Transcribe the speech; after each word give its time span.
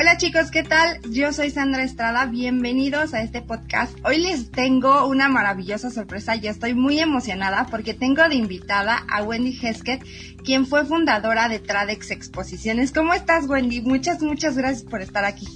Hola 0.00 0.16
chicos, 0.16 0.50
¿qué 0.50 0.62
tal? 0.62 0.98
Yo 1.10 1.30
soy 1.34 1.50
Sandra 1.50 1.82
Estrada, 1.82 2.24
bienvenidos 2.24 3.12
a 3.12 3.20
este 3.20 3.42
podcast. 3.42 3.98
Hoy 4.02 4.16
les 4.16 4.50
tengo 4.50 5.06
una 5.06 5.28
maravillosa 5.28 5.90
sorpresa 5.90 6.36
y 6.36 6.46
estoy 6.46 6.72
muy 6.72 6.98
emocionada 7.00 7.66
porque 7.70 7.92
tengo 7.92 8.26
de 8.26 8.36
invitada 8.36 9.04
a 9.12 9.22
Wendy 9.22 9.58
Heskett, 9.60 10.02
quien 10.42 10.64
fue 10.64 10.86
fundadora 10.86 11.50
de 11.50 11.58
Tradex 11.58 12.12
Exposiciones. 12.12 12.92
¿Cómo 12.92 13.12
estás 13.12 13.46
Wendy? 13.46 13.82
Muchas, 13.82 14.22
muchas 14.22 14.56
gracias 14.56 14.84
por 14.84 15.02
estar 15.02 15.26
aquí. 15.26 15.46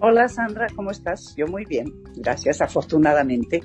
Hola 0.00 0.28
Sandra, 0.28 0.68
¿cómo 0.74 0.90
estás? 0.90 1.34
Yo 1.36 1.46
muy 1.46 1.66
bien, 1.66 1.92
gracias, 2.16 2.62
afortunadamente. 2.62 3.60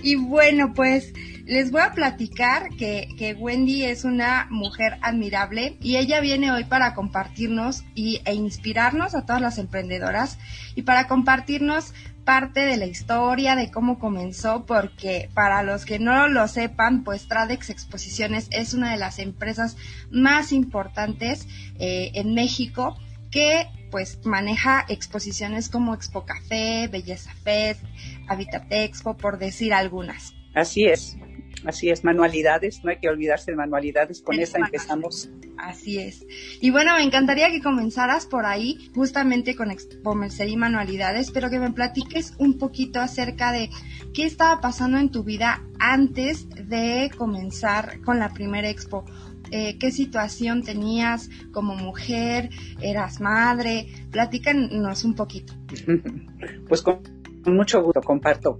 y 0.00 0.14
bueno, 0.14 0.74
pues 0.74 1.12
les 1.50 1.72
voy 1.72 1.82
a 1.82 1.94
platicar 1.94 2.68
que, 2.78 3.36
Wendy 3.36 3.82
es 3.82 4.04
una 4.04 4.46
mujer 4.50 4.98
admirable 5.02 5.76
y 5.80 5.96
ella 5.96 6.20
viene 6.20 6.52
hoy 6.52 6.62
para 6.62 6.94
compartirnos 6.94 7.82
y, 7.96 8.20
e 8.24 8.34
inspirarnos 8.34 9.16
a 9.16 9.26
todas 9.26 9.42
las 9.42 9.58
emprendedoras 9.58 10.38
y 10.76 10.82
para 10.82 11.08
compartirnos 11.08 11.92
parte 12.24 12.60
de 12.60 12.76
la 12.76 12.86
historia 12.86 13.56
de 13.56 13.72
cómo 13.72 13.98
comenzó, 13.98 14.64
porque 14.64 15.28
para 15.34 15.64
los 15.64 15.84
que 15.84 15.98
no 15.98 16.28
lo 16.28 16.46
sepan, 16.46 17.02
pues 17.02 17.26
Tradex 17.26 17.68
Exposiciones 17.70 18.46
es 18.52 18.72
una 18.72 18.92
de 18.92 18.98
las 18.98 19.18
empresas 19.18 19.76
más 20.12 20.52
importantes 20.52 21.48
eh, 21.80 22.12
en 22.14 22.32
México 22.32 22.96
que 23.32 23.66
pues 23.90 24.24
maneja 24.24 24.84
exposiciones 24.88 25.68
como 25.68 25.94
Expo 25.94 26.24
Café, 26.24 26.86
Belleza 26.86 27.32
Fest, 27.42 27.82
Habitat 28.28 28.66
Expo, 28.70 29.16
por 29.16 29.38
decir 29.38 29.74
algunas. 29.74 30.32
Así 30.54 30.84
es. 30.84 31.16
Así 31.64 31.90
es, 31.90 32.04
manualidades, 32.04 32.82
no 32.84 32.90
hay 32.90 32.98
que 32.98 33.08
olvidarse 33.08 33.50
de 33.50 33.56
manualidades, 33.56 34.22
con 34.22 34.38
esa 34.38 34.58
empezamos. 34.58 35.30
Así 35.58 35.98
es. 35.98 36.24
Y 36.60 36.70
bueno, 36.70 36.94
me 36.94 37.02
encantaría 37.02 37.50
que 37.50 37.60
comenzaras 37.60 38.26
por 38.26 38.46
ahí, 38.46 38.90
justamente 38.94 39.54
con 39.54 39.70
Expomercer 39.70 40.48
y 40.48 40.56
manualidades, 40.56 41.30
pero 41.30 41.50
que 41.50 41.58
me 41.58 41.72
platiques 41.72 42.34
un 42.38 42.58
poquito 42.58 43.00
acerca 43.00 43.52
de 43.52 43.68
qué 44.14 44.24
estaba 44.24 44.60
pasando 44.60 44.98
en 44.98 45.10
tu 45.10 45.22
vida 45.22 45.62
antes 45.78 46.48
de 46.48 47.10
comenzar 47.16 48.00
con 48.00 48.18
la 48.18 48.30
primera 48.30 48.68
expo. 48.68 49.04
Eh, 49.52 49.78
qué 49.78 49.90
situación 49.90 50.62
tenías 50.62 51.28
como 51.50 51.74
mujer, 51.74 52.50
eras 52.80 53.20
madre, 53.20 53.88
platícanos 54.10 55.04
un 55.04 55.14
poquito. 55.14 55.54
Pues 56.68 56.80
con 56.80 57.02
con 57.42 57.56
mucho 57.56 57.82
gusto 57.82 58.00
comparto 58.00 58.58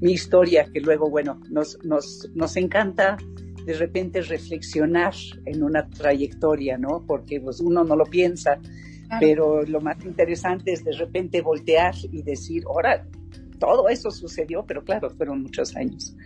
mi 0.00 0.12
historia, 0.12 0.68
que 0.72 0.80
luego, 0.80 1.10
bueno, 1.10 1.40
nos, 1.50 1.78
nos, 1.84 2.28
nos 2.34 2.56
encanta 2.56 3.16
de 3.64 3.74
repente 3.74 4.22
reflexionar 4.22 5.14
en 5.44 5.62
una 5.62 5.88
trayectoria, 5.88 6.78
¿no? 6.78 7.04
Porque 7.06 7.40
pues, 7.40 7.60
uno 7.60 7.84
no 7.84 7.96
lo 7.96 8.04
piensa, 8.04 8.58
pero 9.20 9.62
lo 9.62 9.80
más 9.80 10.04
interesante 10.04 10.72
es 10.72 10.84
de 10.84 10.92
repente 10.92 11.42
voltear 11.42 11.94
y 12.10 12.22
decir, 12.22 12.62
ahora, 12.66 13.06
todo 13.58 13.88
eso 13.88 14.10
sucedió, 14.10 14.64
pero 14.66 14.84
claro, 14.84 15.10
fueron 15.10 15.42
muchos 15.42 15.76
años. 15.76 16.16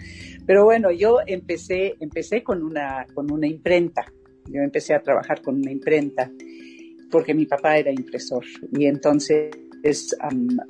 Pero 0.47 0.65
bueno, 0.65 0.91
yo 0.91 1.19
empecé, 1.27 1.97
empecé 2.01 2.43
con 2.43 2.63
una, 2.63 3.07
con 3.15 3.31
una 3.33 3.47
imprenta. 3.47 4.05
Yo 4.47 4.61
empecé 4.61 4.95
a 4.95 5.03
trabajar 5.03 5.41
con 5.41 5.57
una 5.57 5.71
imprenta 5.71 6.31
porque 7.11 7.35
mi 7.35 7.47
papá 7.47 7.77
era 7.77 7.93
impresor 7.93 8.45
y 8.73 8.87
entonces 8.87 9.51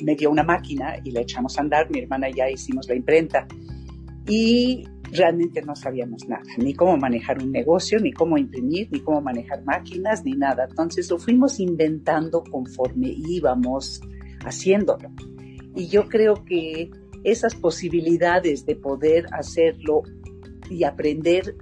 me 0.03 0.17
dio 0.17 0.31
una 0.31 0.43
máquina 0.43 0.97
y 1.05 1.11
la 1.11 1.21
echamos 1.21 1.59
a 1.59 1.63
andar, 1.63 1.91
mi 1.91 2.01
hermana 2.01 2.31
y 2.31 2.35
ya 2.35 2.51
hicimos 2.51 2.89
la 2.89 2.95
imprenta 2.95 3.47
y 4.27 4.85
realmente 5.13 5.63
no 5.63 5.77
sabíamos 5.77 6.27
nada, 6.29 6.43
ni 6.57 6.75
cómo 6.75 6.97
manejar 6.97 7.43
un 7.43 7.53
negocio, 7.53 7.99
ni 7.99 8.13
cómo 8.13 8.39
imprimir, 8.39 8.89
ni 8.91 9.01
cómo 9.01 9.21
manejar 9.21 9.63
máquinas, 9.65 10.25
ni 10.25 10.33
nada. 10.33 10.67
Entonces 10.69 11.11
lo 11.11 11.19
fuimos 11.19 11.61
inventando 11.61 12.43
conforme 12.43 13.09
íbamos 13.09 14.01
haciéndolo. 14.45 15.11
Y 15.75 15.89
yo 15.89 16.09
creo 16.09 16.45
que 16.45 16.91
esas 17.25 17.55
posibilidades 17.55 18.67
de 18.67 18.77
poder 18.77 19.27
hacerlo 19.33 20.03
y 20.71 20.85
aprender 20.85 21.57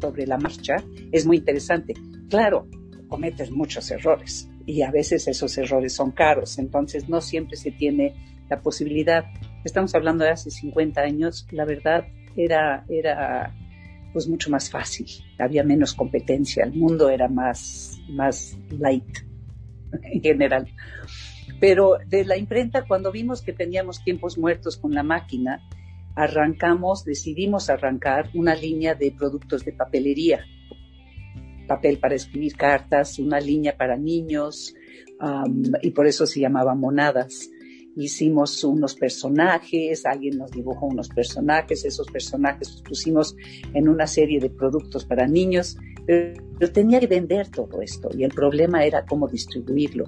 sobre 0.00 0.26
la 0.26 0.38
marcha 0.38 0.76
es 1.10 1.26
muy 1.26 1.38
interesante. 1.38 1.94
Claro, 2.28 2.68
cometes 3.08 3.50
muchos 3.50 3.90
errores, 3.90 4.48
y 4.66 4.82
a 4.82 4.90
veces 4.90 5.28
esos 5.28 5.56
errores 5.58 5.94
son 5.94 6.12
caros, 6.12 6.58
entonces 6.58 7.08
no 7.08 7.20
siempre 7.20 7.56
se 7.56 7.70
tiene 7.70 8.14
la 8.48 8.60
posibilidad. 8.60 9.24
Estamos 9.64 9.94
hablando 9.94 10.24
de 10.24 10.30
hace 10.30 10.50
50 10.50 11.00
años, 11.00 11.46
la 11.50 11.64
verdad 11.64 12.06
era, 12.36 12.84
era 12.88 13.54
pues 14.12 14.28
mucho 14.28 14.50
más 14.50 14.70
fácil, 14.70 15.06
había 15.38 15.64
menos 15.64 15.94
competencia, 15.94 16.64
el 16.64 16.74
mundo 16.74 17.08
era 17.08 17.28
más, 17.28 18.00
más 18.08 18.58
light 18.70 19.18
en 20.02 20.22
general. 20.22 20.68
Pero 21.60 21.98
de 22.06 22.24
la 22.24 22.36
imprenta, 22.36 22.84
cuando 22.84 23.12
vimos 23.12 23.42
que 23.42 23.52
teníamos 23.52 24.02
tiempos 24.02 24.36
muertos 24.36 24.76
con 24.76 24.92
la 24.92 25.02
máquina, 25.02 25.60
arrancamos, 26.14 27.04
decidimos 27.04 27.70
arrancar 27.70 28.30
una 28.34 28.54
línea 28.54 28.94
de 28.94 29.12
productos 29.12 29.64
de 29.64 29.72
papelería 29.72 30.44
papel 31.66 31.98
para 31.98 32.14
escribir 32.14 32.56
cartas, 32.56 33.18
una 33.18 33.40
línea 33.40 33.76
para 33.76 33.96
niños, 33.96 34.74
y 35.82 35.90
por 35.90 36.06
eso 36.06 36.26
se 36.26 36.40
llamaba 36.40 36.74
Monadas. 36.74 37.50
Hicimos 37.94 38.64
unos 38.64 38.94
personajes, 38.94 40.06
alguien 40.06 40.38
nos 40.38 40.50
dibujó 40.50 40.86
unos 40.86 41.08
personajes, 41.10 41.84
esos 41.84 42.06
personajes 42.08 42.70
los 42.72 42.82
pusimos 42.82 43.36
en 43.74 43.88
una 43.88 44.06
serie 44.06 44.40
de 44.40 44.48
productos 44.48 45.04
para 45.04 45.26
niños, 45.26 45.76
pero 46.06 46.72
tenía 46.72 46.98
que 47.00 47.06
vender 47.06 47.48
todo 47.48 47.82
esto 47.82 48.08
y 48.16 48.24
el 48.24 48.30
problema 48.30 48.84
era 48.84 49.04
cómo 49.04 49.28
distribuirlo. 49.28 50.06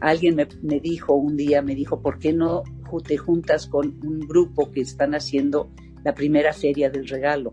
Alguien 0.00 0.34
me, 0.34 0.48
me 0.62 0.80
dijo 0.80 1.14
un 1.14 1.36
día, 1.36 1.60
me 1.60 1.74
dijo, 1.74 2.00
¿por 2.00 2.18
qué 2.18 2.32
no 2.32 2.62
te 3.06 3.18
juntas 3.18 3.66
con 3.66 4.00
un 4.02 4.20
grupo 4.20 4.70
que 4.72 4.80
están 4.80 5.14
haciendo 5.14 5.70
la 6.02 6.14
primera 6.14 6.54
feria 6.54 6.88
del 6.90 7.06
regalo? 7.06 7.52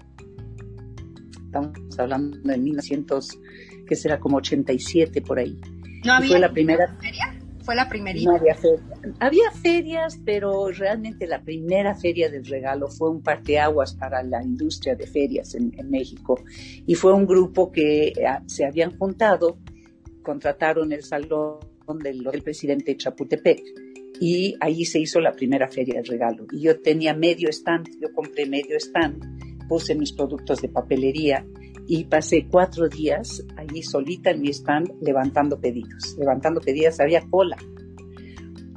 Estamos 1.62 2.00
hablando 2.00 2.38
de 2.38 2.57
1900, 2.57 3.40
que 3.85 3.95
será 3.95 4.19
como 4.19 4.38
87 4.38 5.22
por 5.22 5.40
ahí. 5.40 5.59
¿No 6.06 6.13
había 6.13 6.29
fue 6.29 6.40
la 6.40 6.51
primera 6.51 6.95
feria? 7.00 7.40
¿Fue 7.63 7.75
la 7.75 7.90
primerita? 7.90 8.31
No 8.31 8.38
había 8.38 8.56
feria. 8.56 8.84
Había 9.19 9.51
ferias, 9.51 10.19
pero 10.23 10.69
realmente 10.69 11.28
la 11.28 11.41
primera 11.41 11.95
feria 11.95 12.29
del 12.29 12.45
regalo 12.45 12.88
fue 12.88 13.09
un 13.09 13.22
parteaguas 13.22 13.94
para 13.94 14.23
la 14.23 14.41
industria 14.41 14.95
de 14.95 15.06
ferias 15.06 15.53
en, 15.53 15.73
México. 15.90 16.41
Y 16.85 16.95
fue 16.95 17.13
un 17.13 17.25
grupo 17.25 17.72
que 17.72 18.07
eh, 18.07 18.13
se 18.45 18.66
habían 18.66 18.97
juntado, 18.97 19.57
contrataron 20.24 20.94
el 20.94 21.03
salón 21.03 21.59
del, 22.01 22.24
del 22.24 22.41
presidente 22.41 22.95
Chapultepec 22.95 23.62
y 24.19 24.56
ahí 24.59 24.85
se 24.85 25.00
hizo 25.00 25.19
la 25.19 25.34
primera 25.34 25.68
feria 25.68 25.95
del 25.95 26.06
regalo. 26.06 26.45
Y 26.51 26.62
yo 26.62 26.79
tenía 26.79 27.13
medio 27.13 27.50
stand, 27.50 27.89
yo 28.00 28.13
compré 28.13 28.45
medio 28.45 28.78
stand 28.78 29.47
puse 29.67 29.95
mis 29.95 30.13
productos 30.13 30.61
de 30.61 30.69
papelería 30.69 31.45
y 31.88 32.03
pasé 32.05 32.47
cuatro 32.50 32.89
días 32.89 33.44
allí 33.55 33.81
solita 33.81 34.31
en 34.31 34.41
mi 34.41 34.50
stand 34.50 34.91
levantando 35.01 35.59
pedidos. 35.59 36.16
Levantando 36.17 36.59
pedidos, 36.59 37.00
había 37.00 37.22
cola. 37.29 37.57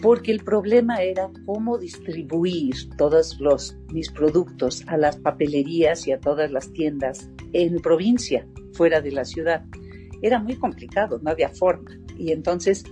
Porque 0.01 0.33
el 0.33 0.41
problema 0.41 1.03
era 1.03 1.31
cómo 1.45 1.77
distribuir 1.77 2.75
todos 2.97 3.39
los, 3.39 3.77
mis 3.93 4.11
productos 4.11 4.83
a 4.87 4.97
las 4.97 5.17
papelerías 5.17 6.07
y 6.07 6.13
a 6.13 6.21
todas 6.21 6.51
las 6.51 6.73
tiendas 6.73 7.29
en 7.53 7.81
provincia, 7.81 8.47
fuera 8.73 9.01
de 9.01 9.13
la 9.13 9.25
ciudad. 9.25 9.65
Era 10.23 10.39
muy 10.39 10.57
complicado, 10.57 11.19
no 11.23 11.31
había 11.31 11.51
forma. 11.51 11.91
Y 12.17 12.33
entonces, 12.33 12.85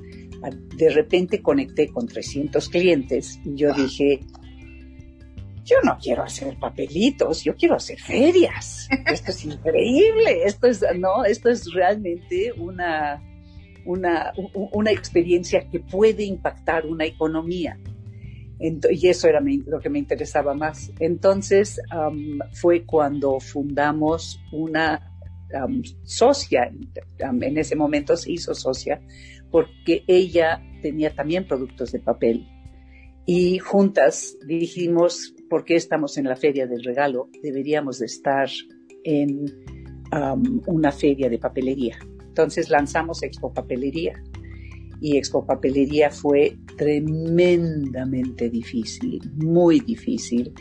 de 0.76 0.90
repente 0.90 1.42
conecté 1.42 1.88
con 1.88 2.06
300 2.06 2.68
clientes 2.68 3.40
y 3.44 3.54
yo 3.54 3.72
dije, 3.72 4.20
yo 5.68 5.76
no 5.84 5.98
quiero 6.00 6.22
hacer 6.22 6.58
papelitos, 6.58 7.44
yo 7.44 7.54
quiero 7.54 7.74
hacer 7.74 7.98
ferias. 8.00 8.88
Esto 9.06 9.30
es 9.32 9.44
increíble, 9.44 10.44
esto 10.44 10.66
es, 10.66 10.82
no, 10.96 11.24
esto 11.24 11.50
es 11.50 11.70
realmente 11.72 12.52
una, 12.56 13.22
una, 13.84 14.32
una 14.72 14.90
experiencia 14.90 15.68
que 15.68 15.80
puede 15.80 16.24
impactar 16.24 16.86
una 16.86 17.04
economía. 17.04 17.78
y 18.58 19.08
eso 19.08 19.28
era 19.28 19.40
lo 19.40 19.78
que 19.80 19.90
me 19.90 19.98
interesaba 19.98 20.54
más. 20.54 20.90
Entonces 21.00 21.80
fue 22.52 22.84
cuando 22.84 23.38
fundamos 23.38 24.40
una 24.52 25.14
socia, 26.04 26.70
en 27.18 27.58
ese 27.58 27.76
momento 27.76 28.16
se 28.16 28.32
hizo 28.32 28.54
socia, 28.54 29.00
porque 29.50 30.02
ella 30.06 30.62
tenía 30.82 31.14
también 31.14 31.46
productos 31.46 31.92
de 31.92 32.00
papel. 32.00 32.46
Y 33.26 33.58
juntas 33.58 34.36
dijimos, 34.46 35.34
¿por 35.48 35.64
qué 35.64 35.76
estamos 35.76 36.18
en 36.18 36.24
la 36.24 36.36
feria 36.36 36.66
del 36.66 36.84
regalo? 36.84 37.28
Deberíamos 37.42 37.98
de 37.98 38.06
estar 38.06 38.48
en 39.04 39.46
una 40.66 40.92
feria 40.92 41.28
de 41.28 41.38
papelería. 41.38 41.98
Entonces 42.26 42.70
lanzamos 42.70 43.22
Expo 43.22 43.52
Papelería 43.52 44.22
y 45.00 45.16
Expo 45.16 45.44
Papelería 45.44 46.10
fue 46.10 46.56
tremendamente 46.76 48.48
difícil, 48.48 49.20
muy 49.36 49.80
difícil. 49.80 50.52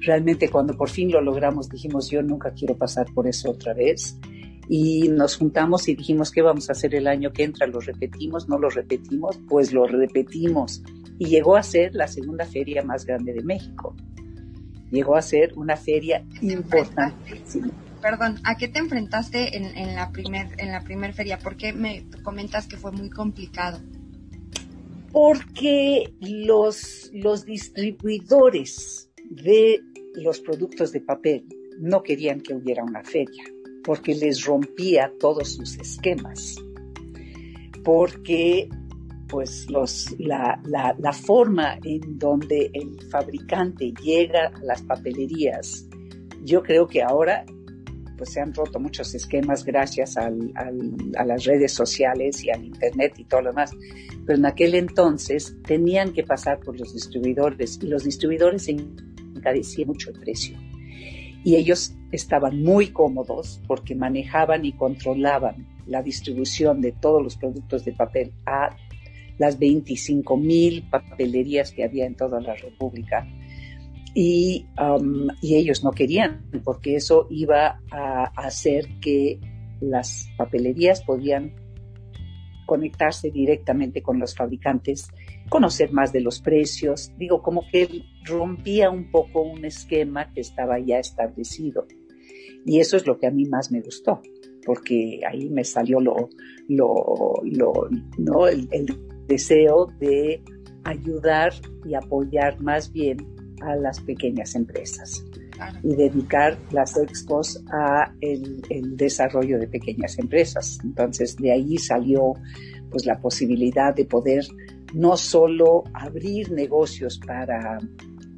Realmente 0.00 0.48
cuando 0.48 0.76
por 0.76 0.88
fin 0.88 1.10
lo 1.10 1.20
logramos 1.20 1.68
dijimos 1.68 2.10
yo 2.10 2.22
nunca 2.22 2.52
quiero 2.52 2.76
pasar 2.76 3.06
por 3.14 3.26
eso 3.26 3.50
otra 3.50 3.74
vez. 3.74 4.18
y 4.68 5.08
nos 5.08 5.36
juntamos 5.36 5.86
y 5.88 5.94
dijimos, 5.94 6.32
¿qué 6.32 6.42
vamos 6.42 6.68
a 6.68 6.72
hacer 6.72 6.94
el 6.96 7.06
año 7.06 7.32
que 7.32 7.44
entra? 7.44 7.68
¿Lo 7.68 7.78
repetimos? 7.78 8.48
¿No 8.48 8.58
lo 8.58 8.68
repetimos? 8.68 9.38
Pues 9.48 9.72
lo 9.72 9.86
repetimos. 9.86 10.82
Y 11.18 11.26
llegó 11.26 11.54
a 11.56 11.62
ser 11.62 11.94
la 11.94 12.08
segunda 12.08 12.44
feria 12.44 12.82
más 12.82 13.06
grande 13.06 13.32
de 13.32 13.44
México. 13.44 13.94
Llegó 14.90 15.16
a 15.16 15.22
ser 15.22 15.52
una 15.56 15.76
feria 15.76 16.24
importante. 16.40 17.42
Perdón, 18.00 18.38
¿a 18.44 18.56
qué 18.56 18.68
te 18.68 18.78
enfrentaste 18.78 19.56
en, 19.56 19.96
la 19.96 20.10
primer 20.10 20.48
en 20.58 20.70
la 20.70 20.82
primer 20.82 21.12
feria? 21.12 21.38
¿Por 21.38 21.56
qué 21.56 21.72
me 21.72 22.04
comentas 22.22 22.66
que 22.66 22.76
fue 22.76 22.92
muy 22.92 23.10
complicado? 23.10 23.80
Porque 25.10 26.12
los, 26.20 27.10
los 27.12 27.44
distribuidores 27.44 29.10
de 29.24 29.80
los 30.14 30.40
productos 30.40 30.92
de 30.92 31.00
papel 31.00 31.46
no 31.78 32.02
querían 32.02 32.40
que 32.40 32.54
hubiera 32.54 32.84
una 32.84 33.02
feria 33.02 33.44
porque 33.86 34.16
les 34.16 34.44
rompía 34.44 35.12
todos 35.20 35.54
sus 35.54 35.76
esquemas, 35.78 36.56
porque 37.84 38.68
pues 39.28 39.66
la, 40.18 41.12
forma 41.12 41.78
en 41.84 42.18
donde 42.18 42.70
el 42.72 43.00
fabricante 43.10 43.92
llega 44.02 44.48
a 44.48 44.64
las 44.64 44.82
papelerías, 44.82 45.86
yo 46.44 46.62
creo 46.62 46.86
que 46.86 47.02
ahora 47.02 47.44
pues 48.16 48.30
se 48.30 48.40
han 48.40 48.54
roto 48.54 48.80
muchos 48.80 49.14
esquemas 49.14 49.62
gracias 49.64 50.16
a 50.16 50.30
las 50.30 51.44
redes 51.44 51.72
sociales 51.72 52.42
y 52.42 52.50
al 52.50 52.64
internet 52.64 53.12
y 53.18 53.24
todo 53.24 53.42
lo 53.42 53.50
demás. 53.50 53.72
Pero 54.24 54.38
en 54.38 54.46
aquel 54.46 54.74
entonces 54.74 55.54
tenían 55.66 56.12
que 56.12 56.22
pasar 56.22 56.60
por 56.60 56.78
los 56.78 56.94
distribuidores 56.94 57.78
y 57.82 57.88
los 57.88 58.04
distribuidores 58.04 58.68
encarecían 58.68 59.88
mucho 59.88 60.10
el 60.10 60.20
precio 60.20 60.56
y 61.46 61.54
ellos 61.54 61.94
estaban 62.10 62.60
muy 62.60 62.88
cómodos 62.88 63.62
porque 63.68 63.94
manejaban 63.94 64.64
y 64.64 64.72
controlaban 64.72 65.64
la 65.86 66.02
distribución 66.02 66.80
de 66.80 66.90
todos 66.90 67.22
los 67.22 67.36
productos 67.36 67.84
de 67.84 67.92
papel 67.92 68.32
a 68.46 68.76
las 69.38 69.58
25 69.58 70.36
mil 70.36 70.88
papelerías 70.88 71.72
que 71.72 71.84
había 71.84 72.06
en 72.06 72.14
toda 72.14 72.40
la 72.40 72.54
República. 72.54 73.26
Y, 74.14 74.66
um, 74.80 75.28
y, 75.42 75.56
ellos 75.56 75.84
no 75.84 75.90
querían, 75.90 76.46
porque 76.64 76.96
eso 76.96 77.26
iba 77.28 77.80
a 77.90 78.24
hacer 78.36 78.98
que 79.00 79.38
las 79.80 80.28
papelerías 80.38 81.02
podían 81.02 81.54
conectarse 82.66 83.30
directamente 83.30 84.02
con 84.02 84.18
los 84.18 84.34
fabricantes, 84.34 85.08
conocer 85.48 85.92
más 85.92 86.12
de 86.12 86.20
los 86.20 86.40
precios, 86.40 87.12
digo, 87.16 87.42
como 87.42 87.62
que 87.70 88.02
rompía 88.24 88.90
un 88.90 89.10
poco 89.10 89.42
un 89.42 89.64
esquema 89.64 90.32
que 90.32 90.40
estaba 90.40 90.78
ya 90.80 90.98
establecido. 90.98 91.86
Y 92.66 92.80
eso 92.80 92.96
es 92.96 93.06
lo 93.06 93.18
que 93.18 93.28
a 93.28 93.30
mí 93.30 93.44
más 93.44 93.70
me 93.70 93.80
gustó, 93.80 94.20
porque 94.64 95.20
ahí 95.26 95.48
me 95.48 95.62
salió 95.62 96.00
lo, 96.00 96.28
lo, 96.68 97.40
lo 97.44 97.72
¿no? 98.18 98.48
Deseo 99.26 99.86
de 99.98 100.42
ayudar 100.84 101.52
y 101.84 101.94
apoyar 101.94 102.60
más 102.60 102.92
bien 102.92 103.18
a 103.60 103.74
las 103.76 104.00
pequeñas 104.00 104.54
empresas 104.54 105.24
y 105.82 105.94
dedicar 105.94 106.58
las 106.70 106.96
expos 106.96 107.62
a 107.72 108.12
el, 108.20 108.62
desarrollo 108.96 109.58
de 109.58 109.66
pequeñas 109.66 110.18
empresas. 110.18 110.78
Entonces 110.84 111.36
de 111.36 111.52
ahí 111.52 111.78
salió 111.78 112.34
pues 112.90 113.06
la 113.06 113.18
posibilidad 113.18 113.94
de 113.94 114.04
poder 114.04 114.44
no 114.94 115.16
solo 115.16 115.84
abrir 115.94 116.52
negocios 116.52 117.18
para, 117.26 117.78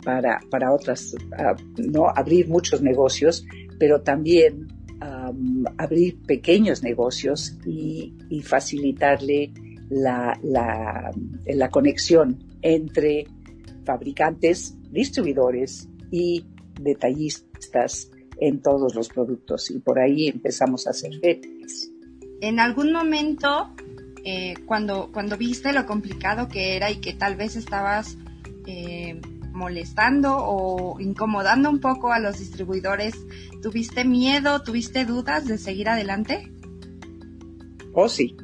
para, 0.04 0.40
para 0.50 0.72
otras, 0.72 1.14
ah, 1.36 1.54
no 1.76 2.08
abrir 2.08 2.48
muchos 2.48 2.80
negocios, 2.82 3.44
pero 3.78 4.00
también 4.00 4.68
abrir 5.76 6.20
pequeños 6.22 6.82
negocios 6.82 7.56
y, 7.64 8.14
y 8.28 8.40
facilitarle 8.42 9.52
la, 9.90 10.38
la, 10.42 11.10
la 11.46 11.70
conexión 11.70 12.44
entre 12.62 13.26
fabricantes, 13.84 14.76
distribuidores 14.90 15.88
y 16.10 16.44
detallistas 16.80 18.10
en 18.40 18.60
todos 18.60 18.94
los 18.94 19.08
productos 19.08 19.70
y 19.70 19.78
por 19.78 19.98
ahí 19.98 20.28
empezamos 20.28 20.86
a 20.86 20.90
hacer 20.90 21.12
ferias. 21.20 21.88
En 22.40 22.60
algún 22.60 22.92
momento, 22.92 23.70
eh, 24.24 24.54
cuando, 24.66 25.10
cuando 25.12 25.36
viste 25.36 25.72
lo 25.72 25.86
complicado 25.86 26.48
que 26.48 26.76
era 26.76 26.90
y 26.90 27.00
que 27.00 27.14
tal 27.14 27.36
vez 27.36 27.56
estabas 27.56 28.16
eh, 28.66 29.20
molestando 29.52 30.36
o 30.36 31.00
incomodando 31.00 31.68
un 31.68 31.80
poco 31.80 32.12
a 32.12 32.20
los 32.20 32.38
distribuidores, 32.38 33.14
¿tuviste 33.60 34.04
miedo, 34.04 34.62
tuviste 34.62 35.04
dudas 35.04 35.46
de 35.46 35.58
seguir 35.58 35.88
adelante? 35.88 36.52
Oh, 37.92 38.08
sí. 38.08 38.36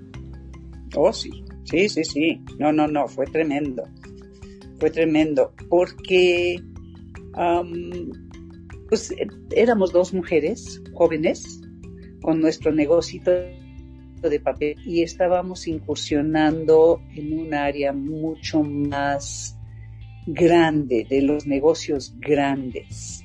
Oh, 0.97 1.13
sí. 1.13 1.45
Sí, 1.65 1.89
sí, 1.89 2.05
sí. 2.05 2.41
No, 2.59 2.73
no, 2.73 2.87
no, 2.87 3.09
fue 3.09 3.27
tremendo. 3.27 3.85
Fue 4.79 4.91
tremendo 4.91 5.53
porque 5.69 6.61
pues 8.89 9.13
éramos 9.51 9.93
dos 9.93 10.15
mujeres 10.15 10.81
jóvenes 10.93 11.61
con 12.23 12.41
nuestro 12.41 12.73
negocio 12.73 13.23
de 13.25 14.41
papel 14.41 14.77
y 14.87 15.03
estábamos 15.03 15.67
incursionando 15.67 17.01
en 17.15 17.39
un 17.39 17.55
área 17.55 17.93
mucho 17.93 18.63
más 18.63 19.59
grande, 20.27 21.07
de 21.09 21.23
los 21.23 21.47
negocios 21.47 22.15
grandes. 22.19 23.23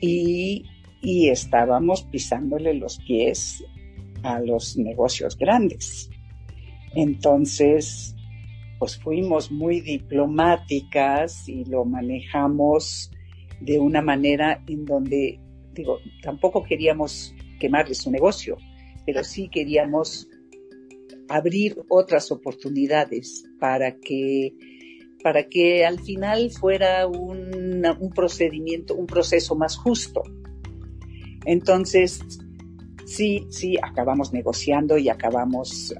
Y, 0.00 0.66
y 1.00 1.28
estábamos 1.28 2.02
pisándole 2.04 2.74
los 2.74 2.98
pies 2.98 3.64
a 4.22 4.40
los 4.40 4.76
negocios 4.76 5.36
grandes. 5.38 6.09
Entonces, 6.94 8.14
pues 8.78 8.96
fuimos 8.96 9.50
muy 9.50 9.80
diplomáticas 9.80 11.48
y 11.48 11.64
lo 11.64 11.84
manejamos 11.84 13.10
de 13.60 13.78
una 13.78 14.00
manera 14.00 14.62
en 14.66 14.84
donde, 14.84 15.38
digo, 15.74 15.98
tampoco 16.22 16.64
queríamos 16.64 17.34
quemarle 17.58 17.94
su 17.94 18.10
negocio, 18.10 18.56
pero 19.04 19.22
sí 19.22 19.48
queríamos 19.48 20.28
abrir 21.28 21.76
otras 21.88 22.32
oportunidades 22.32 23.44
para 23.60 23.96
que 23.96 24.54
para 25.22 25.48
que 25.48 25.84
al 25.84 26.00
final 26.00 26.50
fuera 26.50 27.06
un, 27.06 27.84
un 27.84 28.10
procedimiento, 28.10 28.94
un 28.94 29.06
proceso 29.06 29.54
más 29.54 29.76
justo. 29.76 30.22
Entonces, 31.44 32.22
sí, 33.10 33.46
sí, 33.50 33.76
acabamos 33.82 34.32
negociando 34.32 34.96
y 34.96 35.08
acabamos 35.08 35.92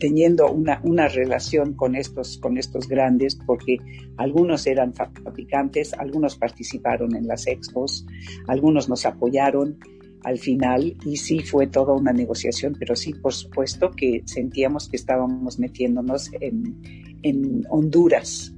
teniendo 0.00 0.50
una, 0.50 0.80
una 0.82 1.06
relación 1.06 1.74
con 1.74 1.94
estos, 1.94 2.38
con 2.38 2.56
estos 2.58 2.88
grandes, 2.88 3.36
porque 3.46 3.76
algunos 4.16 4.66
eran 4.66 4.94
fabricantes, 4.94 5.92
algunos 5.92 6.36
participaron 6.36 7.14
en 7.14 7.28
las 7.28 7.46
expos, 7.46 8.06
algunos 8.48 8.88
nos 8.88 9.04
apoyaron 9.06 9.78
al 10.24 10.38
final 10.38 10.96
y 11.04 11.16
sí 11.16 11.40
fue 11.40 11.66
toda 11.66 11.94
una 11.94 12.12
negociación, 12.12 12.74
pero 12.78 12.96
sí, 12.96 13.12
por 13.12 13.34
supuesto 13.34 13.90
que 13.90 14.22
sentíamos 14.24 14.88
que 14.88 14.96
estábamos 14.96 15.58
metiéndonos 15.58 16.30
en, 16.40 17.18
en 17.22 17.64
Honduras, 17.68 18.54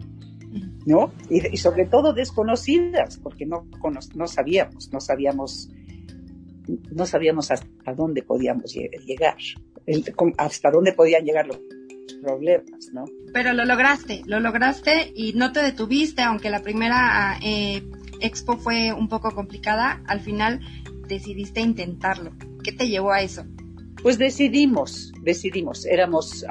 ¿no? 0.86 1.12
Y, 1.28 1.56
sobre 1.56 1.86
todo 1.86 2.12
desconocidas, 2.12 3.18
porque 3.18 3.46
no, 3.46 3.66
no 4.14 4.26
sabíamos, 4.26 4.92
no 4.92 5.00
sabíamos, 5.00 5.70
no 6.66 7.06
sabíamos 7.06 7.50
hasta 7.50 7.94
dónde 7.94 8.22
podíamos 8.22 8.74
llegar 8.74 9.36
hasta 10.38 10.70
dónde 10.70 10.92
podían 10.92 11.24
llegar 11.24 11.46
los 11.46 11.58
problemas, 12.22 12.90
¿no? 12.92 13.04
Pero 13.32 13.52
lo 13.52 13.64
lograste, 13.64 14.22
lo 14.26 14.40
lograste 14.40 15.12
y 15.14 15.34
no 15.34 15.52
te 15.52 15.60
detuviste, 15.60 16.22
aunque 16.22 16.50
la 16.50 16.62
primera 16.62 17.38
eh, 17.42 17.82
expo 18.20 18.56
fue 18.56 18.92
un 18.92 19.08
poco 19.08 19.32
complicada, 19.32 20.02
al 20.06 20.20
final 20.20 20.60
decidiste 21.06 21.60
intentarlo. 21.60 22.32
¿Qué 22.62 22.72
te 22.72 22.88
llevó 22.88 23.12
a 23.12 23.20
eso? 23.20 23.44
Pues 24.02 24.18
decidimos, 24.18 25.12
decidimos. 25.22 25.86
Éramos, 25.86 26.44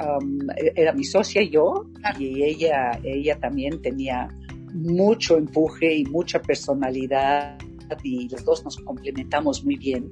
era 0.76 0.92
mi 0.92 1.04
socia 1.04 1.42
y 1.42 1.50
yo, 1.50 1.86
y 2.18 2.42
ella, 2.42 2.98
ella 3.02 3.38
también 3.38 3.80
tenía 3.80 4.28
mucho 4.72 5.36
empuje 5.36 5.94
y 5.94 6.04
mucha 6.04 6.40
personalidad 6.42 7.56
y 8.02 8.28
los 8.28 8.44
dos 8.44 8.64
nos 8.64 8.76
complementamos 8.78 9.64
muy 9.64 9.76
bien 9.76 10.10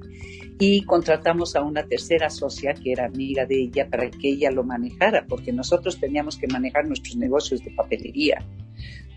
y 0.59 0.83
contratamos 0.83 1.55
a 1.55 1.61
una 1.61 1.83
tercera 1.83 2.29
socia 2.29 2.73
que 2.73 2.91
era 2.91 3.05
amiga 3.05 3.45
de 3.45 3.61
ella 3.63 3.89
para 3.89 4.09
que 4.09 4.29
ella 4.29 4.51
lo 4.51 4.63
manejara, 4.63 5.25
porque 5.27 5.51
nosotros 5.51 5.99
teníamos 5.99 6.37
que 6.37 6.47
manejar 6.47 6.87
nuestros 6.87 7.15
negocios 7.17 7.63
de 7.63 7.71
papelería. 7.71 8.45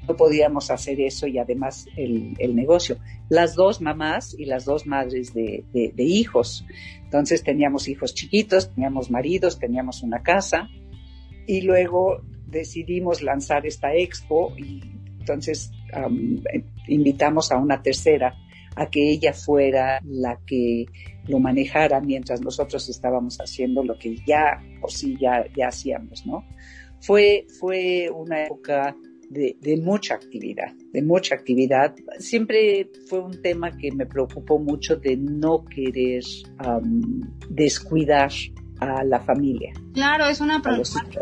No 0.08 0.16
podíamos 0.16 0.70
hacer 0.70 1.00
eso 1.00 1.26
y 1.26 1.38
además 1.38 1.86
el, 1.96 2.34
el 2.38 2.54
negocio. 2.54 2.98
Las 3.28 3.56
dos 3.56 3.80
mamás 3.80 4.36
y 4.38 4.44
las 4.44 4.64
dos 4.64 4.86
madres 4.86 5.34
de, 5.34 5.64
de, 5.72 5.92
de 5.94 6.04
hijos. 6.04 6.64
Entonces 7.02 7.42
teníamos 7.42 7.88
hijos 7.88 8.14
chiquitos, 8.14 8.72
teníamos 8.72 9.10
maridos, 9.10 9.58
teníamos 9.58 10.02
una 10.02 10.22
casa 10.22 10.68
y 11.46 11.62
luego 11.62 12.22
decidimos 12.46 13.22
lanzar 13.22 13.66
esta 13.66 13.94
expo 13.94 14.52
y 14.56 14.80
entonces 15.18 15.72
invitamos 16.86 17.50
a 17.50 17.56
una 17.58 17.82
tercera 17.82 18.34
a 18.76 18.86
que 18.88 19.10
ella 19.10 19.32
fuera 19.32 20.00
la 20.04 20.38
que 20.46 20.86
lo 21.26 21.40
manejara 21.40 22.00
mientras 22.00 22.40
nosotros 22.40 22.88
estábamos 22.88 23.38
haciendo 23.38 23.82
lo 23.82 23.98
que 23.98 24.16
ya 24.26 24.62
o 24.82 24.88
sí 24.88 25.16
ya, 25.20 25.44
ya 25.56 25.68
hacíamos, 25.68 26.24
¿no? 26.26 26.44
Fue, 27.00 27.46
fue 27.58 28.10
una 28.10 28.44
época 28.44 28.96
de, 29.28 29.80
mucha 29.82 30.14
actividad, 30.14 30.72
de 30.92 31.02
mucha 31.02 31.34
actividad. 31.34 31.94
Siempre 32.18 32.90
fue 33.08 33.20
un 33.20 33.42
tema 33.42 33.76
que 33.76 33.90
me 33.92 34.06
preocupó 34.06 34.58
mucho 34.58 34.96
de 34.96 35.16
no 35.16 35.64
querer 35.64 36.22
descuidar 37.48 38.30
a 38.78 39.04
la 39.04 39.20
familia. 39.20 39.72
Claro, 39.94 40.26
es 40.28 40.40
una 40.40 40.60
problemática 40.62 41.20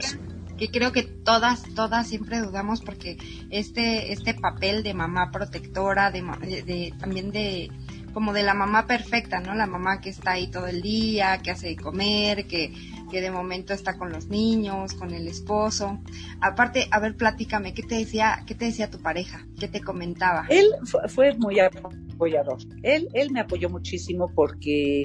que 0.56 0.68
creo 0.68 0.92
que 0.92 1.02
todas, 1.02 1.62
todas 1.74 2.06
siempre 2.06 2.40
dudamos 2.40 2.80
porque 2.80 3.16
este, 3.50 4.12
este 4.12 4.34
papel 4.34 4.82
de 4.82 4.94
mamá 4.94 5.30
protectora, 5.32 6.10
de, 6.10 6.22
de, 6.62 6.92
también 6.98 7.30
de 7.30 7.70
como 8.12 8.32
de 8.32 8.44
la 8.44 8.54
mamá 8.54 8.86
perfecta, 8.86 9.40
¿no? 9.40 9.54
La 9.54 9.66
mamá 9.66 10.00
que 10.00 10.08
está 10.08 10.32
ahí 10.32 10.48
todo 10.48 10.68
el 10.68 10.80
día, 10.82 11.40
que 11.42 11.50
hace 11.50 11.70
de 11.70 11.76
comer, 11.76 12.46
que, 12.46 12.72
que 13.10 13.20
de 13.20 13.30
momento 13.32 13.74
está 13.74 13.98
con 13.98 14.12
los 14.12 14.28
niños, 14.28 14.94
con 14.94 15.12
el 15.12 15.26
esposo. 15.26 16.00
Aparte, 16.40 16.86
a 16.92 17.00
ver, 17.00 17.16
platícame, 17.16 17.74
¿qué 17.74 17.82
te 17.82 17.96
decía, 17.96 18.44
qué 18.46 18.54
te 18.54 18.66
decía 18.66 18.88
tu 18.88 19.00
pareja? 19.00 19.44
¿Qué 19.58 19.66
te 19.66 19.80
comentaba? 19.80 20.46
Él 20.48 20.68
fue 21.08 21.34
muy 21.34 21.58
apoyador. 21.58 22.58
Él, 22.84 23.08
él 23.14 23.32
me 23.32 23.40
apoyó 23.40 23.68
muchísimo 23.68 24.30
porque 24.32 25.04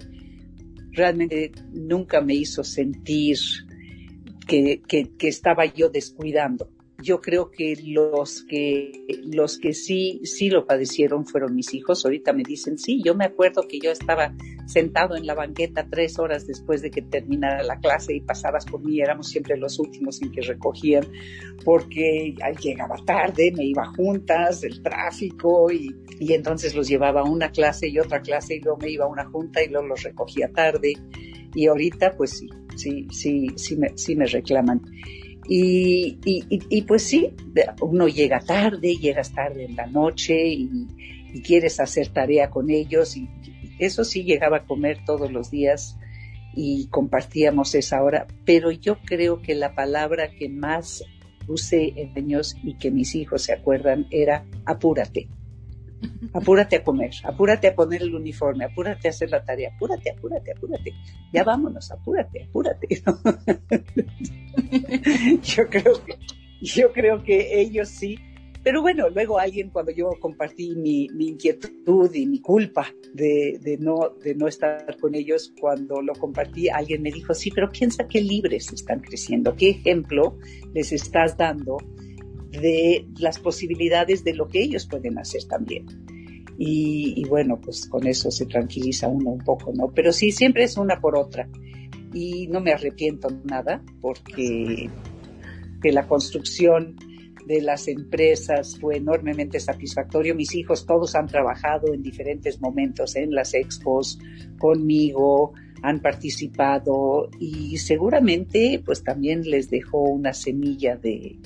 realmente 0.91 1.51
nunca 1.71 2.21
me 2.21 2.35
hizo 2.35 2.63
sentir 2.63 3.37
que, 4.49 5.11
estaba 5.21 5.65
yo 5.65 5.89
descuidando. 5.89 6.69
Yo 7.01 7.21
creo 7.21 7.49
que 7.49 7.77
los 7.81 8.43
que 8.43 8.91
los 9.23 9.57
que 9.57 9.73
sí 9.73 10.19
sí 10.25 10.49
lo 10.49 10.65
padecieron 10.65 11.25
fueron 11.25 11.55
mis 11.55 11.73
hijos. 11.73 12.03
Ahorita 12.03 12.33
me 12.33 12.43
dicen 12.43 12.77
sí. 12.77 13.01
Yo 13.01 13.15
me 13.15 13.23
acuerdo 13.23 13.65
que 13.69 13.79
yo 13.79 13.89
estaba 13.89 14.35
sentado 14.65 15.15
en 15.15 15.25
la 15.25 15.33
banqueta 15.33 15.87
tres 15.89 16.19
horas 16.19 16.45
después 16.45 16.81
de 16.81 16.91
que 16.91 17.01
terminara 17.01 17.63
la 17.63 17.79
clase 17.79 18.15
y 18.15 18.19
pasabas 18.19 18.65
por 18.65 18.83
mí. 18.83 18.99
Éramos 18.99 19.29
siempre 19.29 19.55
los 19.55 19.79
últimos 19.79 20.21
en 20.21 20.33
que 20.33 20.41
recogían 20.41 21.07
porque 21.63 22.35
llegaba 22.61 22.97
tarde, 23.05 23.53
me 23.55 23.63
iba 23.63 23.85
juntas, 23.95 24.65
el 24.65 24.83
tráfico 24.83 25.71
y, 25.71 25.95
y 26.19 26.33
entonces 26.33 26.75
los 26.75 26.89
llevaba 26.89 27.21
a 27.21 27.29
una 27.29 27.49
clase 27.51 27.87
y 27.87 27.97
otra 27.97 28.19
clase 28.19 28.55
y 28.55 28.59
luego 28.59 28.77
me 28.79 28.89
iba 28.89 29.05
a 29.05 29.07
una 29.07 29.23
junta 29.23 29.63
y 29.63 29.69
luego 29.69 29.87
los 29.87 30.03
recogía 30.03 30.51
tarde. 30.51 30.95
Y 31.55 31.67
ahorita 31.67 32.17
pues 32.17 32.31
sí, 32.31 32.49
sí, 32.79 33.07
sí, 33.12 33.48
sí 33.55 33.75
me, 33.75 33.98
sí 33.98 34.15
me 34.15 34.25
reclaman. 34.25 34.81
Y, 35.48 36.19
y, 36.25 36.45
y, 36.48 36.81
pues 36.83 37.03
sí, 37.03 37.33
uno 37.81 38.07
llega 38.07 38.39
tarde, 38.39 38.95
llegas 38.95 39.33
tarde 39.33 39.65
en 39.65 39.75
la 39.75 39.88
noche 39.88 40.48
y, 40.48 40.69
quieres 41.43 41.79
hacer 41.79 42.09
tarea 42.09 42.50
con 42.50 42.69
ellos. 42.69 43.15
Y 43.15 43.27
eso 43.79 44.03
sí, 44.03 44.24
llegaba 44.24 44.57
a 44.57 44.65
comer 44.65 45.03
todos 45.05 45.31
los 45.31 45.51
días 45.51 45.98
y 46.55 46.88
compartíamos 46.88 47.75
esa 47.75 48.03
hora. 48.03 48.27
Pero 48.45 48.71
yo 48.71 49.00
creo 49.05 49.41
que 49.41 49.55
la 49.55 49.75
palabra 49.75 50.31
que 50.31 50.50
más 50.50 51.03
usé 51.48 51.93
en 51.95 52.15
años 52.15 52.55
y 52.63 52.77
que 52.77 52.91
mis 52.91 53.15
hijos 53.15 53.43
se 53.43 53.53
acuerdan 53.53 54.07
era 54.12 54.45
apúrate 54.65 55.29
apúrate 56.33 56.77
a 56.77 56.83
comer, 56.83 57.11
apúrate 57.23 57.67
a 57.67 57.75
poner 57.75 58.01
el 58.01 58.13
uniforme, 58.15 58.65
apúrate 58.65 59.07
a 59.07 59.11
hacer 59.11 59.29
la 59.29 59.43
tarea, 59.43 59.71
apúrate, 59.75 60.11
apúrate, 60.11 60.51
apúrate. 60.51 60.93
Ya 61.33 61.43
vámonos, 61.43 61.91
apúrate, 61.91 62.43
apúrate. 62.43 62.87
yo 65.43 65.67
creo 65.69 66.03
que, 66.03 66.17
yo 66.61 66.91
creo 66.91 67.23
que 67.23 67.61
ellos 67.61 67.89
sí. 67.89 68.17
Pero 68.61 68.81
bueno, 68.81 69.09
luego 69.09 69.39
alguien 69.39 69.69
cuando 69.69 69.91
yo 69.93 70.09
compartí 70.19 70.75
mi, 70.75 71.07
inquietud 71.17 72.13
y 72.13 72.25
mi 72.25 72.41
culpa 72.41 72.93
de, 73.13 73.57
de, 73.61 73.77
no, 73.77 74.09
de 74.21 74.35
no 74.35 74.47
estar 74.47 74.97
con 74.99 75.15
ellos, 75.15 75.53
cuando 75.59 76.01
lo 76.01 76.13
compartí, 76.13 76.67
alguien 76.67 77.01
me 77.01 77.09
dijo, 77.09 77.33
sí, 77.33 77.51
pero 77.51 77.71
piensa 77.71 78.05
qué 78.07 78.19
libres 78.21 78.71
están 78.73 78.99
creciendo, 78.99 79.55
qué 79.55 79.69
ejemplo 79.69 80.37
les 80.73 80.91
estás 80.91 81.37
dando 81.37 81.77
de 82.51 83.07
las 83.19 83.39
posibilidades 83.39 84.23
de 84.23 84.33
lo 84.33 84.47
que 84.47 84.61
ellos 84.61 84.85
pueden 84.87 85.17
hacer 85.17 85.43
también. 85.45 85.85
Y, 86.61 87.23
bueno, 87.29 87.59
pues 87.61 87.87
con 87.87 88.05
eso 88.05 88.31
se 88.31 88.45
tranquiliza 88.45 89.07
uno 89.07 89.29
un 89.29 89.39
poco, 89.39 89.71
¿no? 89.73 89.87
Pero 89.93 90.11
sí, 90.11 90.31
siempre 90.31 90.65
es 90.65 90.75
una 90.75 90.99
por 90.99 91.15
otra. 91.15 91.47
Y 92.13 92.47
no 92.47 92.59
me 92.59 92.73
arrepiento 92.73 93.29
nada 93.45 93.81
porque 94.01 94.89
que 95.81 95.91
la 95.93 96.05
construcción 96.05 96.97
de 97.45 97.61
las 97.61 97.87
empresas 97.87 98.77
fue 98.77 98.97
enormemente 98.97 99.59
satisfactorio. 99.59 100.35
Mis 100.35 100.53
hijos 100.53 100.85
todos 100.85 101.15
han 101.15 101.27
trabajado 101.27 101.93
en 101.93 102.03
diferentes 102.03 102.59
momentos 102.59 103.15
en 103.15 103.31
las 103.31 103.53
expos 103.53 104.19
conmigo, 104.59 105.53
han 105.81 106.01
participado 106.01 107.29
y 107.39 107.77
seguramente 107.77 108.81
pues 108.85 109.03
también 109.03 109.49
les 109.49 109.69
dejó 109.69 110.01
una 110.03 110.33
semilla 110.33 110.97
de 110.97 111.37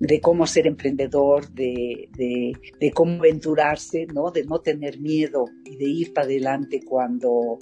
de 0.00 0.18
cómo 0.20 0.46
ser 0.46 0.66
emprendedor, 0.66 1.52
de, 1.52 2.08
de, 2.16 2.90
cómo 2.92 3.18
aventurarse, 3.18 4.06
¿no? 4.06 4.30
De 4.30 4.44
no 4.44 4.60
tener 4.60 4.98
miedo 4.98 5.44
y 5.64 5.76
de 5.76 5.84
ir 5.84 6.14
para 6.14 6.26
adelante 6.26 6.80
cuando, 6.82 7.58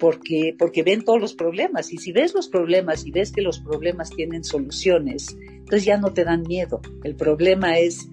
porque, 0.00 0.56
porque 0.58 0.82
ven 0.82 1.04
todos 1.04 1.20
los 1.20 1.34
problemas. 1.34 1.92
Y 1.92 1.98
si 1.98 2.10
ves 2.10 2.32
los 2.34 2.48
problemas 2.48 3.06
y 3.06 3.10
ves 3.10 3.32
que 3.32 3.42
los 3.42 3.60
problemas 3.60 4.08
tienen 4.10 4.44
soluciones, 4.44 5.36
entonces 5.38 5.84
ya 5.84 5.98
no 5.98 6.14
te 6.14 6.24
dan 6.24 6.42
miedo. 6.42 6.80
El 7.02 7.16
problema 7.16 7.78
es 7.78 8.08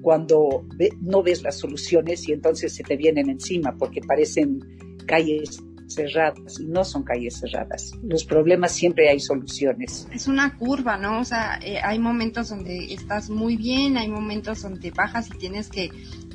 cuando 0.00 0.64
no 1.00 1.24
ves 1.24 1.42
las 1.42 1.58
soluciones 1.58 2.28
y 2.28 2.32
entonces 2.32 2.72
se 2.72 2.84
te 2.84 2.96
vienen 2.96 3.28
encima 3.28 3.76
porque 3.76 4.00
parecen 4.00 4.60
calles 5.06 5.60
cerradas 5.88 6.60
y 6.60 6.66
no 6.66 6.84
son 6.84 7.02
calles 7.02 7.38
cerradas. 7.40 7.92
Los 8.02 8.24
problemas 8.24 8.72
siempre 8.72 9.08
hay 9.08 9.20
soluciones. 9.20 10.06
Es 10.12 10.28
una 10.28 10.56
curva, 10.56 10.96
¿no? 10.96 11.20
O 11.20 11.24
sea, 11.24 11.58
eh, 11.62 11.80
hay 11.82 11.98
momentos 11.98 12.50
donde 12.50 12.92
estás 12.92 13.30
muy 13.30 13.56
bien, 13.56 13.96
hay 13.96 14.08
momentos 14.08 14.62
donde 14.62 14.90
bajas 14.90 15.28
y 15.28 15.38
tienes 15.38 15.68
que, 15.68 15.90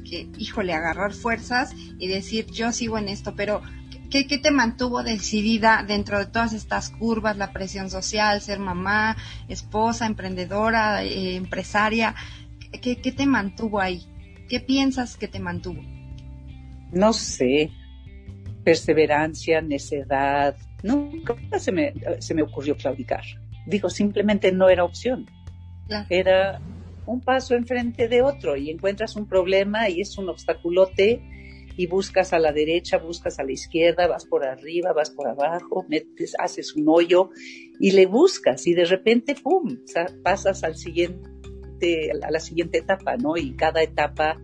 que, 0.10 0.28
híjole, 0.38 0.74
agarrar 0.74 1.14
fuerzas 1.14 1.74
y 2.00 2.08
decir, 2.08 2.48
yo 2.48 2.72
sigo 2.72 2.98
en 2.98 3.10
esto, 3.10 3.34
pero 3.36 3.62
¿Qué, 4.14 4.28
¿Qué, 4.28 4.38
te 4.38 4.52
mantuvo 4.52 5.02
decidida 5.02 5.84
dentro 5.88 6.20
de 6.20 6.28
todas 6.28 6.54
estas 6.54 6.92
curvas, 6.92 7.36
la 7.36 7.52
presión 7.52 7.90
social, 7.90 8.42
ser 8.42 8.60
mamá, 8.60 9.18
esposa, 9.48 10.06
emprendedora, 10.06 11.04
eh, 11.04 11.36
empresaria? 11.36 12.14
¿Qué, 12.80 13.02
¿Qué, 13.02 13.12
te 13.12 13.26
mantuvo 13.26 13.80
ahí? 13.82 14.04
¿Qué 14.48 14.60
piensas 14.60 15.18
que 15.18 15.28
te 15.28 15.40
mantuvo? 15.40 15.82
No 16.92 17.12
sé, 17.12 17.72
perseverancia, 18.64 19.62
necedad. 19.62 20.56
Nunca 20.84 21.36
se 21.58 21.72
me, 21.72 21.94
se 22.20 22.34
me 22.34 22.44
ocurrió 22.44 22.76
claudicar. 22.76 23.24
Digo, 23.66 23.90
simplemente 23.90 24.52
no 24.52 24.70
era 24.70 24.84
opción. 24.84 25.26
Era 26.10 26.60
un 27.06 27.22
paso 27.22 27.56
enfrente 27.56 28.08
de 28.08 28.22
otro 28.22 28.56
y 28.56 28.70
encuentras 28.70 29.16
un 29.16 29.28
problema 29.28 29.90
y 29.90 30.02
es 30.02 30.18
un 30.18 30.30
obstaculote 30.30 31.22
y 31.76 31.88
buscas 31.88 32.34
a 32.34 32.40
la 32.40 32.52
derecha, 32.52 32.98
buscas 32.98 33.40
a 33.40 33.44
la 33.44 33.52
izquierda, 33.52 34.08
vas 34.08 34.26
por 34.26 34.46
arriba, 34.46 34.94
vas 34.94 35.10
por 35.10 35.28
abajo, 35.28 35.86
metes, 35.90 36.34
haces 36.40 36.76
un 36.76 36.86
hoyo 36.88 37.30
y 37.80 37.92
le 37.92 38.06
buscas 38.06 38.68
y 38.68 38.74
de 38.74 38.86
repente, 38.86 39.36
¡pum!, 39.36 39.80
pasas 40.24 40.64
al 40.64 40.76
siguiente, 40.76 42.12
a 42.22 42.32
la 42.32 42.40
siguiente 42.40 42.80
etapa, 42.80 43.18
¿no? 43.18 43.38
Y 43.38 43.56
cada 43.56 43.82
etapa 43.82 44.40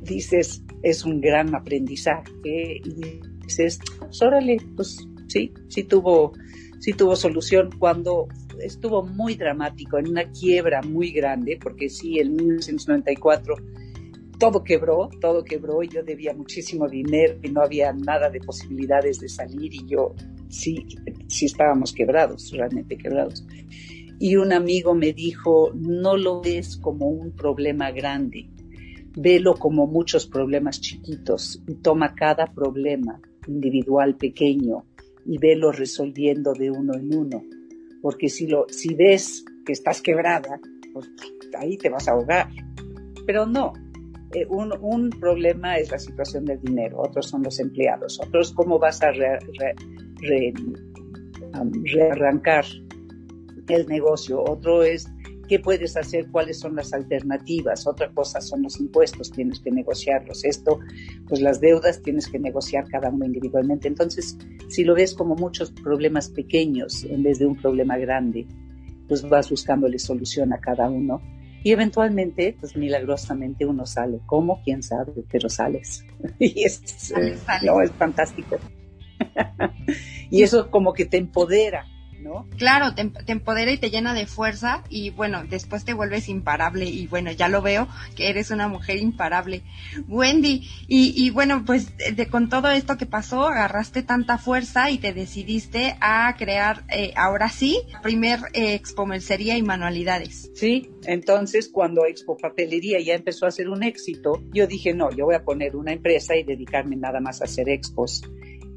dices, 0.00 0.62
es 0.82 1.04
un 1.04 1.20
gran 1.20 1.54
aprendizaje 1.54 2.80
y 2.84 3.20
dices, 3.50 3.80
pues 3.98 4.22
órale, 4.22 4.58
pues 4.76 5.06
sí, 5.26 5.52
sí 5.68 5.84
tuvo, 5.84 6.32
sí 6.78 6.92
tuvo 6.92 7.16
solución 7.16 7.70
cuando 7.78 8.28
estuvo 8.60 9.02
muy 9.02 9.34
dramático, 9.34 9.98
en 9.98 10.08
una 10.08 10.30
quiebra 10.30 10.82
muy 10.82 11.10
grande, 11.10 11.58
porque 11.60 11.88
sí, 11.88 12.18
en 12.18 12.36
1994 12.36 13.54
todo 14.38 14.64
quebró, 14.64 15.10
todo 15.20 15.44
quebró 15.44 15.82
y 15.82 15.88
yo 15.88 16.02
debía 16.02 16.32
muchísimo 16.32 16.88
dinero 16.88 17.38
y 17.42 17.50
no 17.50 17.60
había 17.60 17.92
nada 17.92 18.30
de 18.30 18.40
posibilidades 18.40 19.20
de 19.20 19.28
salir 19.28 19.74
y 19.74 19.86
yo 19.86 20.14
sí, 20.48 20.86
sí 21.28 21.46
estábamos 21.46 21.92
quebrados, 21.92 22.50
realmente 22.52 22.96
quebrados. 22.96 23.44
Y 24.18 24.36
un 24.36 24.52
amigo 24.52 24.94
me 24.94 25.12
dijo, 25.12 25.72
no 25.74 26.16
lo 26.16 26.40
ves 26.40 26.76
como 26.76 27.06
un 27.06 27.32
problema 27.32 27.90
grande, 27.90 28.48
velo 29.16 29.54
como 29.54 29.86
muchos 29.86 30.26
problemas 30.26 30.80
chiquitos 30.80 31.62
y 31.66 31.74
toma 31.76 32.14
cada 32.14 32.46
problema 32.46 33.20
individual 33.46 34.16
pequeño 34.16 34.84
y 35.24 35.38
velo 35.38 35.72
resolviendo 35.72 36.52
de 36.52 36.70
uno 36.70 36.94
en 36.94 37.14
uno. 37.14 37.42
Porque 38.02 38.28
si, 38.28 38.46
lo, 38.46 38.66
si 38.68 38.94
ves 38.94 39.44
que 39.64 39.72
estás 39.72 40.00
quebrada, 40.00 40.60
pues 40.92 41.10
ahí 41.58 41.76
te 41.76 41.88
vas 41.88 42.08
a 42.08 42.12
ahogar. 42.12 42.48
Pero 43.26 43.46
no, 43.46 43.72
eh, 44.32 44.46
un, 44.48 44.72
un, 44.80 45.10
problema 45.10 45.76
es 45.76 45.90
la 45.90 45.98
situación 45.98 46.44
del 46.44 46.60
dinero, 46.60 47.00
otros 47.00 47.28
son 47.28 47.42
los 47.42 47.58
empleados, 47.60 48.20
otros 48.20 48.52
cómo 48.52 48.78
vas 48.78 49.02
a 49.02 49.12
rearrancar 51.82 52.64
el 53.68 53.86
negocio, 53.86 54.42
otro 54.42 54.82
es 54.82 55.08
¿Qué 55.50 55.58
puedes 55.58 55.96
hacer? 55.96 56.30
¿Cuáles 56.30 56.60
son 56.60 56.76
las 56.76 56.92
alternativas? 56.92 57.84
Otra 57.84 58.08
cosa 58.12 58.40
son 58.40 58.62
los 58.62 58.78
impuestos, 58.78 59.32
tienes 59.32 59.58
que 59.58 59.72
negociarlos. 59.72 60.44
Esto, 60.44 60.78
pues 61.26 61.40
las 61.40 61.60
deudas 61.60 62.00
tienes 62.02 62.28
que 62.28 62.38
negociar 62.38 62.86
cada 62.86 63.08
uno 63.08 63.24
individualmente. 63.26 63.88
Entonces, 63.88 64.38
si 64.68 64.84
lo 64.84 64.94
ves 64.94 65.12
como 65.12 65.34
muchos 65.34 65.72
problemas 65.72 66.28
pequeños 66.28 67.02
en 67.02 67.24
vez 67.24 67.40
de 67.40 67.46
un 67.46 67.56
problema 67.56 67.98
grande, 67.98 68.46
pues 69.08 69.28
vas 69.28 69.50
buscándole 69.50 69.98
solución 69.98 70.52
a 70.52 70.60
cada 70.60 70.88
uno. 70.88 71.20
Y 71.64 71.72
eventualmente, 71.72 72.56
pues 72.60 72.76
milagrosamente 72.76 73.66
uno 73.66 73.86
sale. 73.86 74.20
¿Cómo? 74.26 74.62
¿Quién 74.62 74.84
sabe? 74.84 75.24
Pero 75.32 75.48
sales. 75.48 76.04
y 76.38 76.62
es, 76.62 77.12
No, 77.64 77.80
es 77.80 77.90
fantástico. 77.90 78.56
y 80.30 80.44
eso 80.44 80.70
como 80.70 80.92
que 80.92 81.06
te 81.06 81.16
empodera 81.16 81.86
Claro, 82.56 82.94
te, 82.94 83.10
empodera 83.32 83.72
y 83.72 83.78
te 83.78 83.90
llena 83.90 84.14
de 84.14 84.26
fuerza 84.26 84.84
y 84.88 85.10
bueno, 85.10 85.44
después 85.48 85.84
te 85.84 85.94
vuelves 85.94 86.28
imparable 86.28 86.84
y 86.84 87.06
bueno, 87.06 87.32
ya 87.32 87.48
lo 87.48 87.62
veo 87.62 87.88
que 88.16 88.28
eres 88.28 88.50
una 88.50 88.68
mujer 88.68 88.98
imparable. 88.98 89.62
Wendy, 90.08 90.68
y, 90.86 91.30
bueno, 91.30 91.64
pues 91.64 91.96
de, 91.96 92.26
con 92.26 92.48
todo 92.48 92.70
esto 92.70 92.96
que 92.96 93.06
pasó, 93.06 93.46
agarraste 93.46 94.02
tanta 94.02 94.38
fuerza 94.38 94.90
y 94.90 94.98
te 94.98 95.12
decidiste 95.12 95.96
a 96.00 96.34
crear, 96.36 96.84
eh, 96.90 97.12
ahora 97.16 97.48
sí, 97.48 97.80
primer 98.02 98.40
eh, 98.52 98.74
Expo 98.74 99.06
Mercería 99.06 99.56
y 99.56 99.62
Manualidades. 99.62 100.50
Sí, 100.54 100.90
entonces 101.04 101.68
cuando 101.68 102.04
Expo 102.06 102.36
Papelería 102.36 103.00
ya 103.00 103.14
empezó 103.14 103.46
a 103.46 103.50
ser 103.50 103.68
un 103.68 103.82
éxito, 103.82 104.42
yo 104.52 104.66
dije, 104.66 104.94
no, 104.94 105.10
yo 105.10 105.26
voy 105.26 105.34
a 105.34 105.44
poner 105.44 105.76
una 105.76 105.92
empresa 105.92 106.36
y 106.36 106.42
dedicarme 106.42 106.96
nada 106.96 107.20
más 107.20 107.40
a 107.40 107.44
hacer 107.44 107.68
expos. 107.68 108.22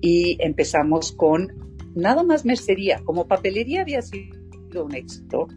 Y 0.01 0.37
empezamos 0.41 1.13
con 1.13 1.72
nada 1.95 2.23
más 2.23 2.45
mercería, 2.45 3.01
como 3.03 3.27
papelería 3.27 3.81
había 3.81 4.01
sido 4.01 4.85
un 4.85 4.95
éxito, 4.95 5.47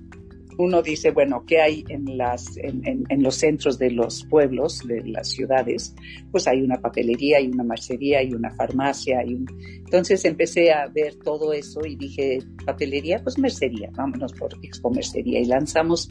uno 0.59 0.83
dice, 0.83 1.11
bueno, 1.11 1.45
¿qué 1.47 1.61
hay 1.61 1.85
en, 1.89 3.23
los 3.23 3.35
centros 3.35 3.79
de 3.79 3.91
los 3.91 4.25
pueblos, 4.25 4.81
de 4.87 5.03
las 5.05 5.29
ciudades? 5.29 5.95
Pues 6.31 6.49
hay 6.49 6.63
una 6.63 6.81
papelería, 6.81 7.39
hay 7.39 7.49
una 7.49 7.63
mercería, 7.63 8.21
hay 8.21 8.33
una 8.33 8.51
farmacia. 8.51 9.19
Hay 9.21 9.35
un... 9.35 9.47
Entonces 9.61 10.25
empecé 10.25 10.73
a 10.73 10.87
ver 10.89 11.17
todo 11.17 11.53
eso 11.53 11.81
y 11.85 11.97
dije, 11.97 12.39
papelería, 12.65 13.23
pues 13.23 13.39
mercería, 13.39 13.91
vámonos 13.93 14.33
por 14.33 14.55
Expo 14.63 14.91
Mercería. 14.91 15.41
Y 15.41 15.45
lanzamos 15.45 16.11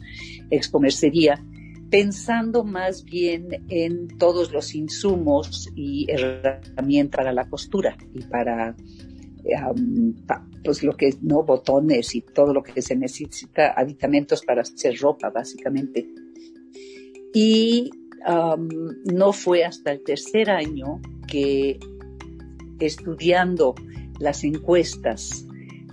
Expo 0.50 0.78
Mercería 0.78 1.42
pensando 1.90 2.64
más 2.64 3.04
bien 3.04 3.64
en 3.68 4.08
todos 4.18 4.52
los 4.52 4.74
insumos 4.74 5.70
y 5.74 6.06
herramientas 6.10 7.18
para 7.18 7.32
la 7.32 7.48
costura 7.48 7.96
y 8.12 8.22
para 8.22 8.74
pues 10.64 10.82
lo 10.82 10.96
que 10.96 11.14
no 11.22 11.42
botones 11.42 12.14
y 12.14 12.20
todo 12.22 12.52
lo 12.52 12.62
que 12.62 12.82
se 12.82 12.96
necesita, 12.96 13.72
aditamentos 13.76 14.42
para 14.44 14.62
hacer 14.62 14.96
ropa 14.98 15.30
básicamente. 15.30 16.08
Y 17.32 17.90
no 19.04 19.32
fue 19.32 19.64
hasta 19.64 19.92
el 19.92 20.02
tercer 20.02 20.50
año 20.50 21.00
que 21.28 21.78
estudiando 22.80 23.74
las 24.18 24.42
encuestas 24.44 25.46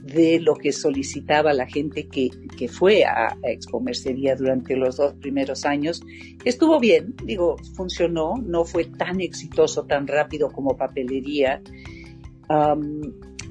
de 0.04 0.40
lo 0.40 0.56
que 0.56 0.72
solicitaba 0.72 1.54
la 1.54 1.66
gente 1.66 2.08
que, 2.08 2.30
que 2.58 2.68
fue 2.68 3.06
a, 3.06 3.38
Expo 3.44 3.80
Mercería 3.80 4.36
durante 4.36 4.76
los 4.76 4.98
dos 4.98 5.14
primeros 5.14 5.66
años, 5.66 6.04
estuvo 6.44 6.80
bien, 6.80 7.16
digo, 7.24 7.56
funcionó, 7.76 8.36
no 8.38 8.66
fue 8.66 8.86
tan 8.86 9.22
exitoso, 9.22 9.86
tan 9.86 10.08
rápido 10.08 10.52
como 10.52 10.76
papelería 10.76 11.62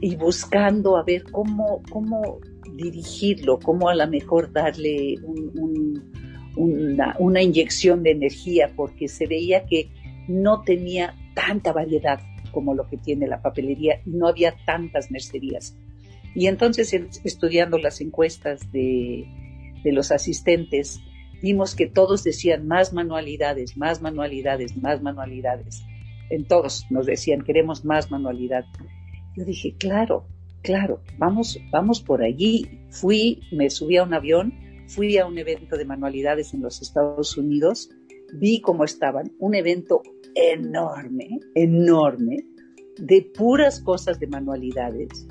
y 0.02 0.16
buscando 0.16 0.96
a 0.96 1.04
ver 1.04 1.22
cómo, 1.30 1.80
cómo 1.88 2.40
dirigirlo, 2.74 3.60
cómo 3.60 3.88
a 3.88 3.94
lo 3.94 4.06
mejor 4.08 4.52
darle 4.52 5.14
una, 6.56 7.14
una 7.20 7.40
inyección 7.40 8.02
de 8.02 8.10
energía, 8.10 8.72
porque 8.74 9.06
se 9.06 9.28
veía 9.28 9.64
que 9.64 9.92
no 10.26 10.62
tenía 10.62 11.14
tanta 11.36 11.72
variedad 11.72 12.18
como 12.50 12.74
lo 12.74 12.88
que 12.88 12.96
tiene 12.96 13.28
la 13.28 13.40
papelería 13.40 14.02
y 14.04 14.10
no 14.10 14.26
había 14.26 14.56
tantas 14.66 15.12
mercerías. 15.12 15.78
Y 16.34 16.48
entonces, 16.48 16.92
estudiando 17.22 17.78
las 17.78 18.00
encuestas 18.00 18.72
de, 18.72 19.24
de, 19.84 19.92
los 19.92 20.10
asistentes, 20.10 21.00
vimos 21.40 21.76
que 21.76 21.86
todos 21.86 22.24
decían 22.24 22.66
más 22.66 22.92
manualidades, 22.92 23.76
más 23.76 24.02
manualidades, 24.02 24.76
más 24.76 25.00
manualidades. 25.00 25.84
En 26.28 26.44
todos 26.44 26.86
nos 26.90 27.06
decían, 27.06 27.42
queremos 27.42 27.84
más 27.84 28.10
manualidad. 28.10 28.64
Yo 29.36 29.44
dije, 29.44 29.74
claro, 29.78 30.26
claro, 30.62 31.00
vamos, 31.18 31.58
vamos 31.70 32.00
por 32.00 32.22
allí. 32.22 32.80
Fui, 32.90 33.40
me 33.52 33.70
subí 33.70 33.96
a 33.96 34.04
un 34.04 34.14
avión, 34.14 34.52
fui 34.88 35.18
a 35.18 35.26
un 35.26 35.38
evento 35.38 35.76
de 35.76 35.84
manualidades 35.84 36.54
en 36.54 36.62
los 36.62 36.82
Estados 36.82 37.36
Unidos, 37.36 37.90
vi 38.34 38.60
cómo 38.60 38.84
estaban, 38.84 39.32
un 39.38 39.54
evento 39.54 40.02
enorme, 40.34 41.40
enorme, 41.54 42.44
de 42.98 43.22
puras 43.36 43.80
cosas 43.80 44.18
de 44.20 44.26
manualidades. 44.26 45.26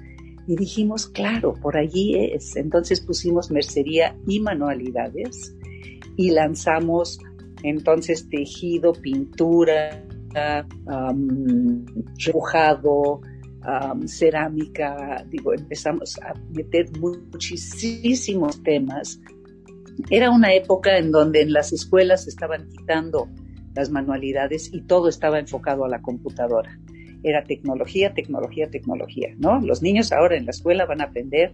Y 0.47 0.55
dijimos, 0.55 1.07
claro, 1.07 1.53
por 1.61 1.77
allí 1.77 2.15
es. 2.15 2.55
Entonces 2.55 2.99
pusimos 3.01 3.51
mercería 3.51 4.17
y 4.27 4.39
manualidades 4.39 5.55
y 6.17 6.31
lanzamos 6.31 7.19
entonces 7.63 8.27
tejido, 8.29 8.93
pintura, 8.93 10.03
um, 10.87 11.85
cerámica, 14.07 15.23
digo, 15.29 15.53
empezamos 15.53 16.17
a 16.19 16.33
meter 16.51 16.89
muchísimos 16.99 18.61
temas. 18.63 19.19
Era 20.09 20.31
una 20.31 20.53
época 20.53 20.97
en 20.97 21.11
donde 21.11 21.41
en 21.41 21.53
las 21.53 21.71
escuelas 21.71 22.27
estaban 22.27 22.67
quitando 22.69 23.29
las 23.75 23.89
manualidades 23.89 24.73
y 24.73 24.81
todo 24.81 25.09
estaba 25.09 25.39
enfocado 25.39 25.85
a 25.85 25.89
la 25.89 26.01
computadora. 26.01 26.79
Era 27.23 27.43
tecnología, 27.43 28.13
tecnología, 28.13 28.69
tecnología, 28.69 29.35
¿no? 29.37 29.59
Los 29.61 29.81
niños 29.81 30.11
ahora 30.11 30.37
en 30.37 30.45
la 30.45 30.51
escuela 30.51 30.85
van 30.85 31.01
a 31.01 31.05
aprender 31.05 31.53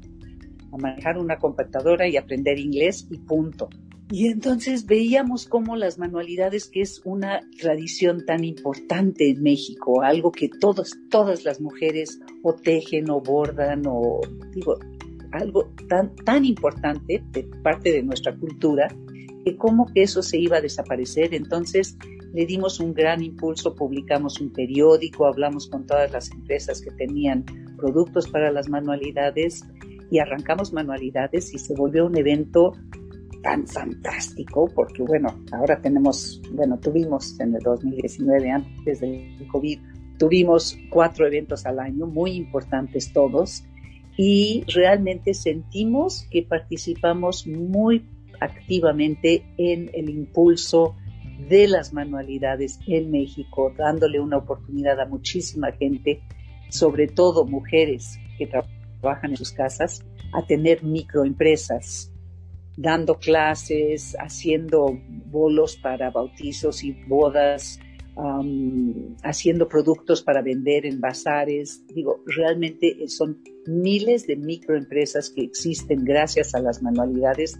a 0.71 0.77
manejar 0.77 1.17
una 1.17 1.37
computadora 1.37 2.07
y 2.07 2.15
aprender 2.15 2.57
inglés 2.57 3.07
y 3.11 3.17
punto. 3.17 3.69
Y 4.09 4.27
entonces 4.27 4.85
veíamos 4.85 5.47
cómo 5.47 5.75
las 5.75 5.99
manualidades, 5.99 6.69
que 6.69 6.81
es 6.81 7.01
una 7.03 7.41
tradición 7.59 8.25
tan 8.25 8.45
importante 8.45 9.29
en 9.29 9.43
México, 9.43 10.01
algo 10.01 10.31
que 10.31 10.49
todos, 10.49 10.97
todas 11.09 11.43
las 11.43 11.59
mujeres 11.59 12.19
o 12.41 12.53
tejen 12.53 13.09
o 13.09 13.19
bordan 13.19 13.83
o 13.85 14.21
digo, 14.53 14.77
algo 15.33 15.73
tan, 15.89 16.15
tan 16.15 16.45
importante 16.45 17.21
de 17.31 17.43
parte 17.61 17.91
de 17.91 18.01
nuestra 18.01 18.33
cultura, 18.33 18.87
que 19.43 19.57
cómo 19.57 19.87
que 19.93 20.03
eso 20.03 20.23
se 20.23 20.37
iba 20.37 20.57
a 20.57 20.61
desaparecer. 20.61 21.33
Entonces 21.33 21.97
le 22.33 22.45
dimos 22.45 22.79
un 22.79 22.93
gran 22.93 23.21
impulso, 23.21 23.75
publicamos 23.75 24.39
un 24.39 24.53
periódico, 24.53 25.25
hablamos 25.25 25.67
con 25.67 25.85
todas 25.85 26.13
las 26.13 26.31
empresas 26.31 26.81
que 26.81 26.91
tenían 26.91 27.43
productos 27.75 28.29
para 28.29 28.51
las 28.51 28.69
manualidades 28.69 29.65
y 30.09 30.19
arrancamos 30.19 30.71
manualidades 30.71 31.53
y 31.53 31.57
se 31.57 31.73
volvió 31.75 32.05
un 32.05 32.17
evento 32.17 32.71
tan 33.47 33.65
fantástico, 33.65 34.69
porque 34.75 35.03
bueno, 35.03 35.29
ahora 35.53 35.81
tenemos, 35.81 36.41
bueno, 36.51 36.77
tuvimos 36.79 37.39
en 37.39 37.55
el 37.55 37.61
2019, 37.61 38.51
antes 38.51 38.99
del 38.99 39.47
COVID, 39.49 39.79
tuvimos 40.19 40.77
cuatro 40.89 41.25
eventos 41.25 41.65
al 41.65 41.79
año, 41.79 42.07
muy 42.07 42.31
importantes 42.31 43.13
todos, 43.13 43.63
y 44.17 44.65
realmente 44.75 45.33
sentimos 45.33 46.27
que 46.29 46.43
participamos 46.43 47.47
muy 47.47 48.05
activamente 48.41 49.45
en 49.57 49.91
el 49.93 50.09
impulso 50.09 50.97
de 51.47 51.69
las 51.69 51.93
manualidades 51.93 52.81
en 52.85 53.11
México, 53.11 53.71
dándole 53.77 54.19
una 54.19 54.39
oportunidad 54.39 54.99
a 54.99 55.05
muchísima 55.05 55.71
gente, 55.71 56.21
sobre 56.67 57.07
todo 57.07 57.45
mujeres 57.45 58.19
que 58.37 58.45
trabajan 58.45 59.31
en 59.31 59.37
sus 59.37 59.53
casas, 59.53 60.03
a 60.33 60.45
tener 60.45 60.83
microempresas 60.83 62.11
dando 62.77 63.15
clases, 63.15 64.15
haciendo 64.19 64.97
bolos 65.25 65.75
para 65.77 66.11
bautizos 66.11 66.83
y 66.83 66.91
bodas, 67.07 67.79
haciendo 69.23 69.67
productos 69.67 70.21
para 70.21 70.41
vender 70.41 70.85
en 70.85 71.01
bazares. 71.01 71.83
Digo, 71.93 72.23
realmente 72.25 72.95
son 73.07 73.41
miles 73.65 74.25
de 74.27 74.37
microempresas 74.37 75.31
que 75.31 75.41
existen 75.41 76.05
gracias 76.05 76.55
a 76.55 76.59
las 76.59 76.81
manualidades 76.81 77.59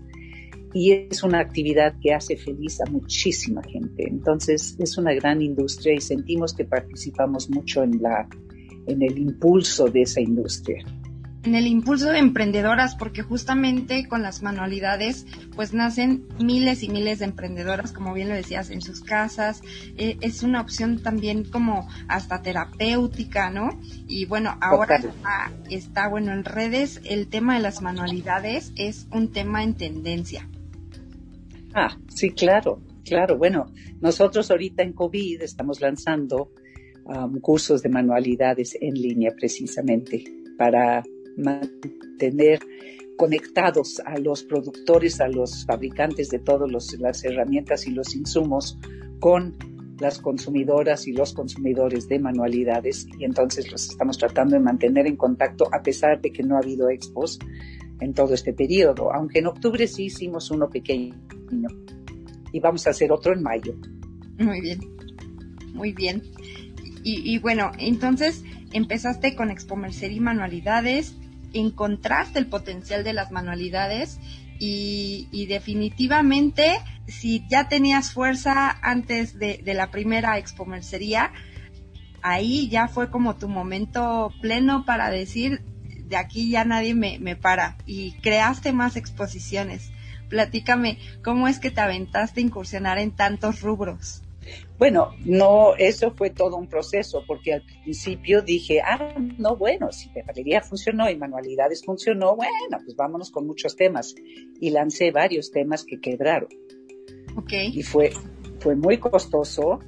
y 0.74 0.92
es 0.92 1.24
una 1.24 1.40
actividad 1.40 1.96
que 2.02 2.14
hace 2.14 2.38
feliz 2.38 2.80
a 2.82 2.90
muchísima 2.90 3.62
gente. 3.64 4.08
Entonces 4.08 4.76
es 4.80 4.98
una 4.98 5.14
gran 5.14 5.42
industria 5.42 5.96
y 5.96 6.02
sentimos 6.02 6.54
que 6.54 6.66
participamos 6.66 7.50
mucho 7.50 7.84
en 7.84 8.02
la 8.02 8.30
en 8.88 9.02
el 9.04 9.18
impulso 9.18 9.88
de 9.88 10.04
esa 10.04 10.22
industria 10.22 10.86
en 11.48 11.56
el 11.56 11.66
impulso 11.66 12.12
de 12.12 12.20
emprendedoras, 12.20 12.96
porque 12.96 13.24
justamente 13.24 14.06
con 14.08 14.22
las 14.22 14.44
manualidades, 14.44 15.26
pues 15.56 15.74
nacen 15.74 16.28
miles 16.40 16.84
y 16.84 16.90
miles 16.90 17.20
de 17.20 17.26
emprendedoras, 17.26 17.94
como 17.94 18.14
bien 18.14 18.28
lo 18.28 18.36
decías, 18.36 18.70
en 18.70 18.82
sus 18.82 19.00
casas. 19.00 19.62
Eh, 19.98 20.18
es 20.20 20.44
una 20.44 20.60
opción 20.60 21.02
también 21.02 21.46
como 21.46 21.88
hasta 22.10 22.42
terapéutica, 22.42 23.50
¿no? 23.50 23.80
Y 24.10 24.26
bueno, 24.26 24.58
ahora 24.60 24.98
está, 24.98 25.54
está, 25.70 26.10
bueno, 26.10 26.34
en 26.34 26.44
redes 26.44 27.00
el 27.06 27.30
tema 27.30 27.56
de 27.56 27.62
las 27.62 27.82
manualidades 27.82 28.74
es 28.76 29.08
un 29.14 29.32
tema 29.32 29.64
en 29.64 29.76
tendencia. 29.76 30.50
Ah, 31.74 31.98
sí, 32.14 32.32
claro, 32.32 32.82
claro. 33.06 33.38
Bueno, 33.38 33.72
nosotros 34.02 34.52
ahorita 34.52 34.84
en 34.84 34.92
COVID 34.92 35.42
estamos 35.42 35.80
lanzando 35.80 36.52
um, 37.06 37.40
cursos 37.40 37.82
de 37.82 37.88
manualidades 37.88 38.78
en 38.82 38.96
línea 38.96 39.32
precisamente 39.34 40.26
para 40.58 41.04
mantener 41.38 42.60
conectados 43.18 44.00
a 44.06 44.18
los 44.20 44.44
productores, 44.44 45.22
a 45.22 45.28
los 45.28 45.66
fabricantes 45.66 46.30
de 46.30 46.40
todas 46.40 46.70
las 47.00 47.24
herramientas 47.24 47.88
y 47.88 47.92
los 47.92 48.16
insumos 48.16 48.78
con 49.20 49.56
las 50.00 50.20
consumidoras 50.20 51.08
y 51.08 51.14
los 51.14 51.34
consumidores 51.34 52.08
de 52.08 52.20
manualidades. 52.20 53.08
Y 53.20 53.26
entonces 53.26 53.72
los 53.72 53.90
estamos 53.90 54.18
tratando 54.18 54.56
de 54.56 54.60
mantener 54.60 55.08
en 55.08 55.16
contacto 55.16 55.68
a 55.74 55.82
pesar 55.82 56.22
de 56.22 56.32
que 56.32 56.44
no 56.44 56.56
ha 56.56 56.60
habido 56.60 56.90
expos 56.90 57.40
en 58.00 58.14
todo 58.14 58.34
este 58.34 58.54
periodo, 58.54 59.12
aunque 59.12 59.40
en 59.40 59.48
octubre 59.48 59.88
sí 59.88 60.06
hicimos 60.06 60.52
uno 60.52 60.70
pequeño. 60.70 61.16
Y 62.52 62.60
vamos 62.60 62.86
a 62.88 62.92
hacer 62.92 63.12
otro 63.12 63.34
en 63.34 63.42
mayo. 63.42 63.76
Muy 64.38 64.62
bien, 64.62 64.80
muy 65.74 65.94
bien. 65.94 66.22
Y, 67.10 67.40
bueno, 67.40 67.72
entonces 67.80 68.44
empezaste 68.74 69.34
con 69.34 69.50
Expomercer 69.50 70.12
y 70.12 70.20
manualidades, 70.20 71.16
encontraste 71.54 72.40
el 72.40 72.48
potencial 72.48 73.04
de 73.04 73.14
las 73.14 73.32
manualidades 73.32 74.20
y, 74.60 75.46
definitivamente 75.48 76.80
si 77.08 77.46
ya 77.48 77.70
tenías 77.70 78.12
fuerza 78.12 78.70
antes 78.82 79.38
de, 79.40 79.62
la 79.66 79.92
primera 79.92 80.38
expomercería, 80.38 81.32
ahí 82.22 82.68
ya 82.70 82.88
fue 82.88 83.10
como 83.10 83.38
tu 83.38 83.48
momento 83.48 84.32
pleno 84.42 84.84
para 84.84 85.10
decir, 85.10 85.62
de 86.08 86.18
aquí 86.18 86.50
ya 86.50 86.66
nadie 86.66 86.96
me, 86.96 87.20
me 87.20 87.36
para 87.36 87.78
y 87.86 88.14
creaste 88.22 88.74
más 88.74 88.96
exposiciones. 88.96 89.92
Platícame, 90.28 90.98
¿cómo 91.24 91.48
es 91.48 91.60
que 91.60 91.72
te 91.72 91.80
aventaste 91.80 92.42
a 92.42 92.44
incursionar 92.44 92.98
en 92.98 93.12
tantos 93.12 93.62
rubros? 93.62 94.24
Bueno, 94.78 95.12
no, 95.26 95.76
eso 95.76 96.12
fue 96.12 96.30
todo 96.30 96.56
un 96.56 96.68
proceso, 96.68 97.24
porque 97.26 97.54
al 97.54 97.64
principio 97.84 98.42
dije, 98.42 98.82
ah, 98.82 99.16
no, 99.38 99.56
bueno, 99.56 99.92
si 99.92 100.10
papelería 100.10 100.62
funcionó 100.62 101.10
y 101.10 101.18
manualidades 101.18 101.84
funcionó, 101.84 102.36
bueno, 102.36 102.78
pues 102.84 102.96
vámonos 102.96 103.32
con 103.32 103.48
muchos 103.48 103.76
temas. 103.76 104.14
Y 104.60 104.70
lancé 104.70 105.12
varios 105.12 105.52
temas 105.52 105.84
que 105.84 106.00
quebraron. 106.00 106.50
Ok. 107.36 107.54
Y 107.74 107.82
fue, 107.84 108.12
fue 108.60 108.76
muy 108.76 108.98
costoso. 108.98 109.80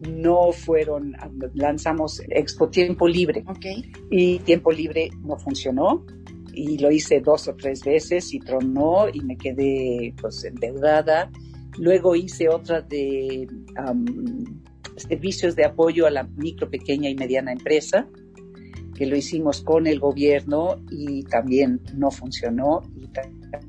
No 0.00 0.50
fueron, 0.50 1.14
lanzamos 1.54 2.20
Expo 2.28 2.68
Tiempo 2.68 3.06
Libre. 3.06 3.44
Ok. 3.46 3.66
Y 4.10 4.40
Tiempo 4.40 4.72
Libre 4.72 5.10
no 5.20 5.36
funcionó. 5.36 6.04
Y 6.52 6.78
lo 6.78 6.90
hice 6.90 7.20
dos 7.20 7.46
o 7.46 7.54
tres 7.54 7.82
veces 7.84 8.34
y 8.34 8.40
tronó 8.40 9.08
y 9.08 9.20
me 9.20 9.36
quedé 9.36 10.12
pues 10.20 10.44
endeudada 10.44 11.30
Luego 11.78 12.14
hice 12.14 12.48
otra 12.48 12.82
de 12.82 13.48
servicios 14.96 15.56
de 15.56 15.64
apoyo 15.64 16.06
a 16.06 16.10
la 16.10 16.24
micro, 16.24 16.68
pequeña 16.70 17.08
y 17.08 17.14
mediana 17.14 17.52
empresa, 17.52 18.08
que 18.94 19.06
lo 19.06 19.16
hicimos 19.16 19.62
con 19.62 19.86
el 19.86 19.98
gobierno 19.98 20.76
y 20.90 21.22
también 21.24 21.80
no 21.96 22.10
funcionó 22.10 22.82
y 22.94 23.08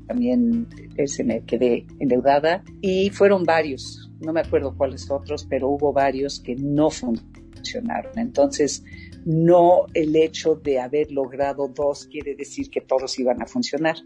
también 0.06 0.68
se 1.06 1.24
me 1.24 1.44
quedé 1.44 1.86
endeudada. 1.98 2.62
Y 2.82 3.10
fueron 3.10 3.44
varios, 3.44 4.10
no 4.20 4.32
me 4.32 4.40
acuerdo 4.40 4.76
cuáles 4.76 5.10
otros, 5.10 5.46
pero 5.48 5.70
hubo 5.70 5.92
varios 5.92 6.40
que 6.40 6.54
no 6.56 6.90
funcionaron. 6.90 8.18
Entonces, 8.18 8.84
no 9.24 9.86
el 9.94 10.14
hecho 10.14 10.56
de 10.56 10.78
haber 10.78 11.10
logrado 11.10 11.68
dos 11.68 12.06
quiere 12.06 12.34
decir 12.34 12.68
que 12.68 12.82
todos 12.82 13.18
iban 13.18 13.40
a 13.40 13.46
funcionar. 13.46 13.96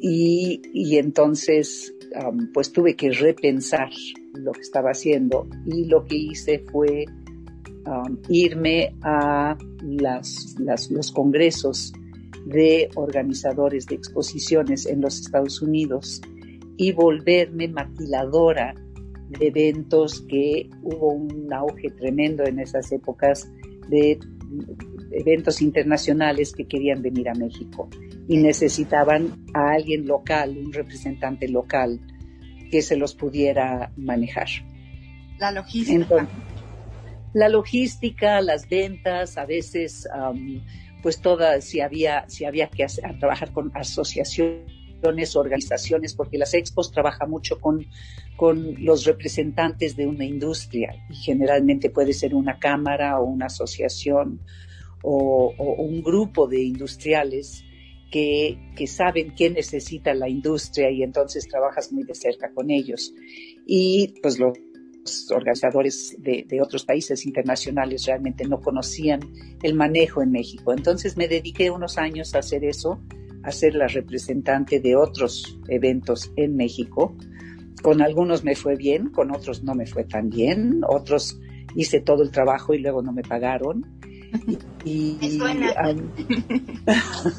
Y 0.00 0.96
entonces 0.96 1.94
pues 2.52 2.72
tuve 2.72 2.96
que 2.96 3.10
repensar 3.10 3.90
lo 4.34 4.52
que 4.52 4.60
estaba 4.60 4.90
haciendo 4.90 5.48
y 5.66 5.84
lo 5.86 6.04
que 6.04 6.16
hice 6.16 6.64
fue 6.70 7.06
irme 8.28 8.94
a 9.02 9.56
los 9.80 11.12
congresos 11.12 11.92
de 12.46 12.88
organizadores 12.94 13.86
de 13.86 13.96
exposiciones 13.96 14.86
en 14.86 15.00
los 15.00 15.20
Estados 15.20 15.62
Unidos 15.62 16.20
y 16.76 16.92
volverme 16.92 17.68
maquiladora 17.68 18.74
de 19.28 19.48
eventos 19.48 20.22
que 20.28 20.68
hubo 20.82 21.12
un 21.12 21.52
auge 21.52 21.90
tremendo 21.90 22.44
en 22.44 22.60
esas 22.60 22.90
épocas 22.92 23.50
de 23.88 24.18
eventos 25.10 25.60
internacionales 25.60 26.52
que 26.52 26.66
querían 26.66 27.02
venir 27.02 27.28
a 27.28 27.34
México 27.34 27.88
y 28.28 28.38
necesitaban 28.38 29.44
a 29.54 29.72
alguien 29.72 30.06
local, 30.06 30.56
un 30.58 30.72
representante 30.72 31.48
local 31.48 32.00
que 32.70 32.82
se 32.82 32.96
los 32.96 33.14
pudiera 33.14 33.92
manejar. 33.96 34.48
La 35.38 35.52
logística. 35.52 36.26
la 37.34 37.48
logística, 37.48 38.40
las 38.40 38.68
ventas, 38.68 39.36
a 39.36 39.44
veces, 39.44 40.08
pues 41.02 41.20
todas, 41.20 41.64
si 41.64 41.80
había, 41.80 42.28
si 42.28 42.44
había 42.44 42.68
que 42.68 42.86
trabajar 43.20 43.52
con 43.52 43.70
asociaciones, 43.74 45.36
organizaciones, 45.36 46.14
porque 46.14 46.38
las 46.38 46.54
expos 46.54 46.90
trabaja 46.90 47.26
mucho 47.26 47.60
con, 47.60 47.86
con 48.36 48.74
los 48.82 49.04
representantes 49.04 49.94
de 49.94 50.06
una 50.06 50.24
industria 50.24 50.96
y 51.10 51.14
generalmente 51.14 51.90
puede 51.90 52.12
ser 52.12 52.34
una 52.34 52.58
cámara 52.58 53.20
o 53.20 53.24
una 53.24 53.46
asociación 53.46 54.40
o 55.02 55.54
un 55.78 56.02
grupo 56.02 56.48
de 56.48 56.62
industriales 56.62 57.65
que, 58.10 58.86
saben 58.86 59.34
qué 59.34 59.50
necesita 59.50 60.14
la 60.14 60.28
industria 60.28 60.90
y 60.90 61.02
entonces 61.02 61.48
trabajas 61.48 61.92
muy 61.92 62.04
de 62.04 62.14
cerca 62.14 62.50
con 62.52 62.70
ellos. 62.70 63.12
Y 63.66 64.14
pues 64.22 64.38
los 64.38 64.56
organizadores 65.30 66.16
de, 66.18 66.46
otros 66.60 66.84
países 66.84 67.26
internacionales 67.26 68.06
realmente 68.06 68.44
no 68.44 68.60
conocían 68.60 69.20
el 69.62 69.74
manejo 69.74 70.22
en 70.22 70.30
México. 70.30 70.72
Entonces 70.72 71.16
me 71.16 71.28
dediqué 71.28 71.70
unos 71.70 71.98
años 71.98 72.34
a 72.34 72.38
hacer 72.38 72.64
eso, 72.64 73.00
a 73.42 73.50
ser 73.50 73.74
la 73.74 73.86
representante 73.86 74.80
de 74.80 74.96
otros 74.96 75.58
eventos 75.68 76.32
en 76.36 76.56
México. 76.56 77.16
Con 77.82 78.02
algunos 78.02 78.42
me 78.42 78.56
fue 78.56 78.76
bien, 78.76 79.10
con 79.10 79.30
otros 79.30 79.62
no 79.62 79.74
me 79.74 79.86
fue 79.86 80.04
tan 80.04 80.30
bien, 80.30 80.80
otros 80.88 81.38
hice 81.76 82.00
todo 82.00 82.22
el 82.22 82.30
trabajo 82.30 82.74
y 82.74 82.78
luego 82.78 83.02
no 83.02 83.12
me 83.12 83.22
pagaron. 83.22 83.95
Y, 84.84 85.18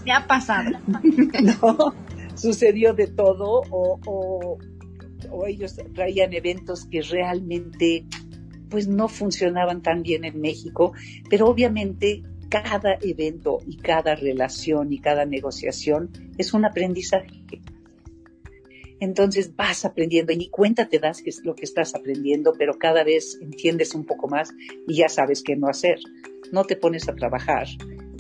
¿Qué 0.04 0.12
ha 0.12 0.28
pasado? 0.28 0.78
no, 1.62 1.94
sucedió 2.36 2.94
de 2.94 3.08
todo 3.08 3.64
o, 3.72 4.00
o, 4.06 4.58
ellos 5.46 5.76
traían 5.94 6.34
eventos 6.34 6.86
que 6.86 7.02
realmente 7.02 8.06
pues 8.70 8.88
no 8.88 9.08
funcionaban 9.08 9.82
tan 9.82 10.04
bien 10.04 10.26
en 10.26 10.42
México, 10.42 10.92
pero 11.30 11.48
obviamente 11.48 12.24
cada 12.50 12.98
evento 13.02 13.60
y 13.66 13.78
cada 13.78 14.16
relación 14.16 14.92
y 14.92 15.00
cada 15.00 15.26
negociación 15.26 16.10
es 16.38 16.54
un 16.54 16.66
aprendizaje. 16.66 17.44
Entonces 19.00 19.56
vas 19.56 19.86
aprendiendo 19.86 20.34
y 20.34 20.38
ni 20.38 20.50
cuenta 20.50 20.90
te 20.90 21.00
das 21.00 21.22
que 21.22 21.30
es 21.30 21.46
lo 21.46 21.56
que 21.56 21.64
estás 21.64 21.96
aprendiendo, 21.96 22.54
pero 22.58 22.78
cada 22.78 23.04
vez 23.04 23.38
entiendes 23.42 23.94
un 23.96 24.06
poco 24.06 24.28
más 24.28 24.50
y 24.88 24.96
ya 24.96 25.08
sabes 25.08 25.44
qué 25.44 25.56
no 25.56 25.68
hacer 25.68 26.00
no 26.52 26.64
te 26.64 26.76
pones 26.76 27.08
a 27.10 27.16
trabajar 27.16 27.68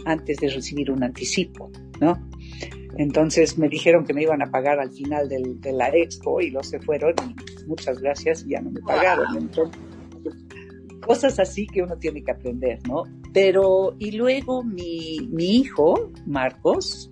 antes 0.05 0.37
de 0.37 0.49
recibir 0.49 0.91
un 0.91 1.03
anticipo, 1.03 1.71
¿no? 1.99 2.17
Entonces 2.97 3.57
me 3.57 3.69
dijeron 3.69 4.05
que 4.05 4.13
me 4.13 4.23
iban 4.23 4.41
a 4.41 4.49
pagar 4.49 4.79
al 4.79 4.91
final 4.91 5.29
de 5.29 5.71
la 5.71 5.89
expo 5.89 6.41
y 6.41 6.49
los 6.49 6.67
se 6.67 6.79
fueron 6.79 7.13
y 7.29 7.65
muchas 7.67 7.99
gracias 7.99 8.43
y 8.45 8.51
ya 8.51 8.61
no 8.61 8.71
me 8.71 8.81
pagaron. 8.81 9.49
cosas 11.05 11.39
así 11.39 11.67
que 11.67 11.83
uno 11.83 11.97
tiene 11.97 12.23
que 12.23 12.31
aprender, 12.31 12.79
¿no? 12.87 13.03
Pero, 13.33 13.95
y 13.99 14.11
luego 14.11 14.63
mi, 14.63 15.19
mi 15.29 15.57
hijo, 15.57 16.11
Marcos, 16.25 17.11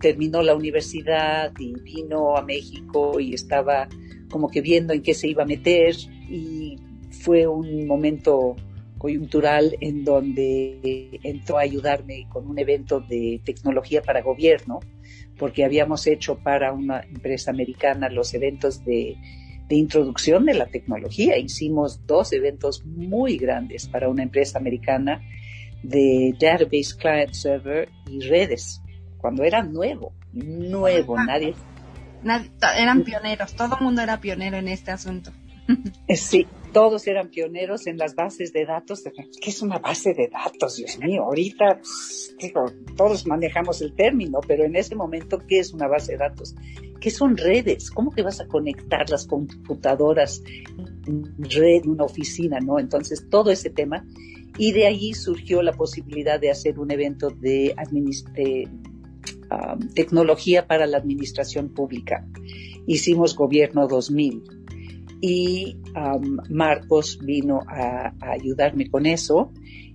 terminó 0.00 0.42
la 0.42 0.54
universidad 0.54 1.52
y 1.58 1.72
vino 1.80 2.36
a 2.36 2.42
México 2.42 3.20
y 3.20 3.34
estaba 3.34 3.88
como 4.30 4.48
que 4.48 4.60
viendo 4.60 4.92
en 4.92 5.02
qué 5.02 5.14
se 5.14 5.28
iba 5.28 5.44
a 5.44 5.46
meter 5.46 5.94
y 6.28 6.76
fue 7.10 7.46
un 7.46 7.86
momento 7.86 8.56
coyuntural 8.98 9.76
en 9.80 10.04
donde 10.04 11.20
entró 11.22 11.58
a 11.58 11.62
ayudarme 11.62 12.26
con 12.28 12.46
un 12.46 12.58
evento 12.58 13.00
de 13.00 13.40
tecnología 13.44 14.02
para 14.02 14.22
gobierno, 14.22 14.80
porque 15.38 15.64
habíamos 15.64 16.06
hecho 16.06 16.38
para 16.38 16.72
una 16.72 17.00
empresa 17.00 17.50
americana 17.50 18.08
los 18.08 18.34
eventos 18.34 18.84
de, 18.84 19.16
introducción 19.70 20.46
de 20.46 20.54
la 20.54 20.66
tecnología. 20.66 21.36
Hicimos 21.38 22.06
dos 22.06 22.32
eventos 22.32 22.84
muy 22.84 23.36
grandes 23.36 23.86
para 23.86 24.08
una 24.08 24.22
empresa 24.22 24.58
americana 24.58 25.22
de 25.82 26.34
database 26.40 26.96
client 26.98 27.32
server 27.32 27.88
y 28.10 28.20
redes, 28.20 28.82
cuando 29.18 29.44
era 29.44 29.62
nuevo, 29.62 30.12
nuevo, 30.32 31.16
nadie. 31.22 31.54
nadie 32.22 32.50
eran 32.76 33.04
pioneros, 33.04 33.54
todo 33.54 33.76
el 33.76 33.84
mundo 33.84 34.02
era 34.02 34.20
pionero 34.20 34.56
en 34.56 34.68
este 34.68 34.90
asunto. 34.90 35.32
Sí, 36.16 36.46
todos 36.72 37.06
eran 37.06 37.30
pioneros 37.30 37.86
en 37.86 37.98
las 37.98 38.14
bases 38.14 38.52
de 38.52 38.64
datos. 38.64 39.02
¿Qué 39.40 39.50
es 39.50 39.62
una 39.62 39.78
base 39.78 40.14
de 40.14 40.28
datos? 40.28 40.76
Dios 40.76 40.98
mío, 40.98 41.24
ahorita 41.24 41.80
digo, 42.38 42.66
todos 42.96 43.26
manejamos 43.26 43.80
el 43.82 43.94
término, 43.94 44.40
pero 44.46 44.64
en 44.64 44.76
ese 44.76 44.94
momento, 44.94 45.38
¿qué 45.46 45.58
es 45.58 45.72
una 45.72 45.88
base 45.88 46.12
de 46.12 46.18
datos? 46.18 46.54
¿qué 47.00 47.10
son 47.10 47.36
redes? 47.36 47.90
¿Cómo 47.90 48.10
que 48.10 48.22
vas 48.22 48.40
a 48.40 48.46
conectar 48.46 49.08
las 49.10 49.26
computadoras 49.26 50.42
red, 51.38 51.86
una 51.86 52.04
oficina, 52.04 52.60
no? 52.60 52.78
Entonces, 52.78 53.28
todo 53.30 53.50
ese 53.50 53.70
tema. 53.70 54.04
Y 54.56 54.72
de 54.72 54.86
ahí 54.86 55.14
surgió 55.14 55.62
la 55.62 55.72
posibilidad 55.72 56.40
de 56.40 56.50
hacer 56.50 56.78
un 56.78 56.90
evento 56.90 57.30
de, 57.30 57.74
um, 59.50 59.88
tecnología 59.94 60.66
para 60.66 60.86
la 60.86 60.98
administración 60.98 61.68
pública. 61.68 62.26
Hicimos 62.86 63.36
Gobierno 63.36 63.86
2000 63.86 64.57
y 65.20 65.76
um, 65.96 66.38
Marcos 66.50 67.18
vino 67.22 67.60
a, 67.66 68.14
a 68.20 68.30
ayudarme 68.32 68.88
con 68.88 69.06
eso 69.06 69.52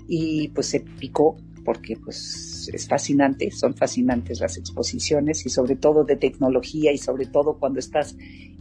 y 0.08 0.50
pues 0.50 0.68
se 0.68 0.82
picó 0.82 1.38
porque 1.64 1.96
pues 1.96 2.70
es 2.72 2.88
fascinante, 2.88 3.50
son 3.52 3.74
fascinantes 3.76 4.40
las 4.40 4.58
exposiciones 4.58 5.46
y 5.46 5.50
sobre 5.50 5.76
todo 5.76 6.04
de 6.04 6.16
tecnología 6.16 6.92
y 6.92 6.98
sobre 6.98 7.26
todo 7.26 7.58
cuando 7.58 7.80
estás 7.80 8.16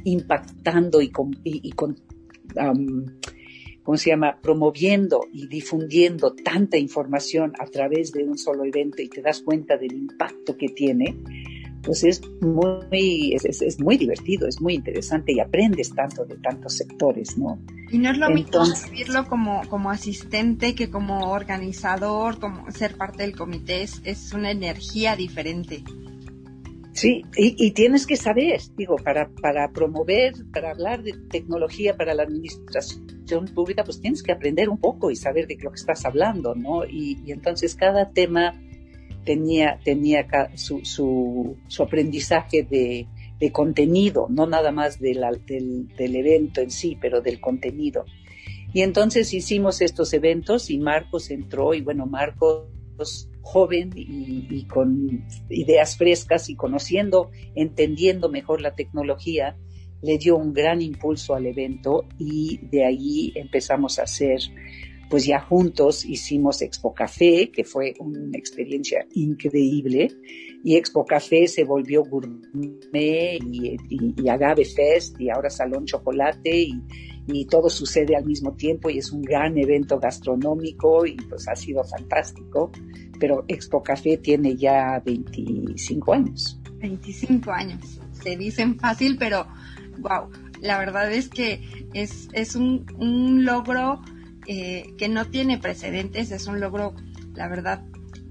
impactando 0.04 1.00
y 1.00 1.10
con, 1.10 1.36
y, 1.44 1.70
con 1.72 1.96
¿cómo 3.82 3.96
se 3.96 4.10
llama? 4.10 4.38
promoviendo 4.40 5.20
y 5.32 5.46
difundiendo 5.46 6.34
tanta 6.34 6.78
información 6.78 7.52
a 7.58 7.66
través 7.66 8.12
de 8.12 8.24
un 8.24 8.38
solo 8.38 8.64
evento 8.64 9.02
y 9.02 9.08
te 9.08 9.22
das 9.22 9.42
cuenta 9.42 9.76
del 9.76 9.92
impacto 9.92 10.56
que 10.56 10.68
tiene, 10.68 11.16
pues 11.82 12.04
es 12.04 12.22
muy, 12.40 13.34
es, 13.34 13.80
muy 13.80 13.96
divertido, 13.96 14.46
es 14.46 14.60
muy 14.60 14.74
interesante 14.74 15.32
y 15.32 15.40
aprendes 15.40 15.92
tanto 15.94 16.24
de 16.24 16.36
tantos 16.36 16.76
sectores, 16.76 17.36
¿no? 17.36 17.58
Y 17.90 17.98
no 17.98 18.10
es 18.10 18.18
lo 18.18 18.30
mismo 18.30 18.64
vivirlo 18.90 19.26
como, 19.26 19.62
como 19.68 19.90
asistente 19.90 20.74
que 20.74 20.90
como 20.90 21.30
organizador, 21.30 22.38
como 22.38 22.70
ser 22.70 22.96
parte 22.96 23.22
del 23.22 23.36
comité, 23.36 23.82
es, 23.82 24.32
una 24.32 24.50
energía 24.50 25.16
diferente. 25.16 25.82
Sí, 26.92 27.24
y, 27.36 27.70
tienes 27.72 28.06
que 28.06 28.16
saber, 28.16 28.60
digo, 28.76 28.96
para, 28.96 29.28
para 29.28 29.72
promover, 29.72 30.34
para 30.52 30.70
hablar 30.70 31.02
de 31.02 31.14
tecnología 31.30 31.96
para 31.96 32.14
la 32.14 32.22
administración 32.22 33.46
pública, 33.54 33.82
pues 33.82 34.00
tienes 34.00 34.22
que 34.22 34.30
aprender 34.30 34.68
un 34.68 34.78
poco 34.78 35.10
y 35.10 35.16
saber 35.16 35.46
de 35.46 35.56
lo 35.60 35.70
que 35.70 35.80
estás 35.80 36.04
hablando, 36.04 36.54
¿no? 36.54 36.84
Y, 36.84 37.18
y 37.24 37.32
entonces 37.32 37.74
cada 37.74 38.10
tema 38.10 38.54
tenía, 39.24 39.78
tenía 39.84 40.26
su, 40.54 40.84
su, 40.84 41.82
aprendizaje 41.82 42.62
de, 42.62 43.06
de, 43.38 43.52
contenido, 43.52 44.26
no 44.30 44.46
nada 44.46 44.72
más 44.72 44.98
del, 44.98 45.22
del, 45.46 46.16
evento 46.16 46.60
en 46.60 46.70
sí, 46.70 46.96
pero 47.00 47.20
del 47.20 47.40
contenido. 47.40 48.04
Y 48.72 48.82
entonces 48.82 49.32
hicimos 49.34 49.80
estos 49.80 50.12
eventos 50.12 50.70
y 50.70 50.78
Marcos 50.78 51.30
entró 51.30 51.74
y 51.74 51.82
bueno, 51.82 52.06
Marcos 52.06 52.68
joven 53.42 53.90
y, 53.94 54.46
y, 54.50 54.64
con 54.66 55.26
ideas 55.50 55.96
frescas 55.96 56.48
y 56.48 56.54
conociendo, 56.54 57.30
entendiendo 57.54 58.28
mejor 58.28 58.60
la 58.60 58.74
tecnología, 58.74 59.56
le 60.00 60.18
dio 60.18 60.36
un 60.36 60.52
gran 60.52 60.82
impulso 60.82 61.34
al 61.34 61.46
evento 61.46 62.06
y 62.18 62.58
de 62.68 62.84
ahí 62.84 63.32
empezamos 63.34 63.98
a 63.98 64.02
hacer 64.02 64.40
pues 65.12 65.26
ya 65.26 65.40
juntos 65.40 66.06
hicimos 66.06 66.62
Expo 66.62 66.94
Café, 66.94 67.50
que 67.50 67.64
fue 67.64 67.92
una 67.98 68.38
experiencia 68.38 69.06
increíble, 69.12 70.08
y 70.64 70.76
Expo 70.76 71.04
Café 71.04 71.46
se 71.48 71.64
volvió 71.64 72.02
gourmet 72.02 73.38
y, 73.44 74.26
Agave 74.26 74.64
Fest 74.64 75.20
y 75.20 75.28
ahora 75.28 75.50
Salón 75.50 75.84
Chocolate 75.84 76.66
y, 77.26 77.44
todo 77.44 77.68
sucede 77.68 78.16
al 78.16 78.24
mismo 78.24 78.54
tiempo 78.54 78.88
y 78.88 78.96
es 78.96 79.12
un 79.12 79.20
gran 79.20 79.58
evento 79.58 80.00
gastronómico 80.00 81.04
y 81.04 81.16
pues 81.28 81.46
ha 81.46 81.56
sido 81.56 81.84
fantástico, 81.84 82.72
pero 83.20 83.44
Expo 83.48 83.82
Café 83.82 84.16
tiene 84.16 84.56
ya 84.56 84.98
25 85.04 86.14
años. 86.14 86.58
25 86.78 87.50
años, 87.52 88.00
se 88.12 88.34
dicen 88.38 88.78
fácil, 88.78 89.18
pero 89.18 89.46
wow, 89.98 90.30
la 90.62 90.78
verdad 90.78 91.12
es 91.12 91.28
que 91.28 91.60
es, 91.92 92.30
es 92.32 92.56
un, 92.56 92.86
un 92.98 93.44
logro 93.44 94.00
eh, 94.46 94.94
que 94.98 95.08
no 95.08 95.26
tiene 95.26 95.58
precedentes, 95.58 96.32
es 96.32 96.46
un 96.46 96.60
logro, 96.60 96.94
la 97.34 97.48
verdad, 97.48 97.82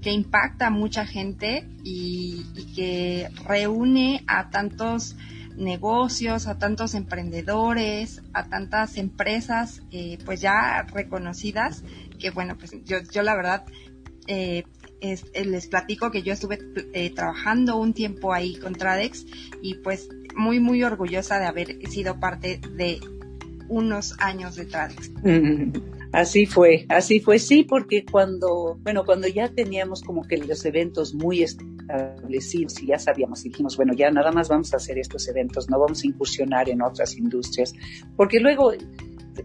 que 0.02 0.10
impacta 0.10 0.66
a 0.66 0.70
mucha 0.70 1.06
gente 1.06 1.68
y, 1.84 2.44
que 2.74 3.28
reúne 3.46 4.24
a 4.26 4.50
tantos 4.50 5.16
negocios, 5.56 6.46
a 6.46 6.58
tantos 6.58 6.94
emprendedores, 6.94 8.22
a 8.32 8.48
tantas 8.48 8.96
empresas 8.96 9.82
eh, 9.90 10.18
pues 10.24 10.40
ya 10.40 10.82
reconocidas, 10.82 11.84
que 12.18 12.30
bueno, 12.30 12.56
pues 12.58 12.72
yo, 12.84 12.98
yo 13.10 13.22
la 13.22 13.36
verdad 13.36 13.64
eh, 14.26 14.64
les 15.00 15.66
platico 15.66 16.10
que 16.10 16.22
yo 16.22 16.32
estuve 16.32 16.58
trabajando 17.14 17.76
un 17.76 17.92
tiempo 17.92 18.32
ahí 18.32 18.56
con 18.56 18.72
Tradex 18.74 19.26
y 19.60 19.74
pues 19.74 20.08
muy 20.36 20.60
muy 20.60 20.84
orgullosa 20.84 21.38
de 21.38 21.46
haber 21.46 21.86
sido 21.88 22.20
parte 22.20 22.60
de 22.76 23.00
unos 23.68 24.14
años 24.18 24.56
de 24.56 24.66
Tradex. 24.66 25.10
Así 26.12 26.44
fue, 26.44 26.84
así 26.90 27.20
fue, 27.20 27.38
sí, 27.38 27.64
porque 27.64 28.04
cuando, 28.04 28.78
bueno, 28.82 29.02
cuando 29.06 29.28
ya 29.28 29.48
teníamos 29.48 30.02
como 30.02 30.22
que 30.22 30.36
los 30.36 30.62
eventos 30.66 31.14
muy 31.14 31.42
establecidos 31.42 32.82
y 32.82 32.88
ya 32.88 32.98
sabíamos, 32.98 33.42
dijimos, 33.42 33.78
bueno, 33.78 33.94
ya 33.94 34.10
nada 34.10 34.30
más 34.30 34.50
vamos 34.50 34.74
a 34.74 34.76
hacer 34.76 34.98
estos 34.98 35.26
eventos, 35.28 35.70
no 35.70 35.80
vamos 35.80 36.04
a 36.04 36.06
incursionar 36.06 36.68
en 36.68 36.82
otras 36.82 37.16
industrias, 37.16 37.72
porque 38.14 38.40
luego 38.40 38.72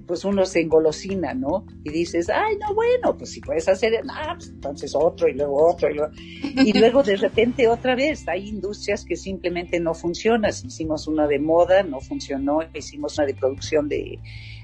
pues 0.06 0.26
uno 0.26 0.46
se 0.46 0.60
engolosina, 0.60 1.34
¿no? 1.34 1.66
Y 1.86 1.92
dices, 1.92 2.30
ay, 2.30 2.58
no, 2.58 2.74
bueno, 2.74 3.18
pues 3.18 3.32
si 3.32 3.40
puedes 3.40 3.70
hacer, 3.70 3.94
ah, 4.10 4.34
pues 4.36 4.50
entonces 4.50 4.94
otro 4.94 5.30
y 5.30 5.34
luego 5.34 5.70
otro 5.70 5.90
y 5.90 5.94
luego, 5.94 6.12
y 6.18 6.78
luego 6.78 7.04
de 7.04 7.16
repente 7.16 7.70
otra 7.70 7.96
vez 7.96 8.28
hay 8.28 8.50
industrias 8.50 9.06
que 9.06 9.16
simplemente 9.16 9.80
no 9.80 9.94
funcionan. 9.94 10.52
Hicimos 10.52 11.08
una 11.08 11.28
de 11.28 11.40
moda, 11.40 11.84
no 11.84 12.02
funcionó, 12.02 12.60
hicimos 12.74 13.18
una 13.18 13.28
de 13.28 13.36
producción 13.36 13.88
de, 13.88 14.20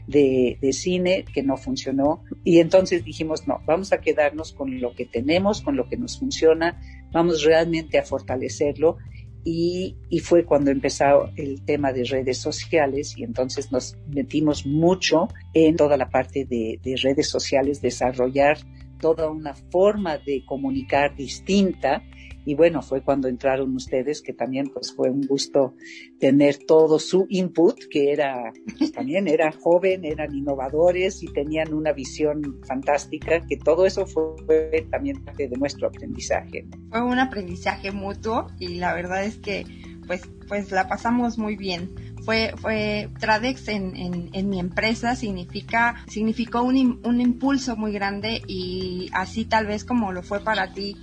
de, 0.07 0.57
cine 0.71 1.25
que 1.33 1.43
no 1.43 1.57
funcionó. 1.57 2.23
Y 2.43 2.59
entonces 2.59 3.03
dijimos 3.03 3.47
no, 3.47 3.61
vamos 3.65 3.93
a 3.93 4.01
quedarnos 4.01 4.53
con 4.53 4.79
lo 4.79 4.93
que 4.93 5.05
tenemos, 5.05 5.61
con 5.61 5.75
lo 5.75 5.87
que 5.87 5.97
nos 5.97 6.19
funciona, 6.19 6.79
vamos 7.11 7.43
realmente 7.43 7.97
a 7.97 8.03
fortalecerlo. 8.03 8.97
Y, 9.45 9.97
y, 10.09 10.19
fue 10.19 10.45
cuando 10.45 10.71
empezó 10.71 11.29
el 11.35 11.65
tema 11.65 11.91
de 11.91 12.05
redes 12.05 12.37
sociales 12.37 13.13
y 13.17 13.25
entonces 13.25 13.73
nos 13.73 13.97
metimos 14.07 14.65
mucho 14.65 15.27
en 15.53 15.75
toda 15.75 15.97
la 15.97 16.09
parte 16.09 16.45
de 16.45 16.79
redes 17.03 17.27
sociales, 17.27 17.81
desarrollar 17.81 18.59
toda 19.03 19.29
una 19.29 19.53
forma 19.53 20.17
de 20.17 20.45
comunicar 20.45 21.13
distinta 21.13 22.01
y 22.45 22.55
bueno, 22.55 22.81
fue 22.81 23.01
cuando 23.01 23.27
entraron 23.27 23.75
ustedes 23.75 24.21
que 24.21 24.33
también 24.33 24.69
pues 24.73 24.93
fue 24.93 25.09
un 25.09 25.25
gusto 25.25 25.75
tener 26.19 26.57
todo 26.57 26.99
su 26.99 27.25
input, 27.29 27.77
que 27.89 28.11
era, 28.11 28.51
pues, 28.77 28.91
también 28.91 29.27
eran 29.27 29.51
joven, 29.53 30.05
eran 30.05 30.33
innovadores 30.35 31.23
y 31.23 31.27
tenían 31.27 31.73
una 31.73 31.93
visión 31.93 32.59
fantástica, 32.65 33.41
que 33.47 33.57
todo 33.57 33.85
eso 33.85 34.05
fue 34.05 34.87
también 34.89 35.23
parte 35.23 35.47
de 35.47 35.57
nuestro 35.57 35.87
aprendizaje. 35.87 36.67
Fue 36.89 37.01
un 37.01 37.19
aprendizaje 37.19 37.91
mutuo 37.91 38.47
y 38.59 38.75
la 38.75 38.93
verdad 38.93 39.23
es 39.23 39.37
que 39.37 39.65
pues, 40.07 40.21
pues 40.47 40.71
la 40.71 40.87
pasamos 40.87 41.37
muy 41.37 41.55
bien 41.55 41.89
fue, 42.23 42.53
fue 42.57 43.09
Tradex 43.19 43.67
en, 43.67 43.95
en, 43.95 44.29
en, 44.33 44.49
mi 44.49 44.59
empresa 44.59 45.15
significa, 45.15 46.03
significó 46.07 46.63
un, 46.63 47.01
un 47.03 47.21
impulso 47.21 47.75
muy 47.75 47.91
grande 47.91 48.41
y 48.47 49.09
así 49.13 49.45
tal 49.45 49.67
vez 49.67 49.83
como 49.83 50.11
lo 50.11 50.23
fue 50.23 50.39
para 50.39 50.73
ti 50.73 50.95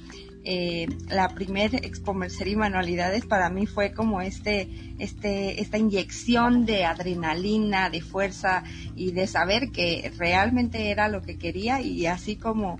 eh, 0.44 0.86
la 1.08 1.28
primera 1.28 1.78
Expo 1.78 2.14
Mercería 2.14 2.54
y 2.54 2.56
Manualidades 2.56 3.26
para 3.26 3.50
mí 3.50 3.66
fue 3.66 3.92
como 3.92 4.20
este, 4.20 4.94
este, 4.98 5.60
esta 5.60 5.76
inyección 5.78 6.64
de 6.64 6.84
adrenalina, 6.84 7.90
de 7.90 8.00
fuerza 8.00 8.64
y 8.96 9.12
de 9.12 9.26
saber 9.26 9.70
que 9.70 10.10
realmente 10.16 10.90
era 10.90 11.08
lo 11.08 11.22
que 11.22 11.38
quería 11.38 11.80
y 11.82 12.06
así 12.06 12.36
como 12.36 12.78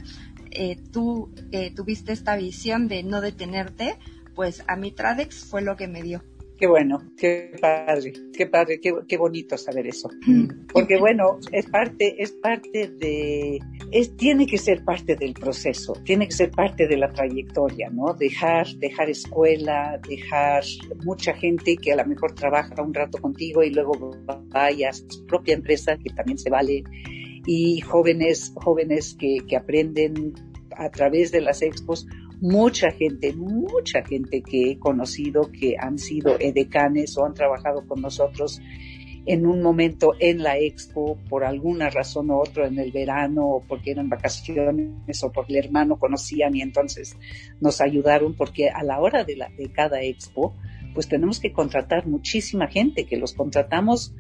eh, 0.51 0.77
tú 0.91 1.33
eh, 1.53 1.71
tuviste 1.75 2.13
esta 2.13 2.37
visión 2.37 2.89
de 2.89 3.03
no 3.03 3.21
detenerte, 3.21 3.99
pues 4.35 4.65
a 4.67 4.77
mí 4.77 4.91
Tradex 4.91 5.45
fue 5.45 5.63
lo 5.63 5.77
que 5.77 5.87
me 5.87 6.03
dio. 6.03 6.23
Qué 6.61 6.67
bueno, 6.67 6.99
qué 7.17 7.53
padre, 7.59 8.13
qué 8.37 8.45
padre, 8.45 8.81
qué, 8.83 9.17
bonito 9.17 9.57
saber 9.57 9.87
eso. 9.87 10.11
Porque 10.71 10.99
bueno, 10.99 11.39
es 11.53 11.65
parte, 11.65 12.23
es 12.23 12.33
parte 12.33 12.87
de, 12.99 13.59
es, 13.91 14.15
tiene 14.19 14.45
que 14.45 14.59
ser 14.59 14.85
parte 14.85 15.17
del 15.17 15.33
proceso, 15.33 15.95
tiene 16.05 16.27
que 16.27 16.35
ser 16.35 16.51
parte 16.51 16.87
de 16.87 16.99
la 16.99 17.11
trayectoria, 17.11 17.89
¿no? 17.89 18.13
Dejar, 18.13 18.67
dejar 18.77 19.09
escuela, 19.09 19.99
dejar 20.07 20.63
mucha 21.03 21.33
gente 21.33 21.79
que 21.79 21.93
a 21.93 21.97
lo 21.97 22.05
mejor 22.05 22.35
trabaja 22.35 22.83
un 22.83 22.93
rato 22.93 23.17
contigo 23.17 23.63
y 23.63 23.71
luego 23.71 24.11
vaya 24.49 24.91
a 24.91 24.93
su 24.93 25.25
propia 25.25 25.55
empresa, 25.55 25.97
que 25.97 26.11
también 26.11 26.37
se 26.37 26.51
vale, 26.51 26.85
y 27.47 27.81
jóvenes, 27.81 28.53
jóvenes 28.57 29.17
que, 29.19 29.39
que 29.49 29.57
aprenden 29.57 30.35
a 30.77 30.91
través 30.91 31.33
de 31.33 31.41
las 31.41 31.63
expos 31.63 32.07
mucha 32.41 32.91
gente, 32.91 33.33
mucha 33.35 34.03
gente 34.03 34.43
que 34.43 34.73
he 34.73 34.79
conocido 34.79 35.51
que 35.53 35.77
han 35.79 35.99
sido 35.99 36.39
edecanes 36.39 37.17
o 37.17 37.25
han 37.25 37.35
trabajado 37.35 37.87
con 37.87 38.01
nosotros 38.01 38.61
en 39.27 39.47
un 39.47 39.61
momento 39.63 40.15
en 40.19 40.43
la 40.43 40.59
expo 40.59 41.19
por 41.29 41.45
alguna 41.45 41.91
razón 41.91 42.31
u 42.31 42.41
otra 42.41 42.67
en 42.67 42.79
el 42.79 42.91
verano 42.91 43.47
o 43.47 43.63
porque 43.67 43.91
eran 43.91 44.09
vacaciones 44.09 45.23
o 45.23 45.31
porque 45.31 45.59
el 45.59 45.67
hermano 45.67 45.99
conocían 45.99 46.57
y 46.57 46.63
entonces 46.63 47.17
nos 47.61 47.83
ayudaron 47.83 48.35
porque 48.35 48.71
a 48.71 48.83
la 48.83 48.99
hora 49.01 49.25
de, 49.25 49.37
la, 49.37 49.51
de 49.51 49.71
cada 49.71 50.01
expo 50.03 50.57
pues 50.95 51.07
tenemos 51.07 51.39
que 51.39 51.53
contratar 51.53 52.07
muchísima 52.07 52.67
gente, 52.67 53.05
que 53.05 53.17
los 53.17 53.35
contratamos 53.35 54.15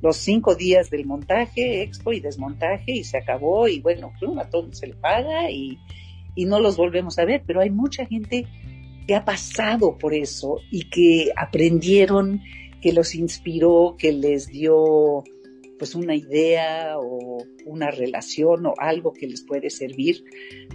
los 0.00 0.16
cinco 0.16 0.54
días 0.54 0.88
del 0.88 1.04
montaje, 1.06 1.82
expo 1.82 2.12
y 2.12 2.20
desmontaje 2.20 2.92
y 2.92 3.04
se 3.04 3.18
acabó 3.18 3.68
y 3.68 3.80
bueno, 3.80 4.12
a 4.38 4.48
todo 4.48 4.72
se 4.72 4.86
le 4.86 4.94
paga 4.94 5.50
y, 5.50 5.78
y 6.34 6.46
no 6.46 6.60
los 6.60 6.76
volvemos 6.76 7.18
a 7.18 7.24
ver, 7.24 7.42
pero 7.46 7.60
hay 7.60 7.70
mucha 7.70 8.06
gente 8.06 8.46
que 9.06 9.14
ha 9.14 9.24
pasado 9.24 9.98
por 9.98 10.14
eso 10.14 10.60
y 10.70 10.88
que 10.88 11.30
aprendieron, 11.36 12.40
que 12.80 12.92
los 12.92 13.14
inspiró, 13.14 13.96
que 13.98 14.12
les 14.12 14.48
dio 14.48 15.24
pues 15.78 15.94
una 15.94 16.14
idea 16.14 16.98
o 16.98 17.38
una 17.66 17.90
relación 17.90 18.66
o 18.66 18.74
algo 18.78 19.12
que 19.12 19.26
les 19.26 19.42
puede 19.42 19.70
servir 19.70 20.24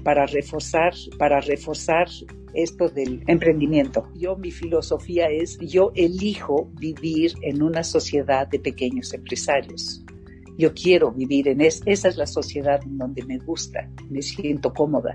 para 0.04 0.26
reforzar, 0.26 0.94
para 1.18 1.40
reforzar 1.40 2.08
esto 2.54 2.90
del 2.90 3.24
emprendimiento. 3.28 4.08
Yo, 4.16 4.36
mi 4.36 4.52
filosofía 4.52 5.30
es, 5.30 5.58
yo 5.60 5.92
elijo 5.96 6.70
vivir 6.80 7.34
en 7.42 7.62
una 7.62 7.84
sociedad 7.84 8.48
de 8.48 8.60
pequeños 8.60 9.14
empresarios. 9.14 10.04
Yo 10.60 10.74
quiero 10.74 11.14
vivir 11.14 11.48
en 11.48 11.62
esa 11.62 11.88
es 11.88 12.18
la 12.18 12.28
sociedad 12.28 12.82
en 12.84 12.98
donde 12.98 13.24
me 13.24 13.38
gusta, 13.38 13.90
me 14.10 14.22
siento 14.22 14.74
cómoda, 14.74 15.14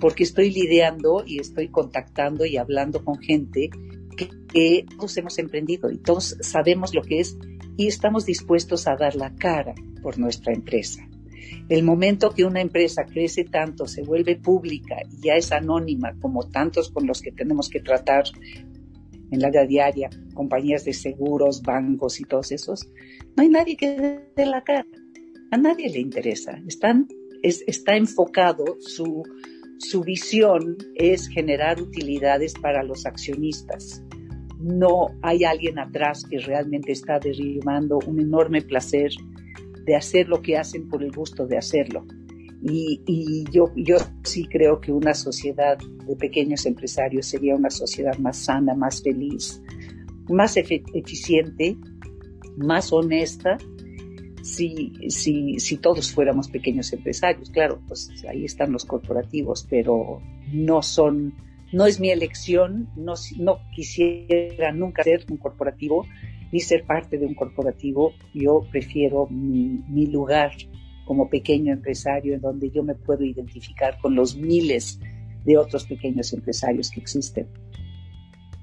porque 0.00 0.22
estoy 0.22 0.50
lidiando 0.50 1.24
y 1.26 1.40
estoy 1.40 1.68
contactando 1.68 2.46
y 2.46 2.56
hablando 2.56 3.04
con 3.04 3.18
gente 3.18 3.68
que, 4.16 4.30
que 4.50 4.86
todos 4.96 5.14
hemos 5.18 5.38
emprendido 5.38 5.90
y 5.90 5.98
todos 5.98 6.38
sabemos 6.40 6.94
lo 6.94 7.02
que 7.02 7.20
es 7.20 7.36
y 7.76 7.86
estamos 7.86 8.24
dispuestos 8.24 8.86
a 8.86 8.96
dar 8.96 9.14
la 9.14 9.34
cara 9.34 9.74
por 10.02 10.18
nuestra 10.18 10.54
empresa. 10.54 11.06
El 11.68 11.82
momento 11.82 12.30
que 12.30 12.46
una 12.46 12.62
empresa 12.62 13.04
crece 13.04 13.44
tanto, 13.44 13.86
se 13.86 14.02
vuelve 14.02 14.36
pública 14.36 14.96
y 15.10 15.26
ya 15.26 15.34
es 15.34 15.52
anónima 15.52 16.14
como 16.18 16.48
tantos 16.48 16.90
con 16.90 17.06
los 17.06 17.20
que 17.20 17.30
tenemos 17.30 17.68
que 17.68 17.80
tratar 17.80 18.24
en 19.30 19.40
la 19.40 19.50
vida 19.50 19.66
diaria, 19.66 20.10
compañías 20.34 20.84
de 20.84 20.92
seguros, 20.92 21.62
bancos 21.62 22.20
y 22.20 22.24
todos 22.24 22.52
esos, 22.52 22.88
no 23.36 23.42
hay 23.42 23.48
nadie 23.48 23.76
que 23.76 24.20
dé 24.34 24.46
la 24.46 24.62
cara. 24.62 24.86
A 25.50 25.56
nadie 25.56 25.88
le 25.88 26.00
interesa. 26.00 26.60
Está 27.42 27.96
enfocado, 27.96 28.76
su, 28.80 29.22
su 29.78 30.02
visión 30.02 30.76
es 30.94 31.28
generar 31.28 31.80
utilidades 31.80 32.54
para 32.54 32.82
los 32.82 33.06
accionistas 33.06 34.02
no 34.58 35.08
hay 35.22 35.44
alguien 35.44 35.78
atrás 35.78 36.24
que 36.28 36.38
realmente 36.38 36.92
está 36.92 37.18
derivando 37.18 37.98
un 38.06 38.20
enorme 38.20 38.62
placer 38.62 39.10
de 39.84 39.96
hacer 39.96 40.28
lo 40.28 40.42
que 40.42 40.56
hacen 40.56 40.88
por 40.88 41.02
el 41.02 41.12
gusto 41.12 41.46
de 41.46 41.56
hacerlo. 41.56 42.04
Y, 42.60 43.44
yo, 43.52 43.72
yo 43.76 43.96
sí 44.24 44.44
creo 44.44 44.80
que 44.80 44.92
una 44.92 45.14
sociedad 45.14 45.78
de 45.78 46.16
pequeños 46.16 46.66
empresarios 46.66 47.26
sería 47.26 47.54
una 47.54 47.70
sociedad 47.70 48.16
más 48.18 48.36
sana, 48.36 48.74
más 48.74 49.02
feliz, 49.02 49.62
más 50.28 50.56
eficiente, 50.56 51.76
más 52.56 52.92
honesta, 52.92 53.58
si, 54.42 54.92
si, 55.08 55.58
si 55.60 55.76
todos 55.76 56.12
fuéramos 56.12 56.48
pequeños 56.48 56.92
empresarios. 56.92 57.50
Claro, 57.50 57.80
pues 57.86 58.10
ahí 58.28 58.44
están 58.44 58.72
los 58.72 58.84
corporativos, 58.84 59.66
pero 59.68 60.20
no 60.52 60.82
son 60.82 61.34
no 61.70 61.86
es 61.86 62.00
mi 62.00 62.08
elección, 62.10 62.88
no, 62.96 63.12
no 63.36 63.58
quisiera 63.74 64.72
nunca 64.72 65.02
ser 65.02 65.26
un 65.30 65.36
corporativo 65.36 66.06
ni 66.50 66.60
ser 66.60 66.84
parte 66.86 67.18
de 67.18 67.26
un 67.26 67.34
corporativo. 67.34 68.14
Yo 68.32 68.66
prefiero 68.70 69.26
mi 69.26 70.06
lugar 70.06 70.52
como 71.08 71.30
pequeño 71.30 71.72
empresario 71.72 72.34
en 72.34 72.42
donde 72.42 72.70
yo 72.70 72.82
me 72.84 72.94
puedo 72.94 73.24
identificar 73.24 73.98
con 73.98 74.14
los 74.14 74.36
miles 74.36 75.00
de 75.46 75.56
otros 75.56 75.86
pequeños 75.86 76.34
empresarios 76.34 76.90
que 76.90 77.00
existen. 77.00 77.48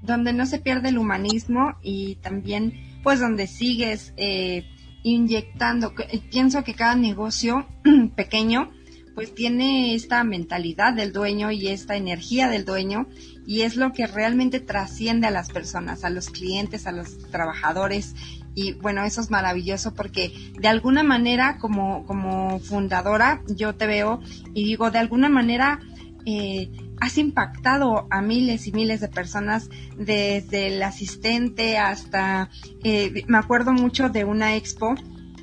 Donde 0.00 0.32
no 0.32 0.46
se 0.46 0.60
pierde 0.60 0.90
el 0.90 0.98
humanismo 0.98 1.74
y 1.82 2.14
también 2.22 3.00
pues 3.02 3.18
donde 3.18 3.48
sigues 3.48 4.14
eh, 4.16 4.64
inyectando. 5.02 5.92
Pienso 6.30 6.62
que 6.62 6.74
cada 6.74 6.94
negocio 6.94 7.66
pequeño 8.16 8.70
pues 9.16 9.34
tiene 9.34 9.94
esta 9.94 10.22
mentalidad 10.22 10.92
del 10.92 11.12
dueño 11.12 11.50
y 11.50 11.68
esta 11.68 11.96
energía 11.96 12.48
del 12.48 12.64
dueño 12.64 13.08
y 13.46 13.62
es 13.62 13.74
lo 13.74 13.92
que 13.92 14.06
realmente 14.06 14.60
trasciende 14.60 15.26
a 15.26 15.30
las 15.30 15.48
personas, 15.48 16.04
a 16.04 16.10
los 16.10 16.28
clientes, 16.28 16.86
a 16.86 16.92
los 16.92 17.18
trabajadores 17.30 18.14
y 18.56 18.72
bueno, 18.72 19.04
eso 19.04 19.20
es 19.20 19.30
maravilloso 19.30 19.94
porque 19.94 20.32
de 20.58 20.66
alguna 20.66 21.04
manera 21.04 21.58
como, 21.58 22.04
como 22.06 22.58
fundadora 22.58 23.42
yo 23.46 23.74
te 23.74 23.86
veo 23.86 24.20
y 24.54 24.64
digo, 24.64 24.90
de 24.90 24.98
alguna 24.98 25.28
manera 25.28 25.78
eh, 26.24 26.70
has 26.98 27.18
impactado 27.18 28.06
a 28.10 28.22
miles 28.22 28.66
y 28.66 28.72
miles 28.72 29.00
de 29.00 29.08
personas 29.08 29.68
desde 29.96 30.68
el 30.68 30.82
asistente 30.82 31.76
hasta, 31.76 32.48
eh, 32.82 33.24
me 33.28 33.38
acuerdo 33.38 33.72
mucho 33.72 34.08
de 34.08 34.24
una 34.24 34.56
expo 34.56 34.94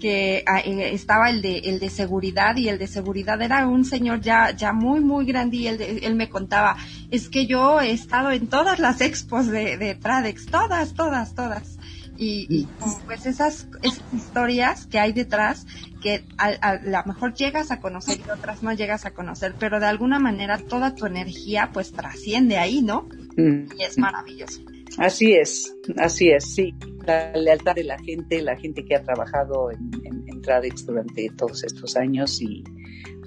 que 0.02 0.43
ah, 0.47 0.60
eh, 0.60 0.93
estaba 0.93 1.30
el 1.30 1.43
de, 1.43 1.60
el 1.60 1.80
de 1.80 1.91
seguridad 1.91 2.58
y 2.58 2.67
el 2.67 2.80
de 2.80 2.88
seguridad 2.88 3.39
era 3.43 3.67
un 3.67 3.86
señor 3.86 4.21
ya, 4.21 4.49
ya 4.52 4.73
muy, 4.73 4.99
muy 5.02 5.26
grande 5.26 5.58
y 5.58 5.67
él, 5.67 5.80
él 5.80 6.15
me 6.15 6.30
contaba, 6.30 6.78
es 7.12 7.30
que 7.30 7.45
yo 7.45 7.80
he 7.80 7.91
estado 7.91 8.32
en 8.32 8.47
todas 8.47 8.80
las 8.80 8.99
expos 9.02 9.47
de, 9.47 9.78
de 9.78 9.93
Tradex, 9.93 10.47
todas, 10.47 10.95
todas, 10.95 11.36
todas. 11.36 11.78
Y, 12.17 12.67
pues 13.06 13.26
esas, 13.26 13.67
esas, 13.82 14.04
historias 14.13 14.86
que 14.86 14.99
hay 14.99 15.13
detrás 15.13 15.65
que 16.02 16.23
a, 16.38 16.76
lo 16.76 17.04
mejor 17.06 17.34
llegas 17.34 17.71
a 17.71 17.80
conocer 17.80 18.19
y 18.19 18.30
otras 18.30 18.62
no 18.62 18.71
llegas 18.73 19.06
a 19.06 19.12
conocer, 19.12 19.56
pero 19.58 19.80
de 19.80 19.88
alguna 19.88 20.19
manera 20.19 20.58
toda 20.58 20.95
tu 20.95 21.06
energía 21.06 21.71
pues 21.73 21.91
trasciende 21.91 22.58
ahí, 22.58 22.82
¿no? 22.82 23.08
Mm. 23.36 23.65
Y 23.78 23.84
es 23.84 23.97
maravilloso. 23.97 24.62
Así 24.97 25.34
es, 25.34 25.76
así 25.97 26.30
es, 26.30 26.54
sí. 26.54 26.76
La 27.06 27.32
lealtad 27.34 27.76
de 27.76 27.84
la 27.84 27.97
gente, 27.97 28.41
la 28.41 28.56
gente 28.56 28.86
que 28.86 28.95
ha 28.95 29.04
trabajado 29.04 29.71
en, 29.71 29.89
en, 30.06 30.41
Tradex 30.41 30.86
durante 30.86 31.30
todos 31.38 31.63
estos 31.63 31.95
años 31.95 32.41
y 32.41 32.65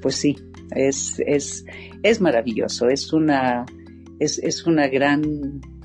pues 0.03 0.17
sí, 0.17 0.37
es, 0.75 1.19
es, 1.27 1.65
es 2.03 2.21
maravilloso, 2.21 2.89
es 2.91 3.11
una, 3.13 3.65
es, 4.19 4.39
es 4.39 4.67
una 4.67 4.87
gran 4.89 5.23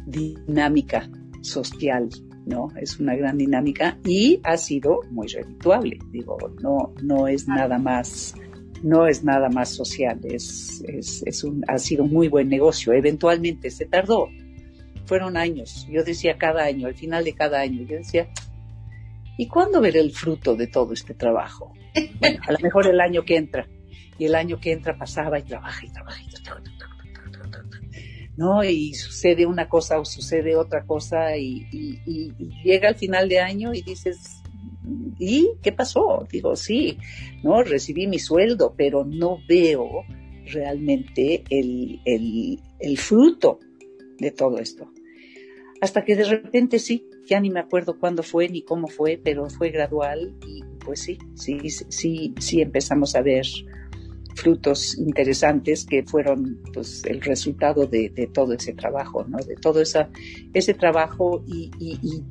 dinámica 0.05 1.09
social, 1.41 2.09
¿no? 2.45 2.69
Es 2.79 2.99
una 2.99 3.15
gran 3.15 3.37
dinámica 3.37 3.97
y 4.05 4.39
ha 4.43 4.57
sido 4.57 5.01
muy 5.11 5.27
redituable, 5.27 5.99
digo, 6.09 6.37
no, 6.61 6.93
no 7.01 7.27
es 7.27 7.47
nada 7.47 7.77
más 7.77 8.35
no 8.83 9.07
es 9.07 9.23
nada 9.23 9.49
más 9.49 9.69
social, 9.69 10.19
es, 10.23 10.83
es, 10.87 11.23
es 11.25 11.43
un, 11.43 11.63
ha 11.67 11.77
sido 11.77 12.03
un 12.03 12.11
muy 12.11 12.27
buen 12.27 12.49
negocio. 12.49 12.93
Eventualmente 12.93 13.69
se 13.69 13.85
tardó, 13.85 14.27
fueron 15.05 15.37
años. 15.37 15.87
Yo 15.89 16.03
decía 16.03 16.37
cada 16.37 16.63
año, 16.63 16.87
al 16.87 16.95
final 16.95 17.23
de 17.23 17.33
cada 17.33 17.59
año, 17.59 17.83
yo 17.83 17.97
decía, 17.97 18.29
¿y 19.37 19.47
cuándo 19.47 19.81
veré 19.81 19.99
el 19.99 20.11
fruto 20.11 20.55
de 20.55 20.67
todo 20.67 20.93
este 20.93 21.13
trabajo? 21.13 21.73
Bueno, 22.19 22.39
a 22.47 22.51
lo 22.53 22.59
mejor 22.59 22.87
el 22.87 22.99
año 22.99 23.23
que 23.23 23.37
entra. 23.37 23.67
Y 24.17 24.25
el 24.25 24.35
año 24.35 24.59
que 24.59 24.71
entra 24.71 24.97
pasaba 24.97 25.39
y 25.39 25.43
trabaja 25.43 25.85
y 25.85 25.89
trabaja 25.89 26.21
y 26.21 26.43
trabaja. 26.43 26.63
¿No? 28.37 28.63
Y 28.63 28.93
sucede 28.93 29.45
una 29.45 29.67
cosa 29.69 29.99
o 29.99 30.05
sucede 30.05 30.55
otra 30.55 30.83
cosa 30.85 31.37
y, 31.37 31.65
llega 32.63 32.89
al 32.89 32.95
final 32.95 33.29
de 33.29 33.39
año 33.39 33.73
y 33.73 33.81
dices, 33.81 34.41
¿y 35.19 35.49
qué 35.61 35.71
pasó? 35.71 36.27
Digo, 36.31 36.55
sí, 36.55 36.97
¿no? 37.43 37.63
Recibí 37.63 38.07
mi 38.07 38.19
sueldo, 38.19 38.73
pero 38.75 39.05
no 39.05 39.39
veo 39.47 40.05
realmente 40.45 41.43
el, 41.49 42.01
el, 42.05 42.59
el 42.79 42.97
fruto 42.97 43.59
de 44.17 44.31
todo 44.31 44.59
esto. 44.59 44.91
Hasta 45.81 46.05
que 46.05 46.15
de 46.15 46.25
repente 46.25 46.77
sí, 46.79 47.07
ya 47.25 47.39
ni 47.39 47.49
me 47.49 47.59
acuerdo 47.59 47.99
cuándo 47.99 48.23
fue 48.23 48.47
ni 48.49 48.61
cómo 48.61 48.87
fue, 48.87 49.19
pero 49.21 49.49
fue 49.49 49.71
gradual 49.71 50.35
y 50.47 50.63
pues 50.83 51.01
sí, 51.01 51.17
sí, 51.35 51.69
sí, 51.69 52.33
sí 52.39 52.61
empezamos 52.61 53.15
a 53.15 53.21
ver 53.21 53.45
frutos 54.41 54.97
interesantes 54.97 55.85
que 55.85 56.03
fueron 56.03 56.59
pues 56.73 57.03
el 57.05 57.21
resultado 57.21 57.85
de, 57.85 58.29
todo 58.33 58.53
ese 58.53 58.73
trabajo, 58.73 59.23
¿no? 59.27 59.37
De 59.37 59.55
todo 59.55 59.81
esa, 59.81 60.09
ese 60.53 60.73
trabajo 60.73 61.43
y, 61.47 61.71
y 61.79 62.23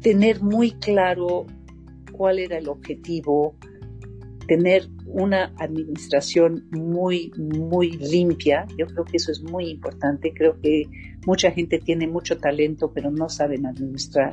tener 0.00 0.40
muy 0.40 0.70
claro 0.72 1.46
cuál 2.12 2.38
era 2.38 2.58
el 2.58 2.68
objetivo, 2.68 3.56
tener 4.46 4.88
una 5.06 5.52
administración 5.58 6.66
muy, 6.70 7.32
muy 7.36 7.92
limpia. 7.92 8.66
Yo 8.76 8.86
creo 8.86 9.04
que 9.04 9.16
eso 9.16 9.32
es 9.32 9.42
muy 9.42 9.68
importante. 9.70 10.32
Creo 10.34 10.60
que 10.60 10.84
mucha 11.26 11.50
gente 11.50 11.78
tiene 11.78 12.06
mucho 12.06 12.38
talento, 12.38 12.92
pero 12.92 13.10
no 13.10 13.28
saben 13.28 13.66
administrar. 13.66 14.32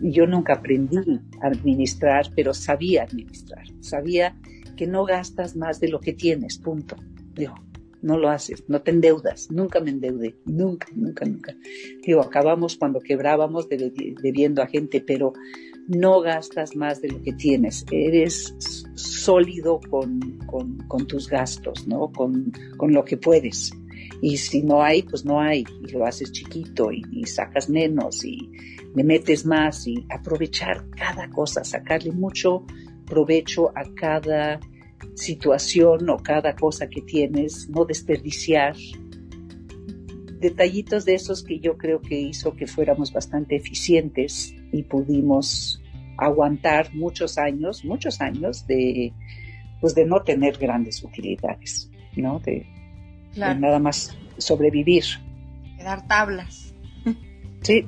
Yo 0.00 0.26
nunca 0.26 0.54
aprendí 0.54 1.20
a 1.42 1.46
administrar, 1.46 2.26
pero 2.34 2.52
sabía 2.52 3.04
administrar. 3.04 3.64
Sabía 3.80 4.36
que 4.80 4.86
no 4.86 5.04
gastas 5.04 5.56
más 5.56 5.78
de 5.78 5.88
lo 5.88 6.00
que 6.00 6.14
tienes, 6.14 6.56
punto. 6.56 6.96
Digo, 7.34 7.52
no 8.00 8.16
lo 8.16 8.30
haces, 8.30 8.64
no 8.66 8.80
te 8.80 8.92
endeudas. 8.92 9.50
Nunca 9.50 9.78
me 9.78 9.90
endeudé, 9.90 10.36
nunca, 10.46 10.86
nunca, 10.94 11.26
nunca. 11.26 11.54
Digo, 12.02 12.22
acabamos 12.22 12.78
cuando 12.78 12.98
quebrábamos 12.98 13.68
debiendo 13.68 14.62
a 14.62 14.66
gente, 14.68 15.02
pero 15.02 15.34
no 15.86 16.22
gastas 16.22 16.76
más 16.76 17.02
de 17.02 17.08
lo 17.08 17.20
que 17.20 17.34
tienes, 17.34 17.84
eres 17.90 18.54
sólido 18.94 19.80
con, 19.90 20.18
tus 21.06 21.28
gastos, 21.28 21.86
¿no? 21.86 22.10
Con, 22.10 22.50
lo 22.78 23.04
que 23.04 23.18
puedes. 23.18 23.72
Y 24.22 24.38
si 24.38 24.62
no 24.62 24.82
hay, 24.82 25.02
pues 25.02 25.26
no 25.26 25.42
hay, 25.42 25.62
y 25.82 25.92
lo 25.92 26.06
haces 26.06 26.32
chiquito 26.32 26.90
y, 26.90 27.02
y 27.12 27.26
sacas 27.26 27.68
menos 27.68 28.24
y 28.24 28.50
le 28.94 29.04
metes 29.04 29.44
más 29.44 29.86
y 29.86 30.06
aprovechar 30.08 30.88
cada 30.96 31.28
cosa, 31.28 31.64
sacarle 31.64 32.12
mucho 32.12 32.64
provecho 33.10 33.76
a 33.76 33.84
cada 33.94 34.58
situación 35.20 36.08
o 36.10 36.16
cada 36.18 36.54
cosa 36.56 36.88
que 36.88 37.02
tienes, 37.02 37.68
no 37.68 37.84
desperdiciar. 37.84 38.74
Detallitos 40.40 41.04
de 41.04 41.14
esos 41.14 41.44
que 41.44 41.60
yo 41.60 41.76
creo 41.76 42.00
que 42.00 42.18
hizo 42.18 42.56
que 42.56 42.66
fuéramos 42.66 43.12
bastante 43.12 43.56
eficientes 43.56 44.54
y 44.72 44.82
pudimos 44.84 45.82
aguantar 46.16 46.94
muchos 46.94 47.36
años, 47.38 47.84
muchos 47.84 48.20
años 48.20 48.66
de, 48.66 49.12
pues 49.80 49.94
de 49.94 50.06
no 50.06 50.22
tener 50.22 50.56
grandes 50.56 51.02
utilidades, 51.04 51.90
¿no? 52.16 52.38
De, 52.40 52.66
de 53.34 53.54
nada 53.54 53.78
más 53.78 54.16
sobrevivir. 54.38 55.04
De 55.76 55.84
dar 55.84 56.06
tablas. 56.06 56.74
Sí, 57.62 57.86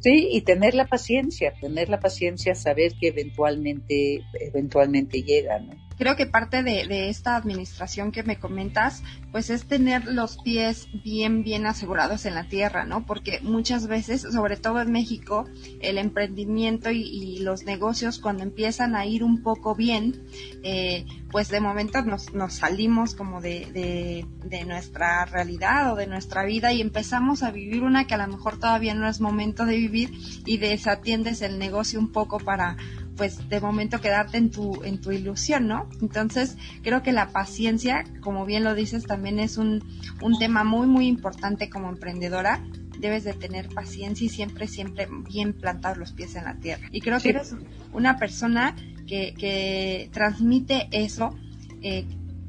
Sí, 0.00 0.28
y 0.30 0.42
tener 0.42 0.74
la 0.74 0.86
paciencia, 0.86 1.52
tener 1.60 1.88
la 1.88 1.98
paciencia, 1.98 2.54
saber 2.54 2.94
que 3.00 3.08
eventualmente, 3.08 4.22
eventualmente 4.40 5.22
llega, 5.22 5.58
¿no? 5.58 5.87
Creo 5.98 6.16
que 6.16 6.26
parte 6.26 6.62
de, 6.62 7.08
esta 7.08 7.36
administración 7.36 8.12
que 8.12 8.22
me 8.22 8.38
comentas, 8.38 9.02
pues 9.32 9.50
es 9.50 9.66
tener 9.66 10.04
los 10.06 10.38
pies 10.38 10.88
bien, 11.04 11.42
bien 11.42 11.66
asegurados 11.66 12.24
en 12.24 12.34
la 12.34 12.48
tierra, 12.48 12.84
¿no? 12.84 13.04
Porque 13.04 13.40
muchas 13.42 13.86
veces, 13.86 14.22
sobre 14.22 14.56
todo 14.56 14.80
en 14.80 14.92
México, 14.92 15.46
el 15.80 15.98
emprendimiento 15.98 16.90
y, 16.90 17.38
los 17.38 17.64
negocios 17.64 18.18
cuando 18.18 18.42
empiezan 18.42 18.96
a 18.96 19.06
ir 19.06 19.22
un 19.22 19.42
poco 19.42 19.74
bien, 19.74 20.24
eh, 20.62 21.06
pues 21.30 21.48
de 21.48 21.60
momento 21.60 22.02
nos, 22.02 22.32
nos 22.34 22.54
salimos 22.54 23.14
como 23.14 23.40
de, 23.40 24.24
de, 24.44 24.64
nuestra 24.64 25.24
realidad 25.24 25.92
o 25.92 25.96
de 25.96 26.06
nuestra 26.06 26.44
vida 26.44 26.72
y 26.72 26.80
empezamos 26.80 27.42
a 27.42 27.50
vivir 27.50 27.84
una 27.84 28.06
que 28.06 28.14
a 28.14 28.18
lo 28.18 28.26
mejor 28.26 28.58
todavía 28.58 28.94
no 28.94 29.08
es 29.08 29.20
momento 29.20 29.64
de 29.66 29.76
vivir 29.76 30.10
y 30.46 30.58
desatiendes 30.58 31.42
el 31.42 31.58
negocio 31.58 31.98
un 32.00 32.12
poco 32.12 32.38
para 32.38 32.76
pues 33.18 33.48
de 33.48 33.60
momento 33.60 34.00
quedarte 34.00 34.38
en 34.38 34.50
tu, 34.50 34.82
en 34.84 35.00
tu 35.00 35.10
ilusión, 35.10 35.66
¿no? 35.66 35.88
Entonces, 36.00 36.56
creo 36.82 37.02
que 37.02 37.12
la 37.12 37.28
paciencia, 37.30 38.04
como 38.20 38.46
bien 38.46 38.64
lo 38.64 38.74
dices, 38.74 39.04
también 39.04 39.40
es 39.40 39.58
un, 39.58 39.84
un 40.22 40.38
tema 40.38 40.64
muy, 40.64 40.86
muy 40.86 41.06
importante 41.08 41.68
como 41.68 41.90
emprendedora. 41.90 42.64
Debes 42.98 43.24
de 43.24 43.34
tener 43.34 43.68
paciencia 43.68 44.24
y 44.24 44.28
siempre, 44.28 44.68
siempre 44.68 45.08
bien 45.28 45.52
plantados 45.52 45.98
los 45.98 46.12
pies 46.12 46.36
en 46.36 46.44
la 46.44 46.54
tierra. 46.54 46.88
Y 46.92 47.00
creo 47.00 47.20
que 47.20 47.30
eres 47.30 47.54
una 47.92 48.16
persona 48.16 48.74
que, 49.06 49.34
que 49.36 50.08
transmite 50.12 50.88
eso, 50.92 51.36
eh, 51.82 52.06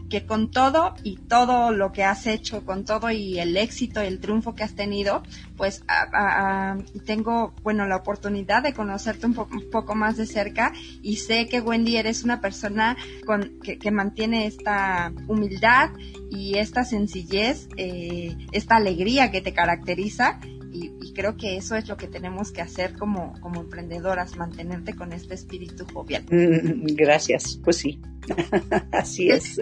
que 0.10 0.26
con 0.26 0.52
todo 0.52 0.96
y 1.04 1.18
todo 1.18 1.72
lo 1.72 1.92
que 1.92 2.04
has 2.04 2.28
hecho, 2.28 2.66
con 2.66 2.86
todo 2.86 3.12
y 3.12 3.40
el 3.40 3.56
éxito 3.56 4.04
y 4.04 4.08
el 4.08 4.20
triunfo 4.20 4.56
que 4.56 4.64
has 4.64 4.76
tenido, 4.76 5.24
pues 5.56 5.84
tengo, 7.06 7.54
bueno, 7.64 7.86
la 7.86 7.98
oportunidad 7.98 8.64
de 8.64 8.74
conocerte 8.74 9.26
un, 9.26 9.34
poco 9.34 9.96
más 9.96 10.18
de 10.18 10.26
cerca 10.26 10.74
y 11.02 11.18
sé 11.18 11.48
que 11.48 11.62
Wendy 11.62 11.98
eres 11.98 12.24
una 12.24 12.42
persona 12.42 12.98
con, 13.26 13.60
que, 13.62 13.92
mantiene 13.92 14.46
esta 14.46 15.12
humildad 15.28 15.90
y 16.30 16.58
esta 16.58 16.84
sencillez, 16.84 17.68
eh, 17.78 18.36
esta 18.52 18.76
alegría 18.76 19.32
que 19.32 19.42
te 19.42 19.54
caracteriza 19.54 20.40
y, 20.72 21.14
creo 21.14 21.36
que 21.36 21.58
eso 21.58 21.76
es 21.76 21.90
lo 21.90 21.98
que 21.98 22.08
tenemos 22.08 22.52
que 22.52 22.62
hacer 22.62 22.94
como, 22.94 23.34
como 23.42 23.60
emprendedoras, 23.60 24.38
mantenerte 24.38 24.94
con 24.94 25.12
este 25.12 25.34
espíritu 25.34 25.86
jovial. 25.92 26.24
Mm, 26.30 26.86
gracias, 26.96 27.60
pues 27.62 27.78
sí, 27.78 28.00
así 28.92 29.30
es. 29.30 29.60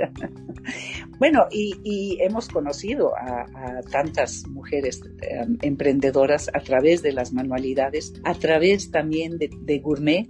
bueno, 1.19 1.45
y, 1.51 2.17
hemos 2.21 2.47
conocido 2.47 3.13
a, 3.15 3.81
tantas 3.91 4.45
mujeres 4.47 5.01
em, 5.21 5.57
emprendedoras 5.61 6.49
a 6.53 6.59
través 6.59 7.01
de 7.01 7.11
las 7.11 7.33
manualidades, 7.33 8.13
a 8.23 8.33
través 8.33 8.91
también 8.91 9.37
de, 9.37 9.79
gourmet, 9.79 10.27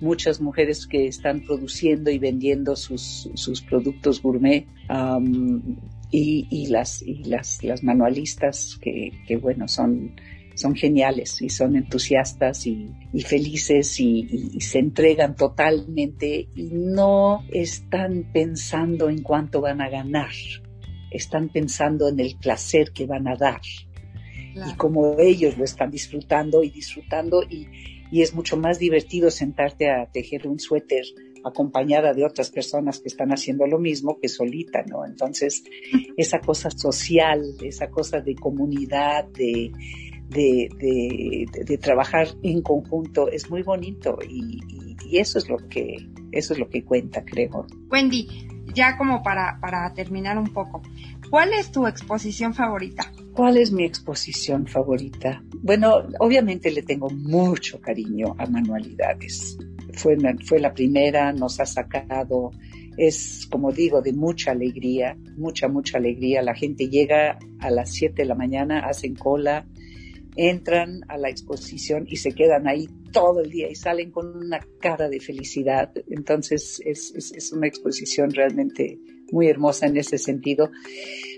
muchas 0.00 0.40
mujeres 0.40 0.86
que 0.86 1.06
están 1.06 1.40
produciendo 1.40 2.10
y 2.10 2.18
vendiendo 2.18 2.76
sus, 2.76 3.28
productos 3.68 4.22
gourmet 4.22 4.66
y, 6.10 6.66
las, 6.68 7.02
y 7.02 7.24
las, 7.24 7.82
manualistas 7.82 8.78
que 8.80 9.36
bueno, 9.36 9.68
son, 9.68 10.14
son 10.54 10.74
geniales 10.74 11.40
y 11.40 11.48
son 11.48 11.76
entusiastas 11.76 12.66
y, 12.66 12.90
felices 13.24 13.98
y, 14.00 14.26
y, 14.54 14.60
se 14.60 14.78
entregan 14.78 15.34
totalmente 15.36 16.48
y 16.54 16.70
no 16.72 17.44
están 17.50 18.30
pensando 18.32 19.08
en 19.08 19.22
cuánto 19.22 19.60
van 19.60 19.80
a 19.80 19.88
ganar, 19.88 20.32
están 21.10 21.48
pensando 21.48 22.08
en 22.08 22.20
el 22.20 22.36
placer 22.36 22.92
que 22.92 23.06
van 23.06 23.28
a 23.28 23.36
dar 23.36 23.60
y 24.54 24.74
como 24.76 25.18
ellos 25.18 25.56
lo 25.56 25.64
están 25.64 25.90
disfrutando 25.90 26.62
y 26.62 26.70
disfrutando 26.70 27.42
y, 27.42 27.68
y 28.10 28.22
es 28.22 28.34
mucho 28.34 28.56
más 28.56 28.78
divertido 28.78 29.30
sentarte 29.30 29.90
a 29.90 30.06
tejer 30.10 30.46
un 30.48 30.58
suéter 30.58 31.04
acompañada 31.44 32.12
de 32.12 32.24
otras 32.24 32.50
personas 32.50 32.98
que 32.98 33.08
están 33.08 33.30
haciendo 33.30 33.66
lo 33.66 33.78
mismo 33.78 34.18
que 34.20 34.28
solita, 34.28 34.82
¿no? 34.86 35.06
Entonces, 35.06 35.64
esa 36.16 36.40
cosa 36.40 36.70
social, 36.70 37.42
esa 37.62 37.88
cosa 37.88 38.20
de 38.20 38.34
comunidad, 38.34 39.24
de, 39.28 39.72
de, 40.30 41.78
trabajar 41.80 42.28
en 42.42 42.62
conjunto 42.62 43.28
es 43.28 43.50
muy 43.50 43.62
bonito 43.62 44.18
y, 44.26 44.60
y, 45.04 45.18
eso 45.18 45.38
es 45.38 45.48
lo 45.48 45.56
que 45.68 46.08
eso 46.30 46.52
es 46.52 46.60
lo 46.60 46.68
que 46.68 46.84
cuenta, 46.84 47.24
creo. 47.24 47.66
Wendy, 47.90 48.28
ya 48.74 48.96
como 48.96 49.22
para, 49.22 49.58
para 49.60 49.92
terminar 49.94 50.38
un 50.38 50.52
poco, 50.52 50.82
¿cuál 51.30 51.52
es 51.52 51.72
tu 51.72 51.86
exposición 51.86 52.54
favorita? 52.54 53.12
¿Cuál 53.34 53.56
es 53.56 53.72
mi 53.72 53.84
exposición 53.84 54.66
favorita? 54.66 55.42
Bueno, 55.62 55.94
obviamente 56.18 56.70
le 56.70 56.82
tengo 56.82 57.10
mucho 57.10 57.80
cariño 57.80 58.34
a 58.38 58.46
manualidades. 58.46 59.58
Fue, 59.94 60.16
fue 60.44 60.60
la 60.60 60.72
primera, 60.72 61.32
nos 61.32 61.58
ha 61.58 61.66
sacado, 61.66 62.52
es 62.96 63.48
como 63.50 63.72
digo, 63.72 64.02
de 64.02 64.12
mucha 64.12 64.52
alegría, 64.52 65.16
mucha, 65.36 65.68
mucha 65.68 65.98
alegría. 65.98 66.42
La 66.42 66.54
gente 66.54 66.88
llega 66.88 67.38
a 67.58 67.70
las 67.70 67.90
7 67.90 68.22
de 68.22 68.28
la 68.28 68.34
mañana, 68.34 68.86
hacen 68.86 69.14
cola, 69.14 69.66
entran 70.40 71.02
a 71.08 71.18
la 71.18 71.28
exposición 71.28 72.06
y 72.08 72.16
se 72.16 72.32
quedan 72.32 72.66
ahí 72.66 72.88
todo 73.12 73.40
el 73.40 73.50
día 73.50 73.68
y 73.70 73.74
salen 73.74 74.10
con 74.10 74.34
una 74.34 74.66
cara 74.80 75.10
de 75.10 75.20
felicidad. 75.20 75.92
Entonces 76.08 76.80
es, 76.86 77.12
es, 77.14 77.52
una 77.52 77.66
exposición 77.66 78.30
realmente 78.30 78.98
muy 79.32 79.48
hermosa 79.48 79.86
en 79.86 79.98
ese 79.98 80.16
sentido. 80.16 80.70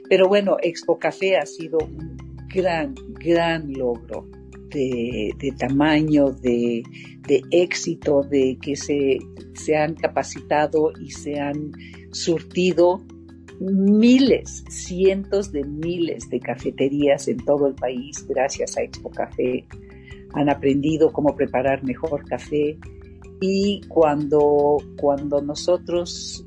Pero 0.08 0.28
bueno, 0.28 0.56
Expo 0.62 1.00
Café 1.00 1.36
ha 1.36 1.46
sido 1.46 1.78
un 1.78 2.16
gran, 2.46 2.94
gran 3.18 3.72
logro 3.72 4.28
de, 4.70 5.54
tamaño, 5.58 6.30
de, 6.30 6.84
de, 7.26 7.42
éxito, 7.50 8.22
de 8.22 8.56
que 8.62 8.76
se, 8.76 9.18
se 9.54 9.76
han 9.76 9.94
capacitado 9.96 10.92
y 11.00 11.10
se 11.10 11.40
han 11.40 11.72
surtido 12.12 13.04
miles, 13.70 14.64
cientos 14.68 15.52
de 15.52 15.64
miles 15.64 16.28
de 16.28 16.40
cafeterías 16.40 17.28
en 17.28 17.38
todo 17.44 17.68
el 17.68 17.74
país 17.74 18.26
gracias 18.28 18.76
a 18.76 18.82
Expo 18.82 19.10
Café. 19.10 19.66
Han 20.34 20.48
aprendido 20.48 21.12
cómo 21.12 21.34
preparar 21.36 21.84
mejor 21.84 22.24
café 22.24 22.78
y 23.40 23.80
cuando, 23.88 24.78
cuando 24.96 25.42
nosotros 25.42 26.46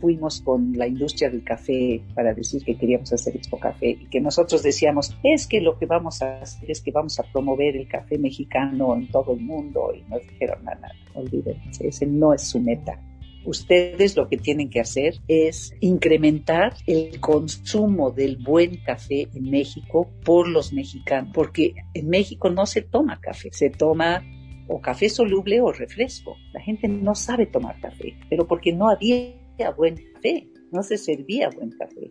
fuimos 0.00 0.40
con 0.42 0.72
la 0.74 0.86
industria 0.86 1.30
del 1.30 1.42
café 1.42 2.02
para 2.14 2.34
decir 2.34 2.62
que 2.64 2.76
queríamos 2.76 3.12
hacer 3.12 3.36
Expo 3.36 3.58
Café 3.58 3.90
y 3.90 4.06
que 4.06 4.20
nosotros 4.20 4.62
decíamos, 4.62 5.16
es 5.22 5.46
que 5.46 5.60
lo 5.60 5.78
que 5.78 5.86
vamos 5.86 6.22
a 6.22 6.40
hacer 6.40 6.70
es 6.70 6.80
que 6.80 6.92
vamos 6.92 7.18
a 7.18 7.24
promover 7.24 7.76
el 7.76 7.88
café 7.88 8.18
mexicano 8.18 8.94
en 8.94 9.08
todo 9.08 9.34
el 9.34 9.40
mundo 9.40 9.92
y 9.94 10.02
nos 10.08 10.22
dijeron, 10.22 10.64
nada, 10.64 10.92
olvídense, 11.14 11.88
ese 11.88 12.06
no 12.06 12.32
es 12.32 12.42
su 12.42 12.60
meta. 12.60 13.00
Ustedes 13.44 14.16
lo 14.16 14.28
que 14.28 14.36
tienen 14.36 14.68
que 14.68 14.80
hacer 14.80 15.14
es 15.28 15.72
incrementar 15.80 16.74
el 16.86 17.20
consumo 17.20 18.10
del 18.10 18.36
buen 18.36 18.82
café 18.82 19.28
en 19.34 19.50
México 19.50 20.10
por 20.24 20.48
los 20.48 20.72
mexicanos, 20.72 21.30
porque 21.32 21.74
en 21.94 22.08
México 22.08 22.50
no 22.50 22.66
se 22.66 22.82
toma 22.82 23.20
café, 23.20 23.50
se 23.52 23.70
toma 23.70 24.22
o 24.68 24.80
café 24.80 25.08
soluble 25.08 25.60
o 25.60 25.72
refresco. 25.72 26.36
La 26.52 26.60
gente 26.60 26.88
no 26.88 27.14
sabe 27.14 27.46
tomar 27.46 27.80
café, 27.80 28.14
pero 28.28 28.46
porque 28.46 28.72
no 28.72 28.88
había 28.88 29.34
buen 29.76 29.96
café, 30.14 30.48
no 30.72 30.82
se 30.82 30.98
servía 30.98 31.48
buen 31.48 31.70
café. 31.70 32.10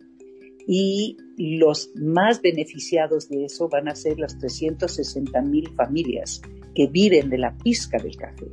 Y 0.66 1.16
los 1.38 1.90
más 1.94 2.42
beneficiados 2.42 3.28
de 3.28 3.44
eso 3.44 3.68
van 3.68 3.88
a 3.88 3.94
ser 3.94 4.18
las 4.18 4.38
360 4.38 5.40
mil 5.42 5.68
familias 5.74 6.42
que 6.74 6.88
viven 6.88 7.30
de 7.30 7.38
la 7.38 7.56
pizca 7.56 7.98
del 7.98 8.16
café 8.16 8.46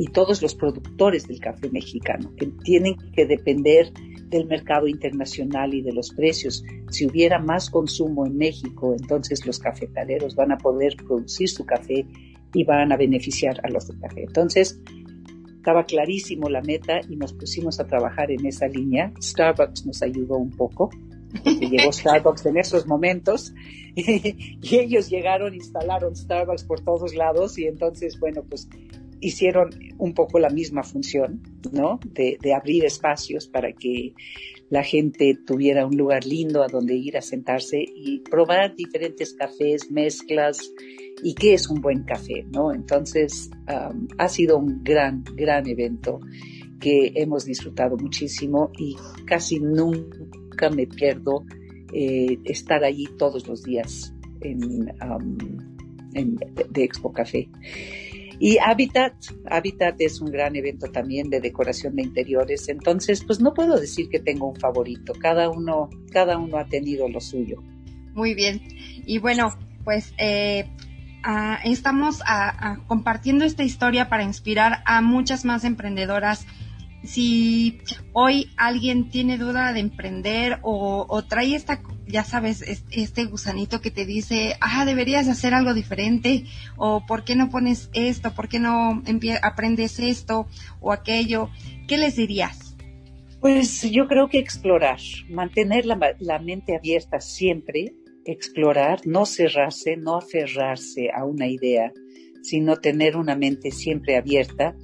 y 0.00 0.06
todos 0.06 0.40
los 0.40 0.54
productores 0.54 1.28
del 1.28 1.40
café 1.40 1.68
mexicano, 1.68 2.34
que 2.34 2.46
tienen 2.64 2.96
que 3.12 3.26
depender 3.26 3.92
del 4.30 4.46
mercado 4.46 4.88
internacional 4.88 5.74
y 5.74 5.82
de 5.82 5.92
los 5.92 6.14
precios. 6.14 6.64
Si 6.88 7.04
hubiera 7.04 7.38
más 7.38 7.68
consumo 7.68 8.24
en 8.24 8.38
México, 8.38 8.96
entonces 8.98 9.44
los 9.44 9.58
cafetaleros 9.58 10.34
van 10.36 10.52
a 10.52 10.56
poder 10.56 10.96
producir 10.96 11.50
su 11.50 11.66
café 11.66 12.06
y 12.54 12.64
van 12.64 12.90
a 12.92 12.96
beneficiar 12.96 13.60
a 13.62 13.68
los 13.68 13.88
del 13.88 14.00
café. 14.00 14.22
Entonces, 14.22 14.80
estaba 15.54 15.84
clarísimo 15.84 16.48
la 16.48 16.62
meta 16.62 17.02
y 17.06 17.16
nos 17.16 17.34
pusimos 17.34 17.78
a 17.78 17.86
trabajar 17.86 18.30
en 18.30 18.46
esa 18.46 18.68
línea. 18.68 19.12
Starbucks 19.20 19.84
nos 19.84 20.00
ayudó 20.00 20.38
un 20.38 20.52
poco, 20.52 20.88
porque 21.44 21.68
llegó 21.68 21.92
Starbucks 21.92 22.46
en 22.46 22.56
esos 22.56 22.86
momentos 22.86 23.52
y 23.94 24.76
ellos 24.76 25.10
llegaron, 25.10 25.54
instalaron 25.54 26.16
Starbucks 26.16 26.64
por 26.64 26.80
todos 26.80 27.14
lados 27.14 27.58
y 27.58 27.66
entonces, 27.66 28.18
bueno, 28.18 28.42
pues 28.48 28.66
hicieron 29.20 29.70
un 29.98 30.14
poco 30.14 30.38
la 30.38 30.50
misma 30.50 30.82
función, 30.82 31.42
¿no? 31.72 32.00
De, 32.04 32.38
de, 32.40 32.54
abrir 32.54 32.84
espacios 32.84 33.46
para 33.46 33.72
que 33.72 34.14
la 34.70 34.82
gente 34.82 35.36
tuviera 35.46 35.86
un 35.86 35.96
lugar 35.96 36.24
lindo 36.24 36.62
a 36.62 36.68
donde 36.68 36.94
ir 36.94 37.16
a 37.16 37.22
sentarse 37.22 37.78
y 37.82 38.20
probar 38.20 38.74
diferentes 38.76 39.34
cafés, 39.34 39.90
mezclas 39.90 40.72
y 41.22 41.34
qué 41.34 41.54
es 41.54 41.68
un 41.68 41.80
buen 41.80 42.04
café, 42.04 42.44
¿no? 42.52 42.72
Entonces, 42.72 43.50
ha 43.66 44.28
sido 44.28 44.58
un 44.58 44.82
gran, 44.82 45.24
gran 45.34 45.68
evento 45.68 46.20
que 46.80 47.12
hemos 47.14 47.44
disfrutado 47.44 47.96
muchísimo 47.96 48.70
y 48.78 48.96
casi 49.26 49.60
nunca 49.60 50.70
me 50.70 50.86
pierdo 50.86 51.44
eh, 51.92 52.38
estar 52.44 52.84
allí 52.84 53.06
todos 53.18 53.46
los 53.46 53.62
días 53.62 54.14
en, 54.40 54.92
en 56.14 56.36
de 56.70 56.84
Expo 56.84 57.12
Café. 57.12 57.48
Y 58.42 58.56
Habitat, 58.56 59.12
Habitat 59.50 60.00
es 60.00 60.20
un 60.22 60.32
gran 60.32 60.56
evento 60.56 60.90
también 60.90 61.28
de 61.28 61.40
decoración 61.40 61.94
de 61.96 62.02
interiores, 62.04 62.70
entonces 62.70 63.22
pues 63.22 63.38
no 63.38 63.52
puedo 63.52 63.78
decir 63.78 64.08
que 64.08 64.18
tengo 64.18 64.48
un 64.48 64.56
favorito, 64.56 65.12
cada 65.12 65.50
uno, 65.50 65.90
cada 66.10 66.38
uno 66.38 66.56
ha 66.56 66.64
tenido 66.64 67.06
lo 67.06 67.20
suyo. 67.20 67.62
Muy 68.14 68.34
bien, 68.34 68.62
y 69.04 69.18
bueno, 69.18 69.54
pues 69.84 70.14
eh, 70.16 70.64
estamos 71.64 72.20
compartiendo 72.86 73.44
esta 73.44 73.62
historia 73.62 74.08
para 74.08 74.22
inspirar 74.22 74.82
a 74.86 75.02
muchas 75.02 75.44
más 75.44 75.64
emprendedoras. 75.64 76.46
Si 77.02 77.78
hoy 78.14 78.50
alguien 78.56 79.10
tiene 79.10 79.36
duda 79.36 79.72
de 79.74 79.80
emprender 79.80 80.60
o, 80.62 81.22
trae 81.28 81.54
esta, 81.54 81.82
ya 82.10 82.24
sabes, 82.24 82.62
este 82.90 83.24
gusanito 83.24 83.80
que 83.80 83.90
te 83.90 84.04
dice, 84.04 84.56
ah, 84.60 84.84
deberías 84.84 85.28
hacer 85.28 85.54
algo 85.54 85.74
diferente, 85.74 86.44
o 86.76 87.04
por 87.06 87.24
qué 87.24 87.36
no 87.36 87.50
pones 87.50 87.90
esto, 87.92 88.34
por 88.34 88.48
qué 88.48 88.58
no 88.58 89.02
aprendes 89.42 89.98
esto 89.98 90.46
o 90.80 90.92
aquello, 90.92 91.50
¿qué 91.88 91.98
les 91.98 92.16
dirías? 92.16 92.76
Pues 93.40 93.82
yo 93.90 94.06
creo 94.06 94.28
que 94.28 94.38
explorar, 94.38 94.98
mantener 95.28 95.86
la, 95.86 95.98
la 96.18 96.38
mente 96.38 96.76
abierta 96.76 97.20
siempre, 97.20 97.94
explorar, 98.24 99.00
no 99.06 99.24
cerrarse, 99.24 99.96
no 99.96 100.16
aferrarse 100.16 101.10
a 101.14 101.24
una 101.24 101.46
idea, 101.46 101.92
sino 102.42 102.76
tener 102.76 103.16
una 103.16 103.36
mente 103.36 103.70
siempre 103.70 104.16
abierta 104.16 104.74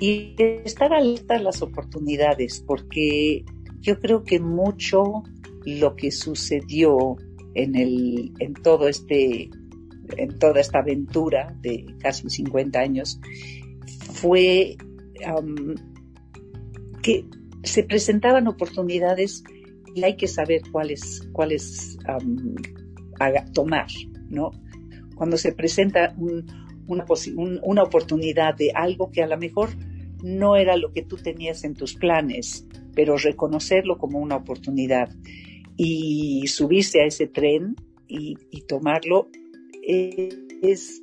y 0.00 0.34
estar 0.64 0.92
alerta 0.92 1.36
a 1.36 1.42
las 1.42 1.62
oportunidades, 1.62 2.62
porque 2.66 3.44
yo 3.80 3.98
creo 3.98 4.24
que 4.24 4.40
mucho 4.40 5.22
lo 5.64 5.96
que 5.96 6.10
sucedió 6.10 7.16
en, 7.54 7.76
el, 7.76 8.32
en 8.38 8.54
todo 8.54 8.88
este 8.88 9.50
en 10.16 10.38
toda 10.38 10.60
esta 10.60 10.80
aventura 10.80 11.56
de 11.60 11.86
casi 12.00 12.28
50 12.28 12.78
años 12.78 13.20
fue 14.12 14.76
que 17.02 17.24
se 17.62 17.84
presentaban 17.84 18.48
oportunidades 18.48 19.42
y 19.94 20.02
hay 20.04 20.16
que 20.16 20.26
saber 20.26 20.62
cuáles 20.70 21.28
cuáles 21.32 21.98
tomar, 23.52 23.86
¿no? 24.28 24.50
Cuando 25.14 25.36
se 25.36 25.52
presenta 25.52 26.14
una, 26.86 27.04
una 27.62 27.82
oportunidad 27.82 28.56
de 28.56 28.72
algo 28.74 29.10
que 29.10 29.22
a 29.22 29.28
lo 29.28 29.38
mejor 29.38 29.70
no 30.22 30.56
era 30.56 30.76
lo 30.76 30.92
que 30.92 31.02
tú 31.02 31.16
tenías 31.16 31.64
en 31.64 31.74
tus 31.74 31.94
planes, 31.94 32.66
pero 32.94 33.16
reconocerlo 33.16 33.98
como 33.98 34.18
una 34.18 34.36
oportunidad 34.36 35.10
y 35.84 36.46
subirse 36.46 37.00
a 37.00 37.06
ese 37.06 37.26
tren 37.26 37.74
y, 38.06 38.36
tomarlo 38.68 39.28
eh, 39.88 40.28
es, 40.62 41.02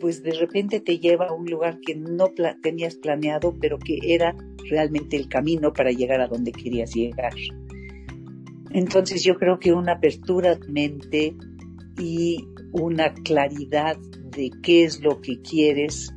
pues 0.00 0.22
de 0.22 0.32
repente 0.32 0.78
te 0.78 1.00
lleva 1.00 1.26
a 1.26 1.32
un 1.32 1.46
lugar 1.46 1.80
que 1.80 1.96
no 1.96 2.30
tenías 2.62 2.94
planeado, 2.94 3.56
pero 3.60 3.80
que 3.80 3.98
era 4.04 4.36
realmente 4.70 5.16
el 5.16 5.28
camino 5.28 5.72
para 5.72 5.90
llegar 5.90 6.20
a 6.20 6.28
donde 6.28 6.52
querías 6.52 6.94
llegar. 6.94 7.32
Entonces 8.70 9.24
yo 9.24 9.34
creo 9.38 9.58
que 9.58 9.72
una 9.72 9.94
apertura 9.94 10.54
de 10.54 10.68
mente 10.68 11.36
y 11.98 12.46
una 12.72 13.12
claridad 13.12 13.96
de 14.30 14.52
qué 14.62 14.84
es 14.84 15.02
lo 15.02 15.20
que 15.20 15.40
quieres 15.40 16.14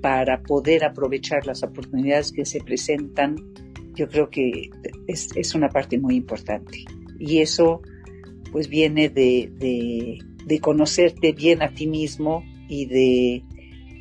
para 0.00 0.42
poder 0.42 0.84
aprovechar 0.84 1.44
las 1.44 1.64
oportunidades 1.64 2.30
que 2.30 2.44
se 2.44 2.60
presentan, 2.60 3.34
yo 3.94 4.06
creo 4.08 4.30
que 4.30 4.70
es, 5.08 5.54
una 5.56 5.70
parte 5.70 5.98
muy 5.98 6.14
importante. 6.14 6.84
Y 7.18 7.40
eso 7.40 7.82
pues 8.52 8.68
viene 8.68 9.08
de, 9.08 9.50
de, 10.46 10.60
conocerte 10.60 11.32
bien 11.32 11.62
a 11.62 11.68
ti 11.68 11.86
mismo 11.86 12.42
y 12.68 12.86
de, 12.86 13.42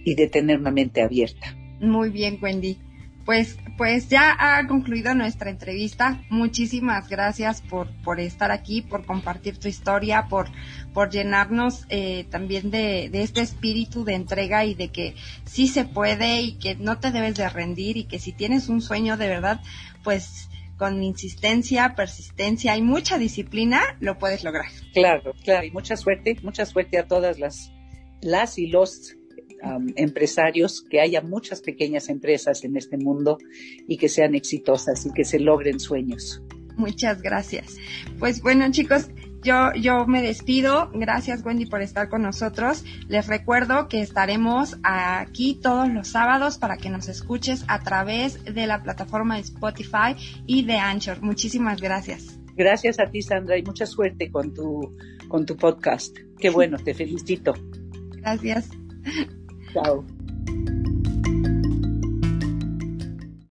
y 0.05 0.15
de 0.15 0.27
tener 0.27 0.59
una 0.59 0.71
mente 0.71 1.01
abierta. 1.01 1.55
Muy 1.81 2.09
bien, 2.09 2.37
Wendy. 2.41 2.77
Pues, 3.25 3.57
pues 3.75 4.07
ya 4.07 4.35
ha 4.37 4.67
concluido 4.67 5.15
nuestra 5.15 5.49
entrevista. 5.49 6.23
Muchísimas 6.29 7.09
gracias 7.09 7.61
por, 7.61 7.89
por 8.03 8.19
estar 8.19 8.51
aquí, 8.51 8.83
por 8.83 9.03
compartir 9.03 9.57
tu 9.57 9.67
historia, 9.67 10.27
por, 10.29 10.47
por 10.93 11.09
llenarnos 11.09 11.85
eh, 11.89 12.25
también 12.29 12.69
de, 12.69 13.09
de, 13.09 13.23
este 13.23 13.41
espíritu 13.41 14.05
de 14.05 14.13
entrega 14.13 14.63
y 14.63 14.75
de 14.75 14.89
que 14.89 15.15
sí 15.43 15.67
se 15.67 15.85
puede 15.85 16.41
y 16.41 16.53
que 16.53 16.75
no 16.75 16.99
te 16.99 17.11
debes 17.11 17.35
de 17.35 17.49
rendir 17.49 17.97
y 17.97 18.03
que 18.03 18.19
si 18.19 18.31
tienes 18.31 18.69
un 18.69 18.79
sueño 18.79 19.17
de 19.17 19.27
verdad, 19.27 19.59
pues 20.03 20.47
con 20.77 21.03
insistencia, 21.03 21.93
persistencia 21.95 22.75
y 22.77 22.81
mucha 22.81 23.17
disciplina 23.17 23.81
lo 23.99 24.17
puedes 24.17 24.43
lograr. 24.43 24.67
Claro, 24.93 25.33
claro, 25.43 25.65
y 25.65 25.71
mucha 25.71 25.95
suerte, 25.95 26.37
mucha 26.43 26.65
suerte 26.65 26.97
a 26.97 27.07
todas 27.07 27.39
las, 27.39 27.71
las 28.21 28.57
y 28.57 28.67
los 28.67 29.15
empresarios, 29.95 30.83
que 30.89 31.01
haya 31.01 31.21
muchas 31.21 31.61
pequeñas 31.61 32.09
empresas 32.09 32.63
en 32.63 32.77
este 32.77 32.97
mundo 32.97 33.37
y 33.87 33.97
que 33.97 34.09
sean 34.09 34.35
exitosas 34.35 35.05
y 35.05 35.11
que 35.11 35.23
se 35.23 35.39
logren 35.39 35.79
sueños. 35.79 36.41
Muchas 36.77 37.21
gracias. 37.21 37.77
Pues 38.19 38.41
bueno, 38.41 38.69
chicos, 38.71 39.09
yo, 39.45 39.73
yo 39.75 40.05
me 40.07 40.21
despido. 40.21 40.89
Gracias, 40.93 41.45
Wendy, 41.45 41.65
por 41.65 41.81
estar 41.81 42.09
con 42.09 42.23
nosotros. 42.23 42.83
Les 43.07 43.27
recuerdo 43.27 43.87
que 43.87 44.01
estaremos 44.01 44.75
aquí 44.83 45.59
todos 45.61 45.87
los 45.87 46.09
sábados 46.09 46.57
para 46.57 46.77
que 46.77 46.89
nos 46.89 47.07
escuches 47.07 47.63
a 47.67 47.79
través 47.79 48.43
de 48.43 48.67
la 48.67 48.83
plataforma 48.83 49.35
de 49.35 49.41
Spotify 49.41 50.15
y 50.45 50.65
de 50.65 50.77
Anchor. 50.77 51.21
Muchísimas 51.21 51.81
gracias. 51.81 52.37
Gracias 52.55 52.99
a 52.99 53.05
ti, 53.05 53.21
Sandra, 53.21 53.57
y 53.57 53.63
mucha 53.63 53.85
suerte 53.85 54.31
con 54.31 54.53
tu, 54.53 54.97
con 55.27 55.45
tu 55.45 55.55
podcast. 55.55 56.17
Qué 56.39 56.49
bueno, 56.49 56.77
te 56.77 56.93
felicito. 56.93 57.53
Gracias. 58.17 58.69
Chao. 59.73 60.05